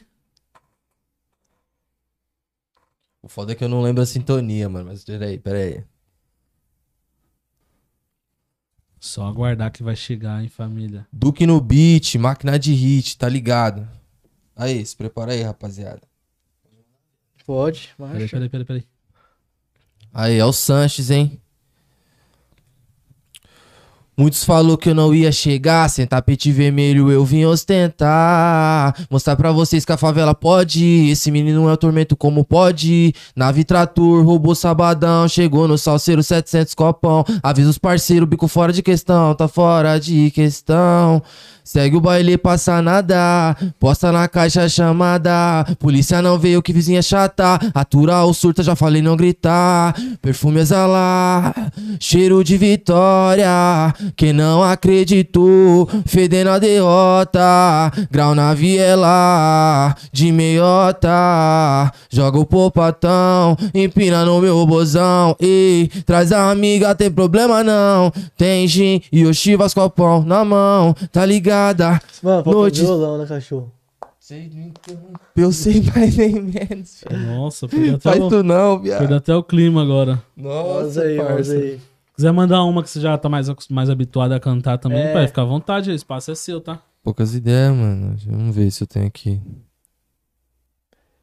[3.21, 4.86] O foda é que eu não lembro a sintonia, mano.
[4.86, 5.83] Mas peraí, peraí.
[8.99, 11.07] só aguardar que vai chegar, hein, família.
[11.12, 13.87] Duque no beat, máquina de hit, tá ligado?
[14.55, 16.01] Aí, se prepara aí, rapaziada.
[17.45, 18.36] Pode, Peraí, marcha.
[18.36, 18.87] peraí, peraí, peraí.
[20.13, 21.41] Aí, é o Sanches, hein?
[24.17, 28.96] Muitos falou que eu não ia chegar, sem tapete vermelho eu vim ostentar.
[29.09, 33.13] Mostrar pra vocês que a favela pode, esse menino é o tormento como pode.
[33.36, 37.25] Nave trator, roubou sabadão, chegou no salseiro 700 copão.
[37.43, 41.21] Avisa os parceiros, bico fora de questão, tá fora de questão.
[41.66, 43.58] Segue o baile, passa nada.
[43.79, 45.66] Posta na caixa chamada.
[45.79, 47.59] Polícia não veio, que vizinha chata.
[47.74, 49.96] Atura ou surta, já falei não gritar.
[50.21, 51.55] Perfume exalar.
[52.00, 53.92] Cheiro de vitória.
[54.16, 57.92] Quem não acreditou, fedendo a derrota.
[58.12, 59.96] Grau na viela.
[60.13, 61.92] De meiota.
[62.12, 63.58] Joga o popatão.
[63.74, 65.36] Empina no meu bozão.
[65.39, 68.13] Ei, traz a amiga, tem problema não.
[68.37, 70.96] Tem gin e o chivas copão na mão.
[71.12, 71.54] Tá ligado?
[72.23, 72.82] Mano, falta Noite.
[72.82, 73.71] violão, né, cachorro?
[75.36, 77.03] Eu sei mais nem menos.
[77.27, 79.13] Nossa, perdeu até, Faz o, tu não, perdeu viado.
[79.15, 80.21] até o clima agora.
[80.36, 81.53] Nossa, aí, parça.
[81.53, 81.79] aí.
[82.15, 85.13] quiser mandar uma que você já tá mais, mais habituado a cantar também, É.
[85.13, 86.82] pai, fica à vontade, o espaço é seu, tá?
[87.03, 88.15] Poucas ideias, mano.
[88.25, 89.39] Vamos ver se eu tenho aqui.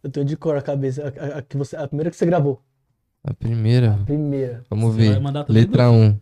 [0.02, 1.02] Eu tenho de cor a cabeça.
[1.02, 2.60] A, a- a que você, a primeira que você gravou.
[3.24, 3.98] A primeira.
[4.04, 4.64] Primeira.
[4.70, 5.20] Vamos Você ver.
[5.48, 6.18] Letra 1.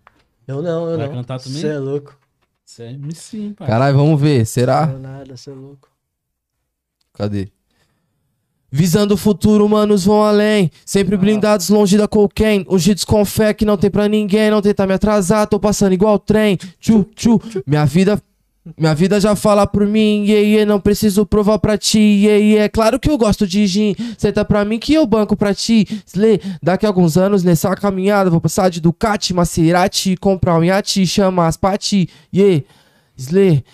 [0.46, 1.14] Eu não, eu Vai não.
[1.14, 1.60] cantar também?
[1.60, 2.18] Você é louco.
[2.70, 3.66] Você é MC, pai.
[3.66, 4.46] Caralho, vamos ver.
[4.46, 4.86] Será?
[4.86, 5.88] Não, nada, você é louco.
[7.12, 7.48] Cadê?
[8.70, 10.70] Visando o futuro, manos vão além.
[10.86, 12.64] Sempre blindados, longe da cocaine.
[13.08, 14.52] Com fé que não tem pra ninguém.
[14.52, 16.56] Não tentar me atrasar, tô passando igual trem.
[16.78, 17.40] Tchu, tchu.
[17.66, 18.22] Minha vida.
[18.76, 22.68] Minha vida já fala por mim, yeah, yeah, não preciso provar pra ti, yeah, yeah.
[22.68, 25.86] Claro que eu gosto de gin, senta pra mim que eu banco pra ti.
[26.06, 31.06] Slay, daqui a alguns anos nessa caminhada, vou passar de Ducati, Maserati, comprar um iate,
[31.06, 32.62] chama as pati, yeah.
[33.16, 33.64] Slay,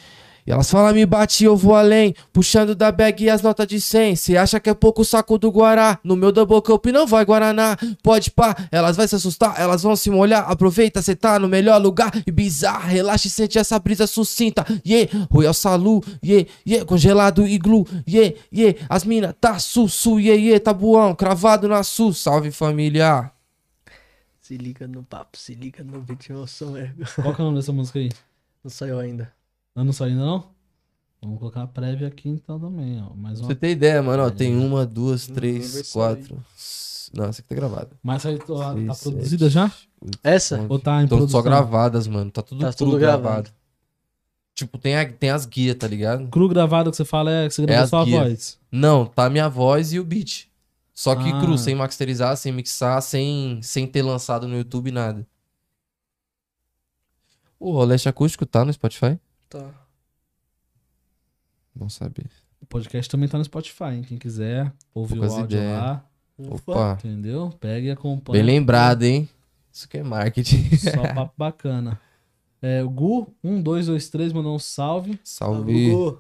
[0.47, 2.14] e elas falam me bate eu vou além.
[2.32, 5.36] Puxando da bag e as notas de 100 Cê acha que é pouco o saco
[5.39, 5.98] do Guará?
[6.05, 7.77] No meu double cup não vai Guaraná.
[8.02, 10.48] Pode pá, elas vai se assustar Elas vão se molhar.
[10.48, 12.12] Aproveita, cê tá no melhor lugar.
[12.27, 14.64] E bizarra, relaxa e sente essa brisa sucinta.
[14.86, 16.02] Yeah, Royal Salu.
[16.24, 17.86] Yeah, yeah, congelado iglu.
[18.09, 20.20] Yeah, yeah, as mina tá sussu.
[20.20, 22.12] Yeah, yeah, tabuão, cravado na su.
[22.14, 23.32] Salve família.
[24.40, 27.02] Se liga no papo, se liga no beat, eu sou ego.
[27.20, 28.10] Qual que é o nome dessa música aí?
[28.62, 29.32] Não saiu ainda.
[29.85, 30.44] Não saiu ainda não?
[31.23, 33.15] Vamos colocar a prévia aqui então também, ó.
[33.15, 33.48] Mais uma.
[33.48, 35.85] você ter ideia, mano, ó, tem uma, duas, três, aí.
[35.85, 36.44] quatro
[37.12, 39.73] Não, essa aqui tá gravada Mas saiu, tá, tá Seis, produzida sete, já?
[40.23, 40.66] Essa?
[40.69, 41.40] Ou tá em Estão produção?
[41.40, 42.31] só gravadas, mano.
[42.31, 43.23] Tá tudo Tá cru tudo gravado.
[43.23, 43.51] gravado.
[44.55, 46.28] Tipo, tem, a- tem as guias, tá ligado?
[46.28, 48.23] Cru gravado que você fala é que você gravou as só a guias.
[48.23, 48.59] voz.
[48.70, 50.47] Não, tá a minha voz e o beat.
[50.94, 51.40] Só que Ah.
[51.40, 55.27] cru, sem masterizar, sem mixar, sem, sem ter lançado no YouTube nada.
[57.59, 59.19] O Roleste Acústico tá no Spotify?
[59.48, 59.70] Tá.
[61.74, 62.31] Bom saber.
[62.60, 64.02] O podcast também tá no Spotify, hein?
[64.02, 65.78] Quem quiser ouvir Poucas o áudio ideias.
[65.78, 66.09] lá,
[66.39, 67.51] Opa, entendeu?
[67.60, 68.43] Pega e acompanha.
[68.43, 69.28] bem lembrado, hein?
[69.73, 70.77] Isso que é marketing.
[70.77, 72.01] Só papo bacana.
[72.62, 75.20] É, o Gu, 1223, mandou um salve.
[75.23, 75.93] Salve.
[75.93, 76.18] Olha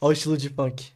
[0.00, 0.92] o estilo de punk.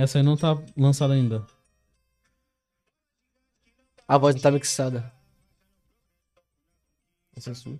[0.00, 1.46] Essa aí não tá lançada ainda.
[4.08, 5.12] A voz não tá mixada.
[7.36, 7.78] Essa é sua.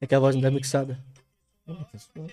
[0.00, 1.02] É que a voz não tá mixada.
[1.66, 2.26] Essa é sua.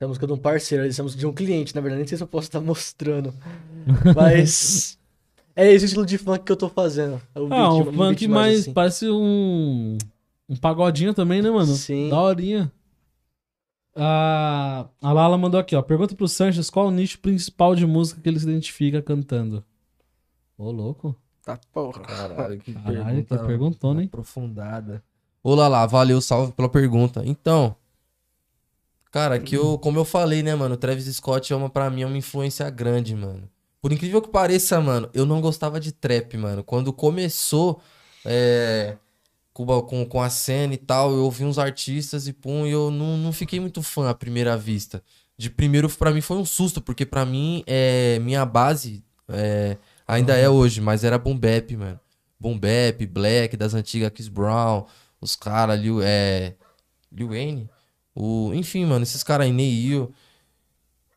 [0.00, 1.98] É a música de um parceiro, essa é a música de um cliente, na verdade.
[2.00, 3.34] Nem sei se eu posso estar mostrando.
[4.16, 4.98] Mas.
[5.54, 7.20] É esse o estilo de funk que eu tô fazendo.
[7.34, 8.60] É o Ah, um funk mais.
[8.60, 8.72] assim.
[8.72, 9.98] Parece um.
[10.48, 11.74] Um pagodinho também, né, mano?
[11.74, 12.08] Sim.
[12.08, 12.70] Daorinha.
[13.94, 15.82] A, a Lala mandou aqui, ó.
[15.82, 19.64] Pergunta pro Sanches qual o nicho principal de música que ele se identifica cantando.
[20.56, 21.16] Ô, louco.
[21.42, 22.00] Tá porra.
[22.02, 24.08] Caralho, que Caralho, que pergunta perguntona, hein?
[24.08, 25.02] aprofundada.
[25.42, 27.22] Olá lá, valeu, salve pela pergunta.
[27.24, 27.76] Então,
[29.12, 32.02] cara, que eu, como eu falei, né, mano, o Travis Scott é uma, pra mim,
[32.02, 33.48] é uma influência grande, mano.
[33.80, 36.64] Por incrível que pareça, mano, eu não gostava de trap, mano.
[36.64, 37.80] Quando começou
[38.24, 38.96] é,
[39.56, 42.90] com, com, com a cena e tal, eu ouvi uns artistas e pum, e eu
[42.90, 45.02] não, não fiquei muito fã à primeira vista.
[45.38, 50.36] De primeiro, pra mim, foi um susto, porque pra mim, é, minha base é, ainda
[50.36, 51.98] é hoje, mas era boom bap, mano.
[52.38, 54.84] Boom bap, Black, das antigas Chris Brown,
[55.22, 56.54] os caras, Lil, é,
[57.10, 57.70] Lil Wayne,
[58.14, 60.12] o, enfim, mano, esses caras aí, Neil.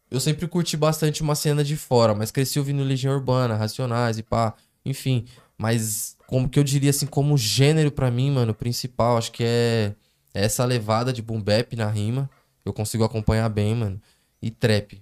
[0.09, 4.23] Eu sempre curti bastante uma cena de fora, mas cresci ouvindo Legião Urbana, Racionais e
[4.23, 4.55] pá,
[4.85, 5.25] enfim.
[5.57, 9.95] Mas como que eu diria assim, como gênero pra mim, mano, principal, acho que é,
[10.31, 12.29] é essa levada de boom bap na rima.
[12.63, 13.99] Eu consigo acompanhar bem, mano.
[14.39, 15.01] E trap.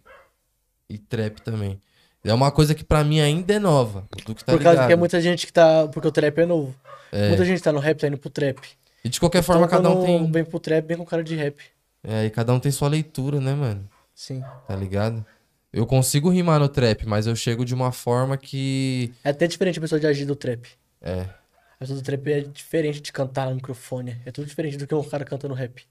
[0.90, 1.82] E trap também.
[2.24, 4.08] É uma coisa que pra mim ainda é nova.
[4.14, 4.88] O Duque tá Por causa ligado.
[4.88, 5.90] que é muita gente que tá.
[5.90, 6.74] Porque o trap é novo.
[7.12, 8.60] Muita gente tá no rap, tá indo pro trap.
[9.04, 10.32] E de qualquer forma, cada um tem.
[10.32, 11.62] Vem pro trap, vem com cara de rap.
[12.06, 13.86] É, e cada um tem sua leitura, né, mano?
[14.16, 14.42] Sim.
[14.66, 15.26] Tá ligado?
[15.74, 19.14] Eu consigo rimar no trap, mas eu chego de uma forma que.
[19.26, 20.66] É até diferente a pessoa de agir do trap.
[21.02, 21.22] É.
[21.22, 24.18] A pessoa do trap é diferente de cantar no microfone.
[24.26, 25.86] É tudo diferente do que um cara canta no rap.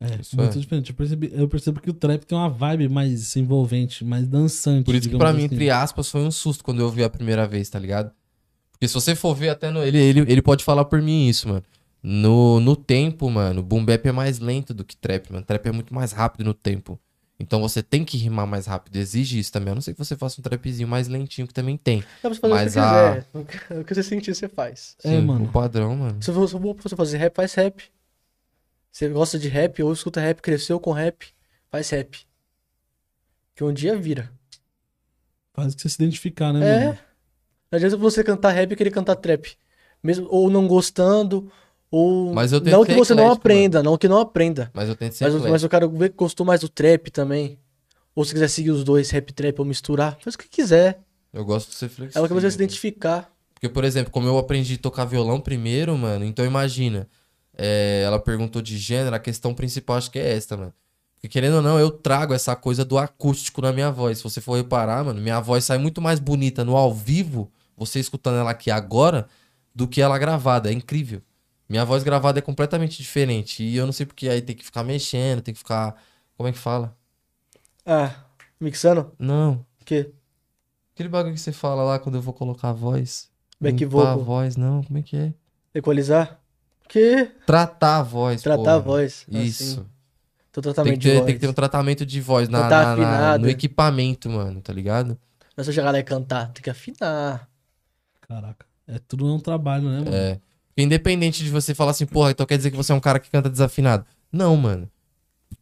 [0.00, 0.60] É, Isso muito é.
[0.60, 0.90] diferente.
[0.90, 4.84] Eu, percebi, eu percebo que o trap tem uma vibe mais envolvente, mais dançante.
[4.86, 5.54] Por isso que pra mim, assim.
[5.54, 8.10] entre aspas, foi um susto quando eu ouvi a primeira vez, tá ligado?
[8.72, 9.82] Porque se você for ver até no.
[9.82, 11.62] Ele, ele, ele pode falar por mim isso, mano.
[12.02, 15.44] No, no tempo, mano, boom bap é mais lento do que trap, mano.
[15.44, 16.98] Trap é muito mais rápido no tempo.
[17.42, 19.72] Então você tem que rimar mais rápido, exige isso também.
[19.72, 22.00] A não ser que você faça um trapzinho mais lentinho, que também tem.
[22.22, 23.24] Dá pra você fazer Mas o que a-
[23.64, 23.80] quiser.
[23.80, 24.94] O que você sentir, você faz.
[25.02, 25.46] É, Sim, mano.
[25.46, 26.22] O padrão, mano.
[26.22, 27.82] Se você for você fazer rap, faz rap.
[28.92, 31.26] Você gosta de rap ou escuta rap, cresceu com rap,
[31.70, 32.26] faz rap.
[33.54, 34.30] Que um dia vira.
[35.54, 36.84] Faz o que você se identificar, né, É.
[36.86, 36.98] mano?
[37.72, 39.56] Não adianta você cantar rap e querer cantar trap.
[40.02, 41.50] Mesmo, ou não gostando,
[41.90, 42.32] ou.
[42.34, 44.70] Mas eu tento não que você não eclético, aprenda, não que não aprenda.
[44.74, 45.52] Mas eu tento ser Mas, eclético.
[45.52, 47.58] mas o cara vê que gostou mais do trap também.
[48.14, 51.00] Ou se quiser seguir os dois, rap trap ou misturar, faz o que quiser.
[51.32, 52.24] Eu gosto de ser É flexível.
[52.24, 52.64] o que você se mano.
[52.64, 53.30] identificar.
[53.54, 57.08] Porque, por exemplo, como eu aprendi a tocar violão primeiro, mano, então imagina.
[57.62, 60.72] é, ela perguntou de gênero, a questão principal acho que é esta, mano.
[61.14, 64.16] Porque querendo ou não, eu trago essa coisa do acústico na minha voz.
[64.18, 68.00] Se você for reparar, mano, minha voz sai muito mais bonita no ao vivo, você
[68.00, 69.28] escutando ela aqui agora,
[69.74, 70.70] do que ela gravada.
[70.70, 71.20] É incrível.
[71.70, 73.62] Minha voz gravada é completamente diferente.
[73.62, 75.94] E eu não sei porque aí tem que ficar mexendo, tem que ficar.
[76.36, 76.96] Como é que fala?
[77.86, 78.12] Ah,
[78.60, 79.12] mixando?
[79.18, 79.64] Não.
[79.80, 80.10] O quê?
[80.94, 83.30] Aquele bagulho que você fala lá quando eu vou colocar a voz.
[83.60, 84.82] Back Limpar a voz, não.
[84.82, 85.32] Como é que é?
[85.74, 86.40] Equalizar?
[86.84, 87.30] O quê?
[87.46, 88.74] Tratar a voz, Tratar porra.
[88.74, 89.26] a voz.
[89.28, 89.40] assim.
[89.42, 89.86] Isso.
[90.52, 91.26] Tem tratamento que, de ter, voz.
[91.26, 93.42] tem que ter um tratamento de voz na, na- na- afinado.
[93.44, 95.10] no equipamento, mano, tá ligado?
[95.56, 97.48] Não é só chegar lá e cantar, tem que afinar.
[98.22, 98.66] Caraca.
[98.88, 100.12] É tudo um trabalho, né, mano?
[100.12, 100.40] É.
[100.76, 103.30] Independente de você falar assim, porra, então quer dizer que você é um cara que
[103.30, 104.04] canta desafinado.
[104.32, 104.88] Não, mano.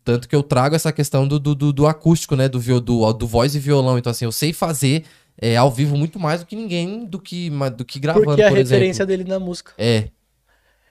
[0.04, 2.48] Tanto que eu trago essa questão do, do, do- acústico, né?
[2.48, 3.98] Do, do, do voz e violão.
[3.98, 5.04] Então, assim, eu sei fazer
[5.40, 8.46] é, ao vivo muito mais do que ninguém, do que, do que gravando, Porque é
[8.46, 9.06] a por referência exemplo.
[9.06, 9.72] dele na música.
[9.78, 10.08] É.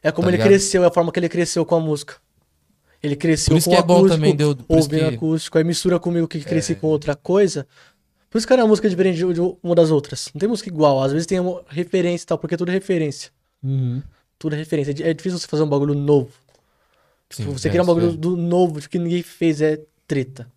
[0.03, 0.47] É como Tá ele ligado?
[0.49, 2.15] cresceu, é a forma que ele cresceu com a música.
[3.01, 5.13] Ele cresceu Por isso com que é bom acústico, também, deu- por isso ouvindo que-
[5.13, 5.15] É.
[5.15, 7.67] acústico, aí mistura comigo que cresci com outra coisa.
[8.29, 10.29] Por isso que a música é diferente de uma das outras.
[10.33, 13.31] Não tem música igual, às vezes tem uma referência e tal, porque tudo é referência.
[13.67, 14.01] Uhum.
[14.39, 14.91] Tudo é referência.
[15.03, 16.29] É difícil você fazer um bagulho novo.
[17.29, 18.17] Sim, você é, criar um isso bagulho é.
[18.17, 20.47] do novo que ninguém fez é treta.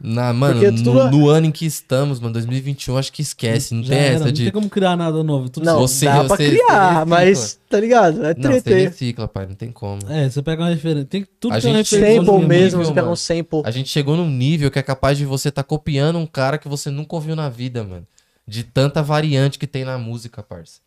[0.00, 3.72] Na, mano, no, tudo- no ano em que estamos, mano, 2021, acho que esquece.
[3.74, 4.42] Não Já tem era, essa não de.
[4.42, 5.48] tem como criar nada novo.
[5.48, 7.06] Tudo Não, Você- dá pra você- criar, você recicla.
[7.06, 8.24] mas tá ligado?
[8.26, 8.60] É Não, treta.
[8.70, 8.82] você aí.
[8.86, 10.02] recicla, pai, não tem como.
[10.10, 11.06] É, você pega uma referência.
[11.06, 12.14] Tem tudo A tem uma gente referência.
[12.20, 13.62] sempre Sample no mesmo, nível, você pega um sample.
[13.64, 16.68] A gente chegou num nível que é capaz de você tá copiando um cara que
[16.68, 18.06] você nunca ouviu na vida, mano.
[18.46, 20.80] De tanta variante que tem na música, parça.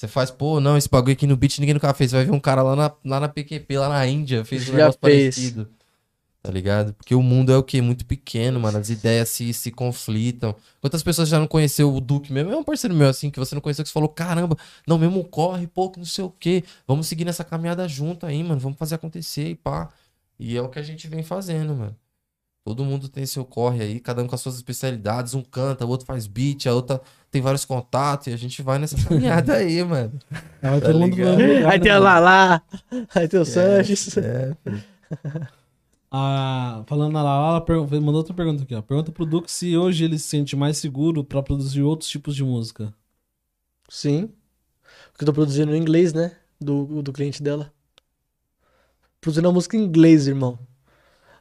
[0.00, 2.10] Você faz, pô, não, esse bagulho aqui no beat ninguém nunca fez.
[2.10, 4.72] Você vai ver um cara lá na, lá na PQP, lá na Índia, fez um
[4.72, 5.34] Já negócio fez.
[5.36, 5.68] parecido.
[6.42, 6.94] Tá ligado?
[6.94, 7.82] Porque o mundo é o quê?
[7.82, 8.78] Muito pequeno, mano.
[8.78, 10.56] As ideias se, se conflitam.
[10.80, 12.50] Quantas pessoas já não conheceu o Duque mesmo?
[12.50, 14.56] É um parceiro meu, assim, que você não conheceu, que você falou, caramba,
[14.86, 16.64] não, mesmo corre, pô, que não sei o quê.
[16.88, 18.58] Vamos seguir nessa caminhada junto aí, mano.
[18.58, 19.90] Vamos fazer acontecer e pá.
[20.38, 21.94] E é o que a gente vem fazendo, mano.
[22.64, 25.34] Todo mundo tem seu corre aí, cada um com as suas especialidades.
[25.34, 27.00] Um canta, o outro faz beat, a outra
[27.30, 28.26] tem vários contatos.
[28.26, 30.12] E a gente vai nessa caminhada aí, mano.
[30.60, 32.04] Tá todo mundo lugar, Aí né, tem a mano?
[32.04, 32.62] Lala,
[33.14, 34.16] aí tem o Sanches.
[34.18, 34.56] É.
[36.12, 38.82] Ah, falando na Lala, ela mandou outra pergunta aqui, ó.
[38.82, 42.42] Pergunta pro Duque se hoje ele se sente mais seguro pra produzir outros tipos de
[42.42, 42.92] música.
[43.88, 44.28] Sim.
[45.12, 46.36] Porque eu tô produzindo em inglês, né?
[46.60, 47.72] Do, do cliente dela.
[49.20, 50.58] Produzindo a música em inglês, irmão.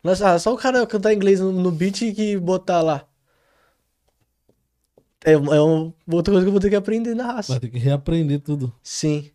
[0.03, 3.05] Nossa, ah, só o cara cantar inglês no, no beat e que botar lá.
[5.25, 7.51] É, é uma outra coisa que eu vou ter que aprender na raça.
[7.53, 8.73] Vai ter que reaprender tudo.
[8.81, 9.29] Sim.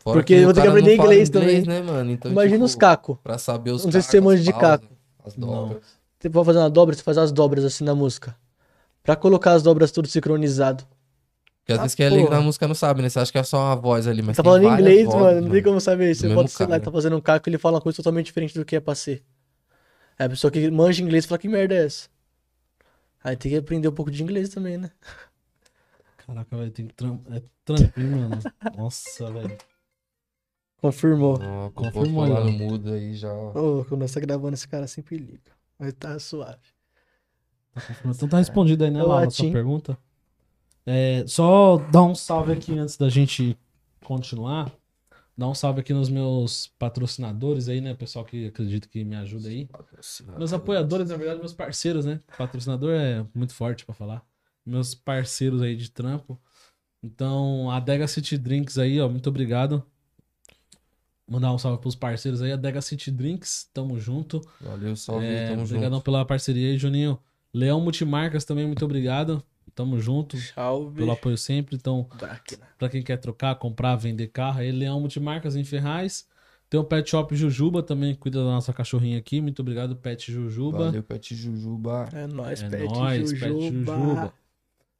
[0.00, 1.62] Fora Porque que eu vou ter que não aprender fala inglês também.
[1.62, 2.10] né, mano?
[2.10, 3.16] Então, Imagina tipo, os cacos.
[3.24, 4.86] Pra saber os Não sei se você manja de caco.
[5.24, 5.48] As Não.
[5.48, 5.82] dobras.
[6.20, 8.36] Você pode fazer uma dobra, você faz as dobras assim na música.
[9.02, 10.84] Pra colocar as dobras tudo sincronizado.
[11.60, 13.08] Porque às Ah, vezes quem é leigo na música não sabe, né?
[13.08, 15.40] Você acha que é só uma voz ali, mas tá falando inglês, vozes, mano.
[15.40, 16.14] Não tem como saber.
[16.14, 16.84] Você Do bota o mesmo celular, cara.
[16.84, 19.22] tá fazendo um caco ele fala uma coisa totalmente diferente do que é pra ser.
[20.18, 22.08] Aí a pessoa que manja inglês fala que merda é essa?
[23.22, 24.90] Aí tem que aprender um pouco de inglês também, né?
[26.18, 27.20] Caraca, velho, tem que tram...
[27.30, 28.42] é tranquilo, mano.
[28.76, 29.56] Nossa, velho.
[30.78, 31.38] Confirmou.
[31.40, 33.32] Ó, Confirmou lá aí, no mudo aí já.
[33.32, 35.52] Ô, quando nós tá gravando, esse cara sempre liga.
[35.78, 36.60] Mas tá suave.
[38.04, 39.98] Então tá respondido aí, né, É o Lala, a sua pergunta.
[40.86, 43.58] É, só dar um salve aqui antes da gente
[44.04, 44.72] continuar.
[45.38, 47.92] Dar um salve aqui nos meus patrocinadores aí, né?
[47.94, 49.68] Pessoal que acredito que me ajuda aí.
[50.38, 52.20] Meus apoiadores, na verdade, meus parceiros, né?
[52.38, 54.24] Patrocinador é muito forte pra falar.
[54.64, 56.40] Meus parceiros aí de trampo.
[57.02, 59.84] Então, a Dega City Drinks aí, ó, muito obrigado.
[61.28, 64.40] Mandar um salve pros parceiros aí, a Dega City Drinks, tamo junto.
[64.60, 66.04] Valeu, salve, É, tamo obrigadão junto.
[66.04, 67.18] pela parceria aí, Juninho.
[67.52, 69.42] Leão Multimarcas também, muito obrigado.
[69.76, 70.96] Tamo junto, Salve.
[70.96, 71.76] pelo apoio sempre.
[71.76, 72.08] Então.
[72.78, 76.26] Pra quem quer trocar, comprar, vender carro, aí Leão Multimarcas em Ferraz.
[76.70, 79.38] Tem o Pet Shop Jujuba também, que cuida da nossa cachorrinha aqui.
[79.38, 80.86] Muito obrigado, Pet Jujuba.
[80.86, 82.08] Valeu, Pet Jujuba.
[82.10, 83.46] É nóis, É Pet nóis, Jujuba.
[83.46, 84.34] Pet Jujuba.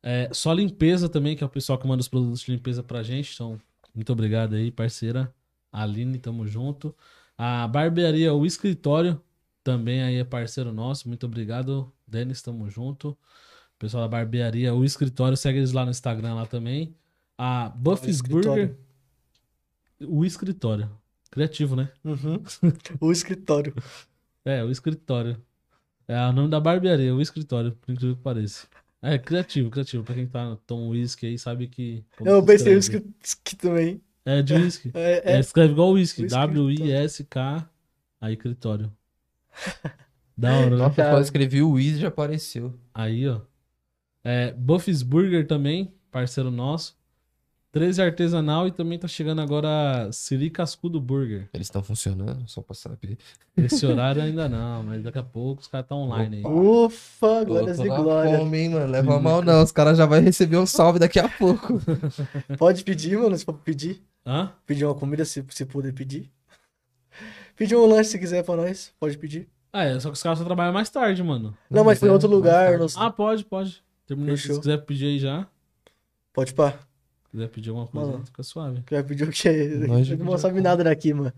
[0.02, 3.02] É, só limpeza também, que é o pessoal que manda os produtos de limpeza pra
[3.02, 3.32] gente.
[3.32, 3.58] Então,
[3.94, 5.34] muito obrigado aí, parceira.
[5.72, 6.94] Aline, tamo junto.
[7.36, 9.20] A barbearia, o escritório,
[9.64, 11.08] também aí é parceiro nosso.
[11.08, 13.16] Muito obrigado, Denis, tamo junto.
[13.78, 16.94] Pessoal da barbearia, o escritório, segue eles lá no Instagram lá também.
[17.36, 18.20] A Buffy's.
[18.20, 18.74] Burger.
[20.06, 20.90] O escritório.
[21.30, 21.90] Criativo, né?
[22.04, 22.42] Uhum.
[23.00, 23.74] o escritório.
[24.48, 25.42] É, o escritório.
[26.06, 28.68] É o nome da barbearia, o escritório, por incrível que pareça.
[29.02, 30.04] É, criativo, criativo.
[30.04, 32.04] Pra quem tá tom whisky aí, sabe que.
[32.24, 33.06] Eu se pensei o escreve.
[33.24, 34.00] escritório também.
[34.24, 34.92] É de whisky.
[34.94, 35.40] É, É, é.
[35.40, 36.28] escreve igual whisky.
[36.28, 37.68] W-I-S-K.
[38.20, 38.92] Aí, escritório.
[40.38, 40.76] Da hora, né?
[40.76, 42.72] Nossa, eu escrevi o Wiz e já apareceu.
[42.94, 43.40] Aí, ó.
[44.28, 46.96] É, Buffy's Burger também, parceiro nosso.
[47.70, 51.48] 13 Artesanal e também tá chegando agora Siri Cascudo Burger.
[51.54, 53.18] Eles estão funcionando, só pra saber.
[53.56, 56.44] Esse horário ainda não, mas daqui a pouco os caras estão online aí.
[56.44, 58.38] Ufa, glórias e glórias.
[58.40, 58.90] fome, hein, mano.
[58.90, 61.80] Leva mal não, os caras já vão receber um salve daqui a pouco.
[62.58, 64.02] Pode pedir, mano, se for pedir.
[64.26, 64.50] Hã?
[64.66, 66.32] Pedir uma comida, se, se puder pedir.
[67.54, 69.48] Pedir um lanche se quiser pra nós, pode pedir.
[69.72, 71.56] Ah, é, só que os caras só trabalham mais tarde, mano.
[71.70, 72.78] Não, mas foi em é, outro lugar.
[72.78, 73.85] não- Ah, pode, pode.
[74.06, 74.36] Terminou.
[74.36, 74.60] Se Fechou.
[74.60, 75.46] quiser pedir aí já.
[76.32, 76.72] Pode pá.
[76.72, 78.26] Se quiser pedir alguma coisa, Mano.
[78.26, 78.82] fica suave.
[78.82, 79.68] Quer pedir o quê?
[80.18, 81.32] Não sabe nada daqui, mano.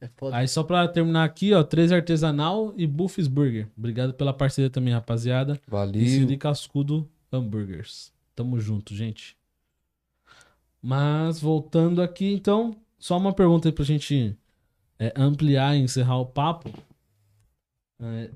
[0.00, 0.36] É foda.
[0.36, 3.68] Aí só pra terminar aqui, ó, 13 Artesanal e Buffy's Burger.
[3.76, 5.58] Obrigado pela parceria também, rapaziada.
[5.66, 6.06] E Valeu.
[6.06, 8.12] Siri Cascudo Hamburgers.
[8.34, 9.36] Tamo junto, gente.
[10.82, 14.36] Mas voltando aqui, então, só uma pergunta aí pra gente
[14.98, 16.70] é, ampliar e encerrar o papo.
[18.00, 18.30] É,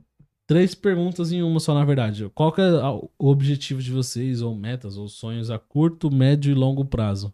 [0.49, 2.29] três perguntas em uma só, na verdade.
[2.35, 6.55] Qual que é o objetivo de vocês, ou metas, ou sonhos a curto, médio e
[6.55, 7.33] longo prazo?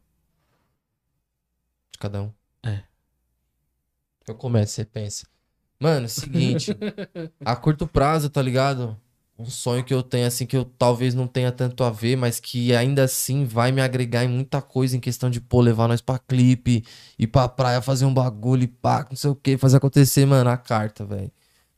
[1.93, 2.32] De cada um.
[2.66, 2.82] É.
[4.27, 5.27] Eu começo, você pensa.
[5.78, 6.77] Mano, seguinte.
[7.45, 9.01] a curto prazo, tá ligado?
[9.39, 12.41] Um sonho que eu tenho, assim, que eu talvez não tenha tanto a ver, mas
[12.41, 16.01] que ainda assim vai me agregar em muita coisa em questão de, pô, levar nós
[16.01, 16.85] pra clipe,
[17.16, 20.51] ir pra praia fazer um bagulho e pá, não sei o que, fazer acontecer, mano,
[20.51, 21.31] a carta, velho.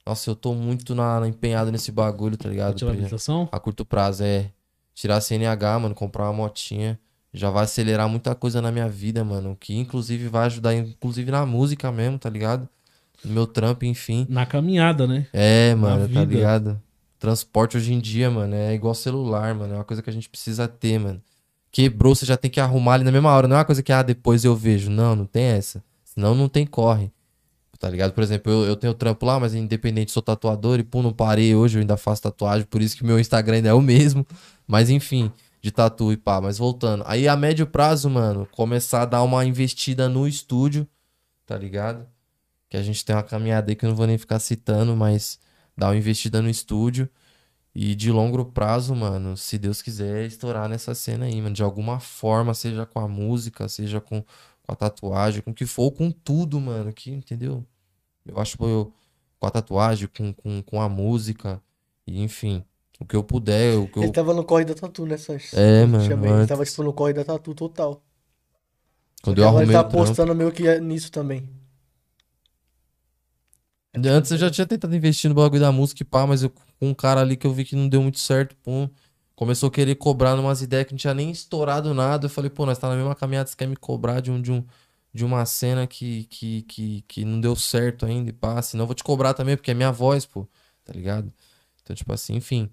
[0.07, 2.71] Nossa, eu tô muito na, na- empenhado nesse bagulho, tá ligado?
[2.71, 3.49] Ativa a habilitação?
[3.51, 4.51] a curto prazo é
[4.95, 6.99] tirar a CNH, mano, comprar uma motinha.
[7.35, 9.57] Já vai acelerar muita coisa na minha vida, mano.
[9.59, 12.69] Que inclusive vai ajudar, inclusive na música mesmo, tá ligado?
[13.25, 14.27] No meu trampo, enfim.
[14.31, 15.27] Na caminhada, né?
[15.33, 16.25] É, mano, tá vida.
[16.25, 16.83] ligado?
[17.19, 19.75] Transporte hoje em dia, mano, é igual celular, mano.
[19.75, 21.21] É uma coisa que a gente precisa ter, mano.
[21.73, 23.49] Quebrou, você já tem que arrumar ali na mesma hora.
[23.49, 24.89] Não é uma coisa que, ah, depois eu vejo.
[24.89, 25.83] Não, não tem essa.
[26.05, 27.11] Senão não tem corre.
[27.79, 28.13] Tá ligado?
[28.13, 31.55] Por exemplo, eu, eu tenho trampo lá, mas independente, sou tatuador e, pô, não parei
[31.55, 34.27] hoje, eu ainda faço tatuagem, por isso que meu Instagram ainda é o mesmo.
[34.67, 35.31] Mas enfim,
[35.61, 36.41] de tatu e pá.
[36.41, 37.05] Mas voltando.
[37.07, 40.87] Aí a médio prazo, mano, começar a dar uma investida no estúdio,
[41.45, 42.07] tá ligado?
[42.69, 45.39] Que a gente tem uma caminhada aí que eu não vou nem ficar citando, mas
[45.77, 47.09] dar uma investida no estúdio.
[47.75, 51.55] E de longo prazo, mano, se Deus quiser, estourar nessa cena aí, mano.
[51.55, 54.25] De alguma forma, seja com a música, seja com,
[54.67, 56.93] com a tatuagem, com o que for, com tudo, mano.
[56.93, 57.65] Que, entendeu?
[58.25, 58.93] Eu acho que eu,
[59.39, 61.63] com a tatuagem, com, com, com a música,
[62.07, 62.65] e enfim,
[62.99, 64.03] o que eu puder, o que eu.
[64.03, 65.55] Ele tava no corre da tatu, né, Sanches?
[65.55, 68.03] É, Eu mano, chamei, Ele tava, tipo, no corre da tatu total.
[69.23, 69.97] Quando eu arrumei ele tá o trampo.
[69.97, 71.49] postando meio que nisso também.
[73.95, 76.91] Antes eu já tinha tentado investir no bagulho da música e pá, mas eu, com
[76.91, 78.89] um cara ali que eu vi que não deu muito certo, pum.
[79.37, 82.27] Começou a querer cobrar numas ideias que não tinha nem estourado nada.
[82.27, 84.51] Eu falei, pô, nós tá na mesma caminhada, você quer me cobrar de um, de
[84.51, 84.65] um,
[85.13, 88.61] de uma cena que, que, que, que não deu certo ainda, e pá.
[88.63, 90.49] Senão eu vou te cobrar também, porque é minha voz, pô,
[90.85, 91.33] tá ligado?
[91.83, 92.71] Então, tipo assim, enfim.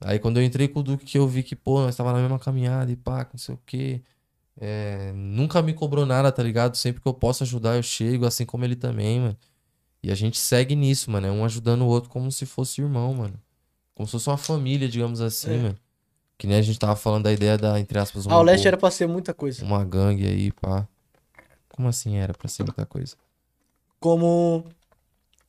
[0.00, 2.20] Aí quando eu entrei com o Duque que eu vi que, pô, nós tava na
[2.20, 4.02] mesma caminhada e pá, não sei o quê.
[4.60, 6.76] É, nunca me cobrou nada, tá ligado?
[6.76, 9.36] Sempre que eu posso ajudar, eu chego, assim como ele também, mano.
[10.02, 11.26] E a gente segue nisso, mano.
[11.26, 13.40] É um ajudando o outro como se fosse irmão, mano.
[13.98, 15.56] Como se fosse uma família, digamos assim, É.
[15.56, 15.76] mano.
[16.38, 18.62] Que nem a gente tava falando da ideia da, entre aspas, uma, Ah, o Leste
[18.62, 19.64] boa- era pra ser muita coisa.
[19.64, 20.86] uma gangue aí, pá.
[21.68, 23.16] Como assim era pra ser muita coisa?
[23.98, 24.64] Como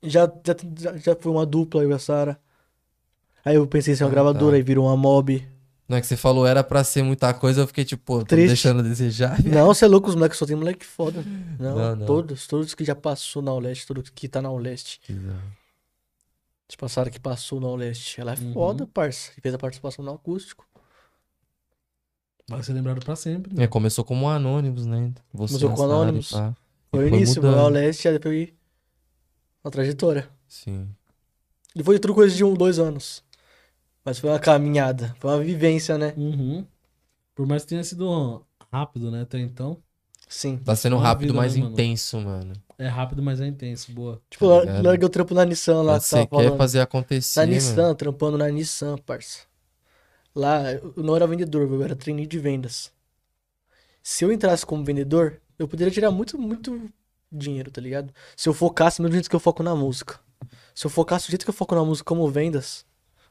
[0.02, 0.56] já, já,
[0.98, 2.40] já- foi uma dupla, eu e a Sara.
[3.46, 4.56] Aí eu pensei em ser uma Ah, gravadora, tá.
[4.58, 5.48] aí virou uma mob.
[5.88, 8.36] Não é que você falou era pra ser muita coisa, eu fiquei tipo, pô, tô
[8.36, 9.44] deixando a desejar.
[9.44, 11.24] Não, você é louco, os moleques só tem moleque foda.
[11.60, 12.06] Não, Não, não.
[12.08, 15.00] todos, todos que já passou na Leste, todos que tá na Leste.
[15.08, 15.59] Exato.
[16.70, 18.22] Tipo, a Sara que passou na Leste.
[18.22, 18.54] Ela é Uhum.
[18.54, 19.32] foda, parça.
[19.38, 20.66] E fez a participação no acústico.
[22.48, 23.54] Vai ser lembrado pra sempre.
[23.54, 23.64] né?
[23.64, 25.12] É, começou como um Anônimos, né?
[25.34, 26.30] Você Começou com Anônimos.
[26.92, 27.64] Foi o início, foi mudando.
[27.66, 28.50] ao leste, aí depois
[29.64, 30.30] uma trajetória.
[30.48, 30.88] Sim.
[31.76, 33.24] E foi tudo coisa de um, dois anos.
[34.06, 36.14] Mas foi uma caminhada, foi uma vivência, né?
[36.16, 36.66] Uhum.
[37.36, 39.78] Por mais que tenha sido rápido, né, até então.
[40.30, 40.58] Sim.
[40.58, 41.74] Tá sendo Uma rápido, mas né, mano?
[41.74, 42.54] intenso, mano.
[42.78, 44.22] É rápido, mas é intenso, boa.
[44.30, 45.04] Tipo, Tá ligado?
[45.04, 46.58] o trampo na Nissan lá, que você quer falando.
[46.58, 47.96] fazer Na acontecer, Nissan, mano.
[47.96, 49.40] trampando na Nissan, parça.
[50.36, 52.92] Lá, eu não era vendedor, eu era trainee de vendas.
[54.04, 56.80] Se eu entrasse como vendedor, eu poderia tirar muito, muito
[57.32, 58.14] dinheiro, tá ligado?
[58.38, 60.20] Se eu focasse no jeito que eu foco na música.
[60.76, 62.86] Se eu focasse do jeito que eu foco na música como vendas,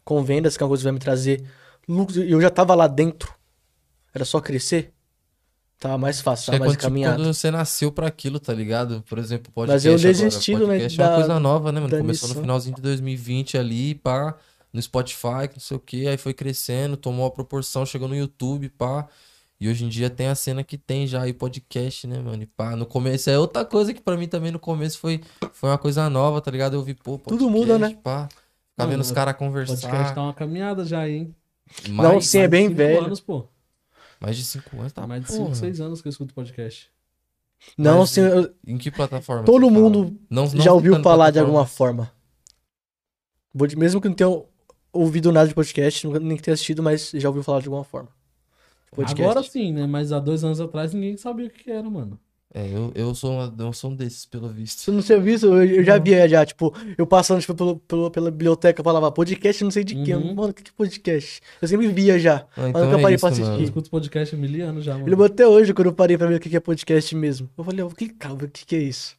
[0.05, 1.45] com vendas, que é uma coisa que vai me trazer
[1.89, 3.33] lucro, e eu já tava lá dentro,
[4.13, 4.93] era só crescer,
[5.79, 7.17] tava mais fácil, tava é mais quando, tipo, encaminhado.
[7.23, 9.03] quando você nasceu pra aquilo, tá ligado?
[9.09, 10.25] Por exemplo, podcast Mas eu agora.
[10.29, 11.97] desisti, né, podcast é uma da- coisa nova, né, mano?
[11.99, 12.41] Começou no Nissan.
[12.43, 14.35] finalzinho de 2020 ali, pá,
[14.73, 18.17] no Spotify, que não sei o que, aí foi crescendo, tomou a proporção, chegou no
[18.17, 19.07] YouTube, pá.
[19.61, 22.41] E hoje em dia tem a cena que tem já aí podcast, né, mano?
[22.43, 25.21] E pá, no começo é outra coisa que pra mim também no começo foi,
[25.53, 26.75] foi uma coisa nova, tá ligado?
[26.75, 27.97] Eu vi, pô, podcast, Tudo muda, né?
[28.03, 28.39] Pá, ficar
[28.85, 30.15] Mano, vendo os caras O podcast conversar.
[30.15, 31.35] tá uma caminhada já, hein?
[31.89, 33.05] Não, mais, sim, é bem cinco velho.
[33.07, 33.47] anos, pô.
[34.21, 35.03] Mais de cinco anos, tá?
[35.03, 35.55] Tá mais de porra.
[35.55, 36.91] 5, 6 anos que eu escuto podcast.
[37.77, 39.45] Não, Mas sim, eu- Em que plataforma?
[39.45, 39.83] Todo você fala?
[39.83, 42.13] mundo Não- não já ouviu falar de alguma forma.
[43.77, 44.43] Mesmo que não tenha
[44.93, 47.85] ouvido nada de podcast, nunca nem que tenha assistido, mas já ouviu falar de alguma
[47.85, 48.09] forma.
[48.93, 49.21] Podcast.
[49.21, 49.87] Agora sim, né?
[49.87, 52.19] Mas há dois anos atrás ninguém sabia o que era, mano.
[52.55, 54.81] É, eu, eu, sou uma, eu sou um desses, pelo visto.
[54.81, 58.11] Se não tinha visto, eu, eu já via já, tipo, eu passando tipo, pelo, pelo-
[58.11, 60.15] pela biblioteca, falava podcast não sei de quê.
[60.15, 60.35] Uhum.
[60.35, 61.43] Mano, o que que é podcast?
[61.61, 62.47] Eu sempre via já.
[62.57, 63.51] Ah, mas então nunca é parei isso, pra Eu assistir.
[63.51, 63.65] mano.
[63.65, 65.05] escuto podcast há mil anos já, mano.
[65.07, 67.51] Eu lembro até hoje, quando eu parei pra ver o que que é podcast mesmo.
[67.59, 69.15] Eu falei, eu vou clicar, ver o que que é isso.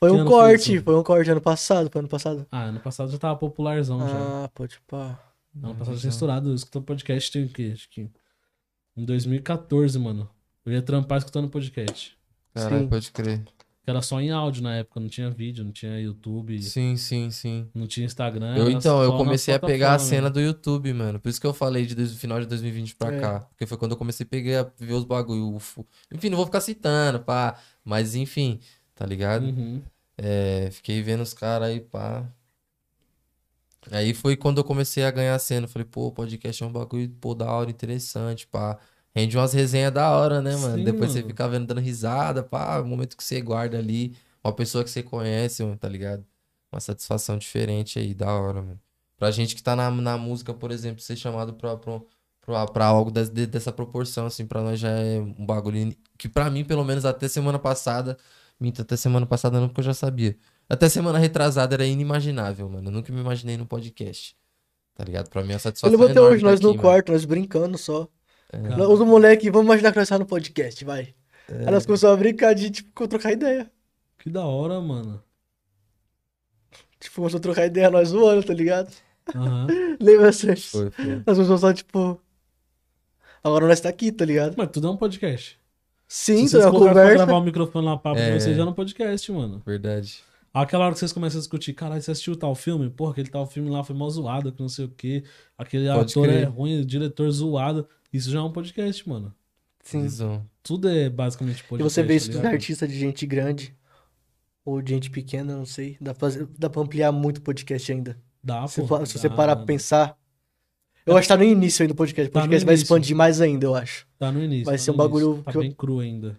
[0.00, 0.84] Foi Que um foi corte, isso?
[0.84, 2.46] foi um corte ano passado, foi ano passado.
[2.50, 4.06] Ah, ano passado já tava popularzão já.
[4.44, 5.18] Ah, pode pá.
[5.62, 6.50] Ano passado já tinha estourado.
[6.50, 7.70] Eu escutando podcast tem o quê?
[7.72, 8.10] Acho que
[8.96, 10.28] em 2014, mano.
[10.66, 12.15] Eu ia trampar escutando podcast.
[12.62, 13.42] Caralho, pode crer.
[13.84, 17.30] Que era só em áudio na época, não tinha vídeo, não tinha YouTube, Sim, sim,
[17.30, 17.68] sim.
[17.72, 18.56] não tinha Instagram.
[18.56, 21.20] Eu, então, eu comecei a pegar a cena do YouTube, mano.
[21.20, 23.20] Por isso que eu falei de dois- final de 2020 pra É.
[23.20, 23.40] cá.
[23.40, 25.54] Porque foi quando eu comecei a pegar, a ver os bagulho.
[25.54, 27.56] o fu- Enfim, não vou ficar citando, pá.
[27.84, 28.58] Mas enfim,
[28.92, 29.44] tá ligado?
[29.44, 29.80] Uhum.
[30.18, 32.26] É, fiquei vendo os caras aí, pá.
[33.92, 35.68] Aí foi quando eu comecei a ganhar cena.
[35.68, 38.78] Falei, pô, podcast é um bagulho, pô, da hora, interessante, pá.
[39.16, 40.76] Rende umas resenhas da hora, né, mano?
[40.76, 41.28] Sim, Depois você mano.
[41.30, 42.80] fica vendo, dando risada, pá.
[42.80, 44.14] O momento que você guarda ali.
[44.44, 46.22] Uma pessoa que você conhece, mano, tá ligado?
[46.70, 48.78] Uma satisfação diferente aí, da hora, mano.
[49.16, 52.00] Pra gente que tá na, na música, por exemplo, ser chamado pra, pra,
[52.42, 56.50] pra, pra algo de- dessa proporção, assim, pra nós já é um bagulho que pra
[56.50, 58.18] mim, pelo menos até semana passada,
[58.60, 60.36] minto, até semana passada não, porque eu já sabia.
[60.68, 62.88] Até semana retrasada era inimaginável, mano.
[62.88, 64.36] Eu nunca me imaginei no podcast.
[64.94, 65.30] Tá ligado?
[65.30, 66.82] Pra mim a Eu satisfação lembro é até enorme hoje, nós aqui, no mano.
[66.82, 68.06] quarto, nós brincando só.
[68.52, 68.82] É.
[68.86, 71.14] Os moleques, vamos imaginar que nós estamos no podcast, vai.
[71.48, 73.70] Aí nós começamos a brincar de, tipo, trocar ideia.
[74.18, 75.22] Que da hora, mano.
[77.00, 78.92] Tipo, começou a trocar ideia, nós zoando, tá ligado?
[79.34, 79.66] Aham.
[80.00, 80.56] Lembra você?
[80.56, 81.04] Foi, foi.
[81.26, 82.20] Nós começamos só, tipo...
[83.44, 84.54] Agora nós tá aqui, tá ligado?
[84.56, 85.58] Mas tudo é um podcast.
[86.08, 87.26] Sim, Se vocês uma colocarem pra conversa.
[87.26, 88.30] gravar o microfone lá papo É.
[88.30, 89.62] pra vocês, já no podcast, mano.
[89.64, 90.20] Verdade.
[90.52, 92.88] Aquela hora que vocês começam a discutir, caralho, você assistiu tal filme?
[92.90, 95.22] Porra, aquele tal filme lá foi mal zoado, que não sei o quê.
[95.56, 96.42] Aquele Pode ator crer.
[96.42, 97.86] é ruim, o diretor zoado.
[98.16, 99.34] Isso já é um podcast, mano.
[99.82, 100.02] Sim.
[100.02, 100.44] Visão.
[100.62, 101.92] Tudo é basicamente E podcast.
[101.94, 102.52] você vê tá isso dos ligado?
[102.52, 103.74] artistas de gente grande.
[104.64, 105.96] Ou de gente pequena, não sei.
[106.00, 108.18] Dá pra, fazer- dá pra ampliar muito o podcast ainda.
[108.42, 109.06] Dá, Se, pô.
[109.06, 110.18] se você dá, parar pra pensar.
[111.04, 112.28] Eu acho que tá no início ainda do podcast.
[112.28, 112.84] O Tá podcast vai início.
[112.84, 114.08] expandir mais ainda, eu acho.
[114.18, 114.64] Tá no início.
[114.64, 115.44] vai tá ser um bagulho início.
[115.44, 116.36] Tá que eu- bem cru ainda.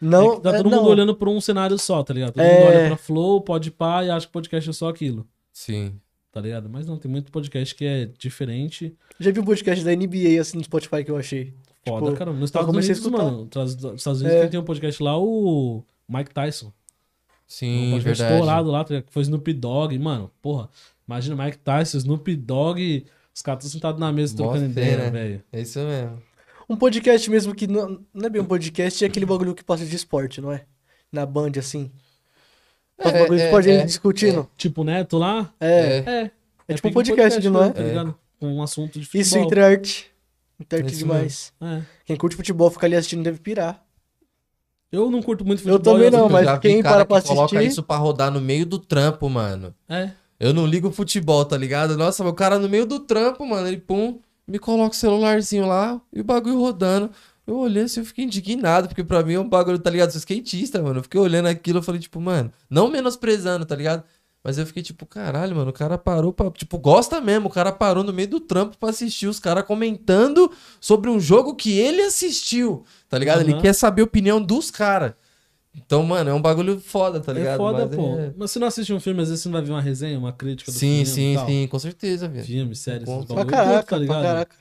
[0.00, 0.78] Não, é tá é, todo não.
[0.78, 2.32] mundo olhando pra um cenário só, tá ligado?
[2.32, 2.54] Todo É.
[2.60, 6.00] mundo olha pra Flow, pode pá e acha que podcast é só aquilo, Sim.
[6.32, 6.68] Tá ligado?
[6.68, 8.94] Mas não, tem muito podcast que é diferente.
[9.18, 11.52] Já vi um podcast da NBA assim no Spotify que eu achei.
[11.86, 12.32] Foda, Tipo, cara.
[12.32, 13.18] Nos Estados Unidos, escutar.
[13.24, 13.48] mano.
[13.54, 14.48] Nos Estados Unidos É.
[14.48, 16.66] tem um podcast lá, o Mike Tyson.
[16.66, 16.72] um
[17.46, 18.34] Sim, podcast verdade.
[18.40, 19.98] estourado lá, tá foi Snoop Dogg.
[19.98, 20.68] Mano, porra,
[21.08, 25.10] imagina Mike Tyson, Snoop Dogg, os caras estão sentados na mesa trocando fé, ideia, né?
[25.10, 25.42] velho.
[25.52, 26.22] É isso mesmo.
[26.68, 29.84] Um podcast mesmo que não, não é bem um podcast, é aquele bagulho que passa
[29.84, 30.64] de esporte, não é?
[31.10, 31.90] Na Band, assim.
[33.00, 34.48] É, É, é, é, discutindo.
[34.56, 35.52] Tipo, Neto lá?
[35.60, 35.70] É.
[36.06, 36.30] É.
[36.68, 37.64] É tipo um pique podcast, não é?
[37.64, 38.14] mesmo, Tá ligado?
[38.38, 39.20] Com um assunto de futebol.
[39.22, 40.10] Isso entre arte.
[40.60, 41.52] Entre arte Isso demais.
[41.60, 41.80] É.
[42.04, 43.82] Quem curte futebol fica ali assistindo deve pirar.
[44.92, 45.94] Eu não curto muito Eu futebol.
[45.94, 48.30] também e não, eu- mas quem cara para pra que coloca assistir- isso pra rodar
[48.30, 49.74] no meio do trampo, mano.
[49.88, 50.10] É.
[50.38, 51.96] Eu não ligo futebol, tá ligado?
[51.96, 54.18] Nossa, o cara no meio do trampo, mano, ele pum,
[54.48, 57.10] me coloca o celularzinho lá e o bagulho rodando.
[57.50, 60.08] Eu olhei assim, eu fiquei indignado, porque pra mim é um bagulho, tá ligado?
[60.08, 61.00] Eu sou skatista, mano.
[61.00, 64.04] Eu fiquei olhando aquilo, eu falei, tipo, mano, não menosprezando, tá ligado?
[64.42, 66.50] Mas eu fiquei tipo, caralho, mano, o cara parou pra.
[66.52, 70.50] Tipo, gosta mesmo, o cara parou no meio do trampo pra assistir os caras comentando
[70.80, 73.40] sobre um jogo que ele assistiu, tá ligado?
[73.40, 73.60] Ele Aham.
[73.62, 75.12] quer saber a opinião dos caras.
[75.76, 77.54] Então, mano, é um bagulho foda, tá ligado?
[77.54, 78.16] é foda, Mas pô.
[78.16, 80.18] é- Mas se não assiste um filme, às vezes você não vai ver uma resenha,
[80.18, 81.46] uma crítica do Sim, filme sim, tal.
[81.46, 82.44] sim, com certeza, velho.
[82.46, 84.22] Filme, série, esses Pra bagulho, caraca, tá pra ligado?
[84.22, 84.56] caraca.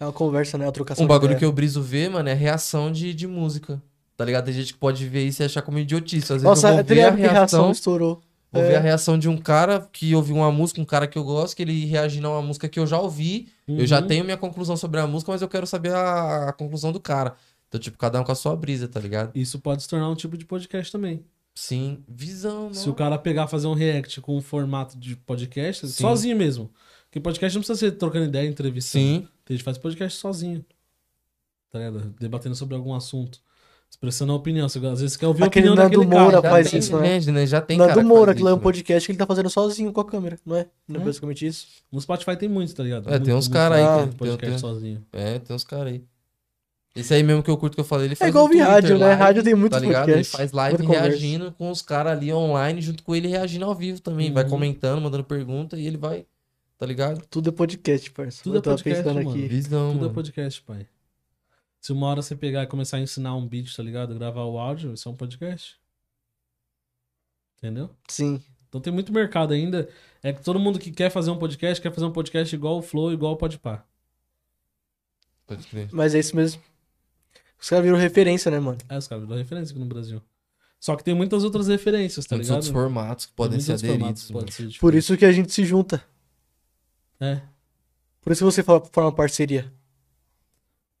[0.00, 0.64] É uma conversa, né?
[0.66, 3.82] Uma trocação Um bagulho que eu briso ver, mano, é reação de, de música.
[4.16, 4.44] Tá ligado?
[4.46, 6.24] Tem gente que pode ver isso e achar como idiotice.
[6.32, 8.20] Às vezes Nossa, eu vou a ver a reação reação, estourou.
[8.52, 8.68] vou É.
[8.68, 11.54] ver a reação de um cara que ouviu uma música, um cara que eu gosto,
[11.56, 13.48] que ele reagindo a uma música que eu já ouvi.
[13.68, 14.06] Eu já Uhum.
[14.06, 17.34] tenho minha conclusão sobre a música, mas eu quero saber a, a conclusão do cara.
[17.68, 19.30] Então, tipo, cada um com a sua brisa, tá ligado?
[19.34, 21.22] Isso pode se tornar um tipo de podcast também.
[21.54, 22.92] Sim, visão, Se não.
[22.92, 26.02] o cara pegar fazer um react com um formato de podcast, Sim.
[26.02, 26.70] sozinho mesmo.
[27.06, 29.04] Porque podcast não precisa ser trocando ideia, entrevistando.
[29.04, 30.62] Sim, Tem gente que faz podcast sozinho.
[31.72, 32.14] Tá ligado?
[32.20, 33.40] Debatendo sobre algum assunto.
[33.90, 34.68] Expressando a opinião.
[34.68, 36.42] Você, às vezes você quer ouvir a Aquele opinião Nando daquele Moura cara.
[36.42, 37.20] já faz tem, isso, né?
[37.32, 37.46] né?
[37.46, 39.12] Já tem Não é cara do que Moura, faz aquilo é um isso, podcast que
[39.12, 40.66] ele tá fazendo sozinho com a câmera, não é?
[40.86, 41.06] Não é Hum.
[41.06, 41.66] basicamente isso?
[41.90, 43.08] No Spotify tem muitos, tá ligado?
[43.08, 45.06] É, tem Muito- uns muito cara aí faz que- podcast tem- tem- sozinho.
[45.14, 46.04] É, tem uns caras aí.
[46.94, 48.58] Esse aí mesmo que eu curto que eu falei, ele É faz igual no ouvir
[48.58, 49.06] Twitter rádio, né?
[49.06, 50.04] live, Rádio tem muito tá ligado?
[50.06, 50.30] podcast.
[50.36, 51.06] Ele faz live conversa.
[51.08, 54.30] reagindo com os caras ali online, junto com ele reagindo ao vivo também.
[54.32, 54.50] Vai Uhum.
[54.50, 56.26] comentando, mandando pergunta e ele vai,
[56.78, 57.26] tá ligado?
[57.28, 58.42] Tudo é podcast, parça.
[58.42, 59.30] Tudo é eu podcast, pensando mano.
[59.30, 59.48] aqui.
[59.48, 60.14] Visão, Tudo é mano.
[60.14, 60.86] podcast, pai.
[61.80, 64.14] Se uma hora você pegar e começar a ensinar um beat, tá ligado?
[64.14, 65.76] Gravar o áudio, isso é um podcast.
[67.58, 67.90] Entendeu?
[68.08, 68.42] Sim.
[68.68, 69.88] Então tem muito mercado ainda.
[70.22, 72.82] É que todo mundo que quer fazer um podcast, quer fazer um podcast igual o
[72.82, 73.84] Flow, igual o Podpah.
[75.46, 75.88] Pode crer.
[75.92, 76.60] Mas é isso mesmo.
[77.60, 78.78] Os caras viram referência, né, mano?
[78.88, 80.22] É, os caras dão referência aqui no Brasil.
[80.78, 82.56] Só que tem muitas outras referências, tá Muitos ligado?
[82.64, 84.32] outros formatos que podem Tem ser muitos outros formatos aderidos.
[84.32, 85.04] podem ser Por diferentes.
[85.04, 86.04] isso que a gente se junta.
[87.20, 87.40] É,
[88.20, 89.72] Por isso que você fa- forma parceria.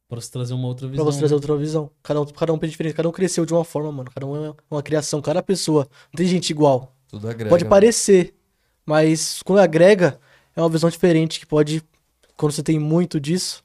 [0.08, 1.04] pra você trazer uma outra Pra visão.
[1.04, 1.90] você trazer outra visão.
[2.02, 2.94] Cada um, cada um pensa diferente.
[2.94, 4.10] Cada um cresceu de uma forma, mano.
[4.12, 5.20] Cada um é uma criação.
[5.20, 5.86] Cada pessoa.
[6.12, 6.94] Não tem gente igual.
[7.08, 7.50] Tudo agrega.
[7.50, 7.70] pode mano.
[7.70, 8.34] parecer.
[8.86, 10.18] Mas quando agrega,
[10.56, 11.82] é uma visão diferente que pode.
[12.36, 13.62] Quando você tem muito disso.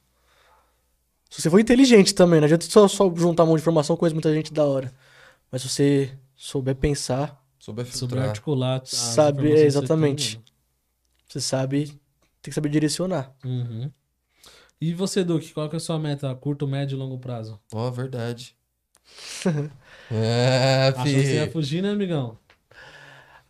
[1.30, 4.14] Se você for inteligente também, não adianta só, só juntar um monte de informação, coisa
[4.14, 4.92] muita gente da hora.
[5.50, 8.28] Mas se você souber pensar, Souber filtrar.
[8.28, 8.82] articular.
[8.82, 10.36] as Sabe, informações que você exatamente.
[10.36, 10.44] tem,
[11.26, 12.00] você sabe.
[12.44, 13.34] Tem que saber direcionar.
[13.42, 13.62] mano.
[13.62, 13.90] Uhum.
[14.78, 17.58] E você, Duque, qual que é a sua meta a curto, médio e longo prazo?
[17.72, 18.54] Ó, verdade.
[20.12, 22.38] é, Achou que você ia fugir, né, amigão?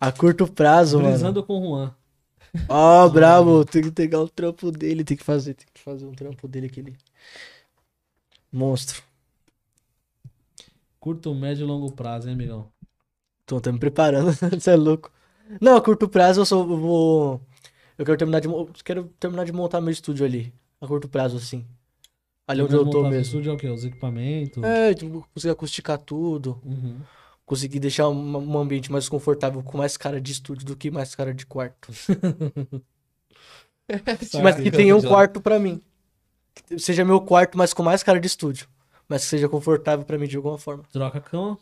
[0.00, 1.08] A curto prazo, mano.
[1.10, 1.94] Brisando com o Juan.
[2.68, 6.12] Ó, bravo, tem que pegar o trampo dele, tem que fazer, tem que fazer um
[6.12, 6.96] trampo dele aquele
[8.52, 9.02] monstro.
[11.00, 12.70] Curto, médio e longo prazo, hein, amigão?
[13.44, 15.10] Tô até me preparando, você é louco.
[15.60, 17.40] Não, a curto prazo eu só eu vou
[17.98, 18.48] eu quero terminar de
[18.84, 21.64] quero terminar de montar meu estúdio ali, a curto prazo assim.
[22.46, 23.22] Ali onde eu tô mesmo.
[23.22, 23.68] estúdio é o quê?
[23.68, 24.62] Os equipamentos?
[24.62, 26.98] É, tipo, conseguir acusticar tudo, Uhum.
[27.46, 31.14] conseguir deixar um, um ambiente mais confortável com mais cara de estúdio do que mais
[31.14, 31.90] cara de quarto.
[34.42, 35.80] Mas que tenha um quarto pra mim.
[36.54, 38.68] Que seja meu quarto, mas com mais cara de estúdio.
[39.08, 40.84] Mas que seja confortável pra mim de alguma forma.
[40.92, 41.58] Troca a cama.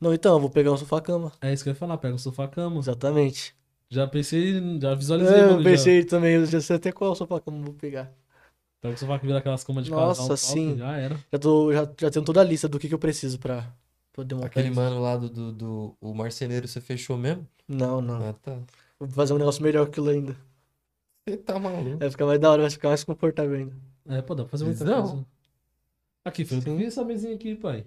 [0.00, 1.30] Não, então, eu vou pegar um sofá-cama.
[1.40, 2.78] É isso que eu ia falar, pega o sofá-cama.
[2.80, 3.54] Exatamente.
[3.90, 5.34] Já pensei, já visualizei.
[5.34, 5.70] É, o eu bagulho já.
[5.72, 8.12] pensei também, eu já sei até qual sofá-cama eu vou pegar.
[8.80, 10.36] Pega o sofá que vira aquelas camas de Nossa, casal.
[10.36, 10.76] sim.
[10.78, 11.16] Já era.
[11.32, 13.66] Já, tô, já, já tenho toda a lista do que, que eu preciso pra
[14.12, 14.80] poder montar Aquele isso.
[14.80, 17.46] mano lá do, do, do- O marceneiro, você fechou mesmo?
[17.68, 18.28] Não, não.
[18.28, 18.58] Ah, tá.
[18.98, 20.36] Vou fazer um negócio melhor que aquilo ainda.
[21.28, 21.98] Você tá maluco.
[21.98, 23.76] Vai ficar mais da hora, vai ficar mais confortável ainda.
[24.08, 25.02] É, pô, dá pra fazer muita Visão.
[25.08, 25.26] coisa.
[26.24, 27.86] Aqui, foi eu essa mesinha aqui, pai.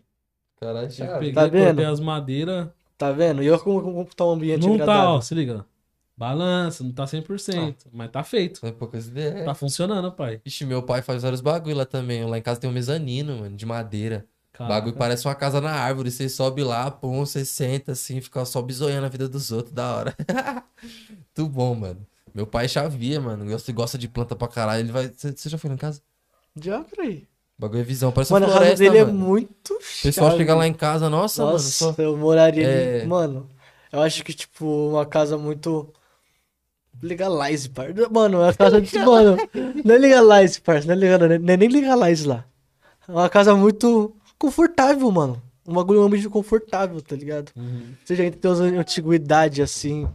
[0.60, 1.14] Caralho, Eu chave.
[1.14, 1.66] peguei, Tá vendo?
[1.68, 2.70] cortei as madeiras.
[2.98, 3.42] Tá vendo?
[3.44, 5.10] E eu como, como tá um ambiente Não tá, agradável.
[5.12, 5.66] ó, se liga.
[6.16, 8.66] Balança, não tá 100%, mas tá feito.
[8.66, 9.46] É poucas ideias.
[9.46, 10.42] Tá funcionando, pai.
[10.46, 12.24] Ixi, meu pai faz vários bagulho lá também.
[12.26, 14.26] Lá em casa tem um mezanino, mano, de madeira.
[14.54, 14.74] O Caraca.
[14.76, 16.12] bagulho parece uma casa na árvore.
[16.12, 19.96] Você sobe lá, pum, você senta assim, fica só bisoiando a vida dos outros, da
[19.96, 20.16] hora.
[21.36, 22.06] Muito bom, mano.
[22.34, 23.46] Meu pai chavia, mano.
[23.46, 24.82] Gosta, gosta de planta pra caralho.
[24.82, 25.08] Ele vai.
[25.08, 26.02] Você você já foi lá em casa?
[26.56, 27.28] Já, peraí.
[27.58, 29.18] O bagulho é visão, parece Mano, uma a casa floresta, dele é mano.
[29.20, 32.02] muito O pessoal chega lá em casa, nossa, Nossa, mano, só.
[32.02, 33.00] eu moraria É.
[33.02, 33.08] ali.
[33.08, 33.50] Mano,
[33.92, 35.92] eu acho que, tipo, uma casa muito.
[37.04, 38.10] Legalize, parça.
[38.10, 38.98] Mano, é uma casa de.
[39.00, 39.38] Mano,
[39.84, 40.88] não é legalize, parça.
[40.88, 42.46] Não é, legal, não é nem legalize lá.
[43.08, 45.42] É uma casa muito confortável, mano.
[45.68, 47.52] Um bagulho, um ambiente confortável, tá ligado?
[47.56, 47.94] Uhum.
[48.04, 50.08] Você já tem umas antiguidade assim.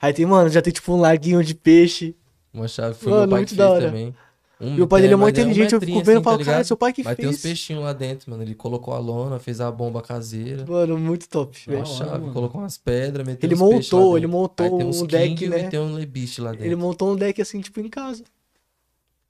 [0.00, 2.16] Aí tem, mano, já tem tipo um laguinho de peixe.
[2.52, 4.14] Uma chave foi Mano, meu pai muito que fez também.
[4.60, 6.38] Um, E o pai dele é muito um inteligente, eu fico vendo e assim, falo,
[6.38, 6.66] tá cara, ligado?
[6.66, 7.42] seu pai que Mas tem uns fez.
[7.42, 8.42] peixinhos lá dentro, mano.
[8.42, 10.64] Ele colocou a lona, fez a bomba caseira.
[10.66, 11.78] Mano, muito top, velho.
[11.78, 12.32] Uma hora, chave, mano.
[12.32, 15.68] colocou umas pedras, meteu Ele uns montou, ele montou uns um deck, né?
[15.68, 16.66] Tem um lebiche lá dentro.
[16.66, 18.24] Ele montou um deck assim, tipo, em casa.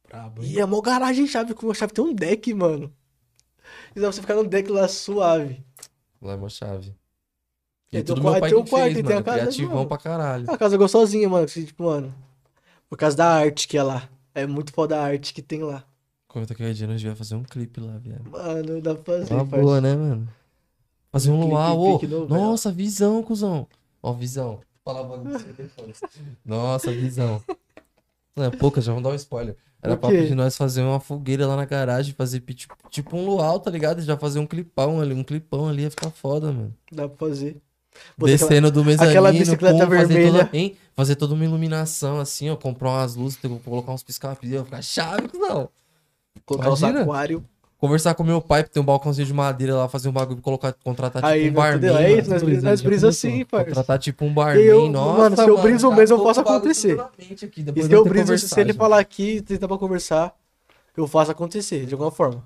[0.09, 0.43] Brabo?
[0.43, 2.91] E é mó garagem chave, com a chave tem um deck, mano.
[3.95, 5.63] E dá pra você ficar no deck lá suave.
[6.23, 6.95] Lá é uma chave.
[7.93, 9.15] É, E tem tudo meu quarto- pai tem o que quarto fez, e tem a
[9.17, 9.25] mano.
[9.25, 9.89] casa, Criativão mano.
[9.89, 10.47] pra caralho.
[10.47, 11.45] É uma casa gostosinha, mano.
[11.45, 12.15] Assim, tipo, mano.
[12.89, 14.09] Por causa da arte que é lá.
[14.39, 15.85] É muito foda a arte que tem lá.
[16.29, 18.31] Comenta que a nós vai fazer um clipe lá, viado.
[18.31, 19.65] Mano, dá pra fazer, Uma parça.
[19.65, 20.29] boa, né, mano?
[21.11, 22.27] Fazer um Clipe, luau, ô.
[22.29, 23.67] Nossa, visão, cuzão.
[24.03, 24.61] Ó, visão.
[24.85, 26.01] Fala o bagulho pra você depois.
[26.45, 27.43] Nossa, visão.
[28.37, 29.57] Não é pouca, já vamos dar um spoiler.
[29.83, 30.27] Era papo quê?
[30.27, 34.01] de nós fazer uma fogueira lá na garagem, fazer tipo, tipo um luau, tá ligado?
[34.03, 36.75] Já fazer um clipão ali, um clipão ali, ia ficar foda, mano.
[36.93, 37.61] Dá pra fazer.
[38.17, 40.45] Você Descendo do mezanino, aquela bicicleta fazer vermelha.
[40.45, 40.77] toda, hein?
[40.97, 45.69] Fazer toda uma iluminação assim, ó, comprar umas luzes, colocar uns pisca-pisca, ficar chave, não.
[46.45, 47.43] Colocar os aquários.
[47.79, 50.73] Conversar com meu pai, que tem um balcãozinho de madeira lá, fazer um bagulho, colocar,
[50.73, 51.97] contratar tipo Aí, um barman.
[51.99, 53.67] É isso, nós, brisa, nós brisa assim, parça.
[53.69, 56.43] Contratar tipo um barman, eu- nossa, mano, se eu briso já mesmo, eu tô faço
[56.43, 57.01] com o bagulho acontecer.
[57.01, 60.35] aqui, E se eu briso, se ele falar aqui e tentar pra conversar,
[60.97, 62.43] eu faço acontecer, de alguma forma.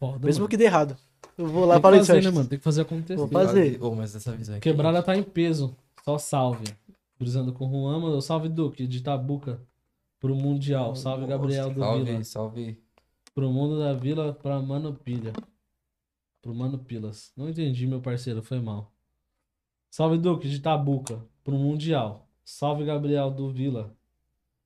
[0.00, 0.48] Foda, Mesmo mano.
[0.48, 0.96] que dê errado.
[1.36, 2.48] Eu vou lá Tem e que falo isso, fazer, né, mano?
[2.48, 3.16] Tem que fazer acontecer.
[3.16, 3.82] Vou fazer.
[3.82, 4.62] Ô, mas essa visão aqui.
[4.62, 5.74] Quebrada tá em peso.
[6.04, 6.64] Só salve.
[7.18, 8.20] Brisando com o Juan, mano.
[8.20, 9.60] Salve Duque, de Tabuca.
[10.18, 10.94] Pro Mundial.
[10.94, 12.06] Salve Gabriel do Vila.
[12.06, 12.78] Salve, salve.
[13.34, 15.32] Pro mundo da vila, pra Mano Pilha.
[16.42, 17.32] Pro Mano Pilas.
[17.36, 18.92] Não entendi, meu parceiro, foi mal.
[19.90, 21.24] Salve Duque, de Tabuca.
[21.44, 22.28] Pro Mundial.
[22.44, 23.94] Salve Gabriel do Vila.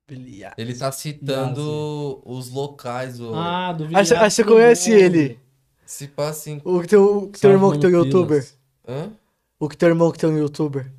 [0.08, 3.20] Ele tá citando os locais.
[3.20, 4.00] Ah, do Vila.
[4.00, 5.38] Aí você conhece ele?
[5.86, 6.60] Se passa em.
[6.64, 8.46] O que teu, o que teu irmão que tem um youtuber?
[8.88, 9.10] Hã?
[9.58, 10.90] O que teu irmão que tem um youtuber?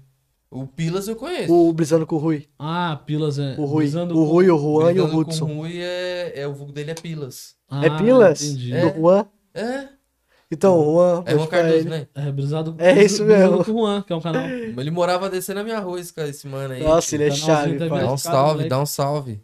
[0.50, 1.52] O Pilas eu conheço.
[1.54, 2.48] O Brisando com o Rui.
[2.58, 3.56] Ah, Pilas é.
[3.58, 3.84] O Rui.
[3.84, 5.46] Brisando O com- Rui, o Juan e o Hudson.
[5.46, 7.56] Rui é, é o vulgo dele é Pilas.
[7.70, 8.42] É Ah, Pilas?
[8.42, 8.74] Entendi.
[8.74, 8.90] É.
[8.90, 9.26] Do Juan?
[9.54, 9.88] É?
[10.50, 11.24] Então, o Juan.
[11.26, 11.90] É Juan Cardoso, ele.
[11.90, 12.08] né?
[12.16, 13.66] É, brisado É isso brisando mesmo.
[13.66, 14.46] com o Juan, que é um canal.
[14.48, 16.84] Ele morava descendo a minha rua, esse, cara, esse mano aí.
[16.84, 17.78] Nossa, ele é chave.
[17.78, 19.42] Dá um salve, dá um salve.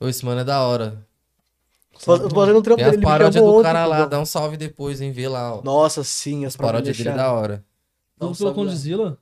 [0.00, 1.04] Ô, esse mano é da hora.
[2.04, 4.56] Fazendo um trampo Tem as dele, paródias chamou do ontem, cara lá, dá um salve
[4.56, 5.12] depois, hein?
[5.12, 5.62] Vê lá, ó.
[5.62, 7.64] Nossa, sim, as As paródias dele é da hora.
[8.18, 8.54] Tudo pela.
[8.54, 9.18] Condizila?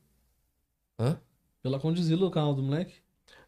[0.99, 1.19] Hã?
[1.63, 2.95] Pela Condizila, o canal do moleque?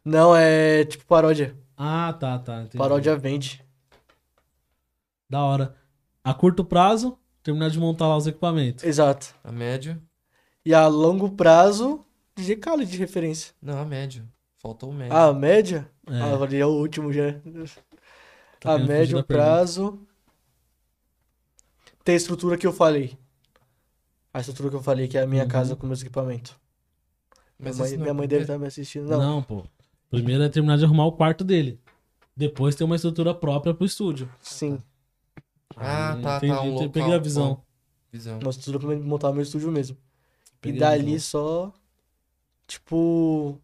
[0.03, 1.55] Não, é tipo paródia.
[1.77, 2.61] Ah, tá, tá.
[2.61, 2.77] Entendi.
[2.77, 3.63] Paródia vende.
[5.29, 5.75] Da hora.
[6.23, 8.83] A curto prazo, terminar de montar lá os equipamentos.
[8.83, 9.35] Exato.
[9.43, 10.01] A médio?
[10.65, 12.03] E a longo prazo,
[12.35, 13.53] DJ Khaled de referência.
[13.61, 14.27] Não, a médio.
[14.57, 15.15] Faltou o médio.
[15.15, 15.89] Ah, a média?
[16.07, 16.19] É.
[16.19, 17.35] Ah, ali é o último já.
[18.65, 19.27] Tá a médio da pergunta.
[19.49, 19.99] prazo.
[22.03, 23.17] Tem a estrutura que eu falei.
[24.33, 25.49] A estrutura que eu falei, que é a minha Uhum.
[25.49, 26.51] casa com meus equipamentos.
[27.57, 29.07] Minha Mas mãe, esse não minha é mãe o deve estar me assistindo.
[29.09, 29.19] Não.
[29.19, 29.43] Não.
[29.43, 29.63] pô.
[30.09, 31.79] Primeiro é terminar de arrumar o quarto dele.
[32.35, 34.29] Depois ter uma estrutura própria pro estúdio.
[34.41, 34.81] Sim.
[35.75, 36.61] Ah, Aí, tá, entendi, tá.
[36.61, 37.47] Um local, Peguei a visão.
[37.55, 37.65] bom.
[38.11, 38.39] Visão.
[38.39, 39.97] Uma estrutura pra montar meu estúdio mesmo.
[40.61, 41.73] Peguei e dali só.
[42.67, 43.59] Tipo.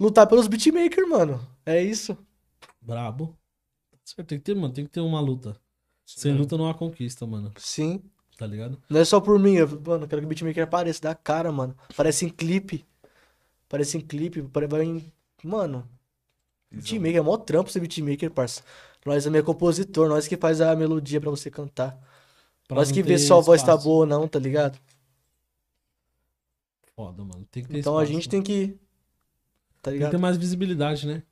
[0.00, 1.40] Lutar pelos beatmakers, mano.
[1.66, 2.16] É isso.
[2.80, 3.36] Brabo.
[4.14, 5.56] Certo, tem que ter, mano, tem que ter uma luta.
[6.06, 7.52] Sem luta não há conquista, mano.
[7.58, 8.02] Sim.
[8.38, 8.80] Tá ligado?
[8.88, 11.52] Não é só por mim, eu, mano, eu quero que o beatmaker apareça, dá cara,
[11.52, 11.76] mano.
[11.90, 12.86] Aparece em clipe.
[13.66, 15.12] Aparece em clipe, vai em.
[15.44, 15.86] Mano,
[16.70, 18.62] beatmaker é mó trampo ser beatmaker, parça.
[19.04, 21.98] Nós é meio compositor, nós que faz a melodia pra você cantar.
[22.66, 24.78] Pra nós que vê se sua voz tá boa ou não, tá ligado?
[26.94, 27.46] Foda, mano.
[27.50, 28.12] Tem que ter Então a espaço.
[28.14, 28.68] gente tem que.
[29.82, 30.10] Tá Tem que ligado?
[30.12, 31.22] ter mais visibilidade, né?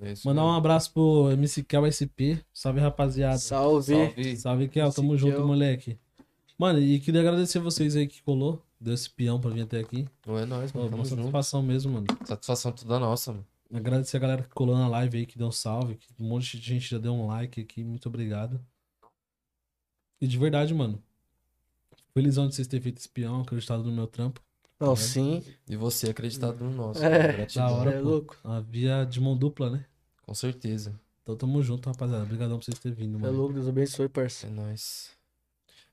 [0.00, 2.42] É Mandar um abraço pro MC Kel SP.
[2.52, 3.38] Salve, rapaziada.
[3.38, 3.94] Salve.
[3.94, 4.36] Salve.
[4.36, 4.92] Salve, Kel.
[4.92, 5.46] Tamo MC junto, Kel.
[5.46, 5.98] moleque.
[6.58, 8.62] Mano, e queria agradecer vocês aí que colou.
[8.80, 10.06] Deu esse peão pra vir até aqui.
[10.26, 10.90] Não é nóis, Pô, mano.
[10.90, 11.20] uma Tamo junto.
[11.22, 12.06] satisfação mesmo, mano.
[12.24, 13.46] Satisfação toda nossa, mano.
[13.72, 15.94] Agradecer a galera que colou na live aí, que deu um salve.
[15.96, 17.82] Que um monte de gente já deu um like aqui.
[17.82, 18.60] Muito obrigado.
[20.20, 21.02] E de verdade, mano.
[22.12, 24.40] Felizão de vocês terem feito esse peão, acreditado no meu trampo.
[24.84, 25.42] Não, sim.
[25.68, 27.04] E você acreditado no nosso.
[27.04, 27.32] É.
[27.32, 27.66] Gratidão.
[27.66, 28.08] Da hora, é pô.
[28.08, 28.36] louco.
[28.44, 29.84] A via de mão dupla, né?
[30.26, 30.94] Com certeza.
[31.22, 32.22] Então tamo junto, rapaziada.
[32.24, 33.36] Obrigadão por vocês terem vindo, É mano.
[33.38, 34.46] louco, Deus abençoe, parça.
[34.46, 35.10] É nóis.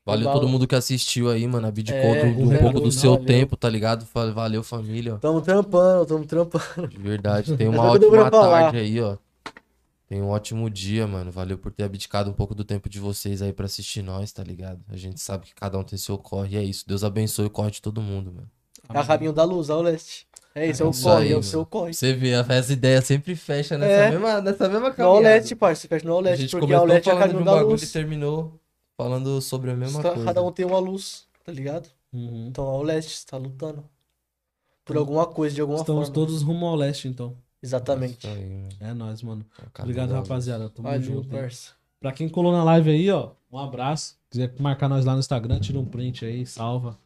[0.05, 1.67] Valeu Val- todo mundo que assistiu aí, mano.
[1.67, 3.25] Abdicou É, do- um valeu, pouco do seu valeu.
[3.27, 4.05] tempo, tá ligado?
[4.33, 5.17] Valeu, família.
[5.19, 6.87] Tamo trampando, tamo trampando.
[6.87, 7.55] De verdade.
[7.55, 9.15] Tem uma ótima tarde aí, ó.
[10.07, 11.31] Tem um ótimo dia, mano.
[11.31, 14.43] Valeu por ter abdicado um pouco do tempo de vocês aí pra assistir nós, tá
[14.43, 14.81] ligado?
[14.89, 16.55] A gente sabe que cada um tem seu corre.
[16.55, 16.83] E é isso.
[16.85, 18.49] Deus abençoe o corre de todo mundo, mano.
[18.93, 20.27] É a caminho da luz, ao leste.
[20.53, 21.93] É isso, é o corre, é o seu corre.
[21.93, 24.11] Você vê, essa ideia sempre fecha nessa, É.
[24.11, 25.19] mesma, nessa mesma No caminhada.
[25.21, 25.87] leste, parça.
[25.87, 27.91] Fecha no ao A leste, gente porque leste é a caminho da bagulho e luz.
[27.91, 28.59] terminou
[28.97, 30.25] falando sobre a mesma coisa.
[30.25, 31.87] Cada um tem uma luz, tá ligado?
[32.11, 32.47] Uhum.
[32.49, 33.83] Então ao leste, você tá lutando.
[34.83, 36.13] Por alguma coisa, de alguma Estamos forma.
[36.13, 37.33] todos rumo ao leste, então.
[37.63, 38.27] Exatamente.
[38.27, 38.67] Aí.
[38.81, 39.45] É nóis, mano.
[39.57, 40.19] É o Obrigado, luz.
[40.27, 40.69] rapaziada.
[40.69, 41.29] Tamo Valeu, junto.
[41.29, 41.71] parça.
[41.99, 44.17] Pra quem colou na live aí, ó, um abraço.
[44.29, 46.97] Quiser marcar nós lá no Instagram, tira um print aí, salva.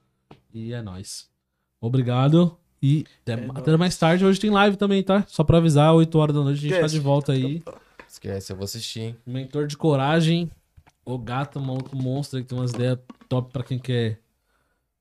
[0.53, 1.27] E é nóis.
[1.85, 2.57] Obrigado.
[2.81, 4.25] E até, É até mais tarde.
[4.25, 5.23] Hoje tem live também, tá?
[5.27, 7.63] Só pra avisar, 8 horas da noite a gente tá de volta aí.
[8.07, 9.15] Esquece, eu vou assistir, hein?
[9.25, 10.49] Mentor de coragem.
[11.05, 12.97] O gato, maluco monstro, que tem umas ideias
[13.29, 14.19] top pra quem quer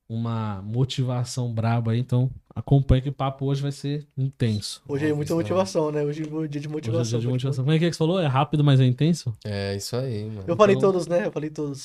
[0.08, 1.98] uma motivação braba aí.
[2.00, 4.82] Então, acompanha que o papo hoje vai ser intenso.
[4.86, 6.02] Hoje é muita motivação, né?
[6.02, 7.02] Hoje é um dia de Hoje é motivação.
[7.04, 7.64] dia de pode motivação.
[7.64, 8.20] Como é que é que você falou?
[8.20, 9.34] É rápido, mas é intenso?
[9.44, 10.44] É isso aí, mano.
[10.46, 11.26] Eu falei Então- todos, né?
[11.26, 11.82] Eu falei todos.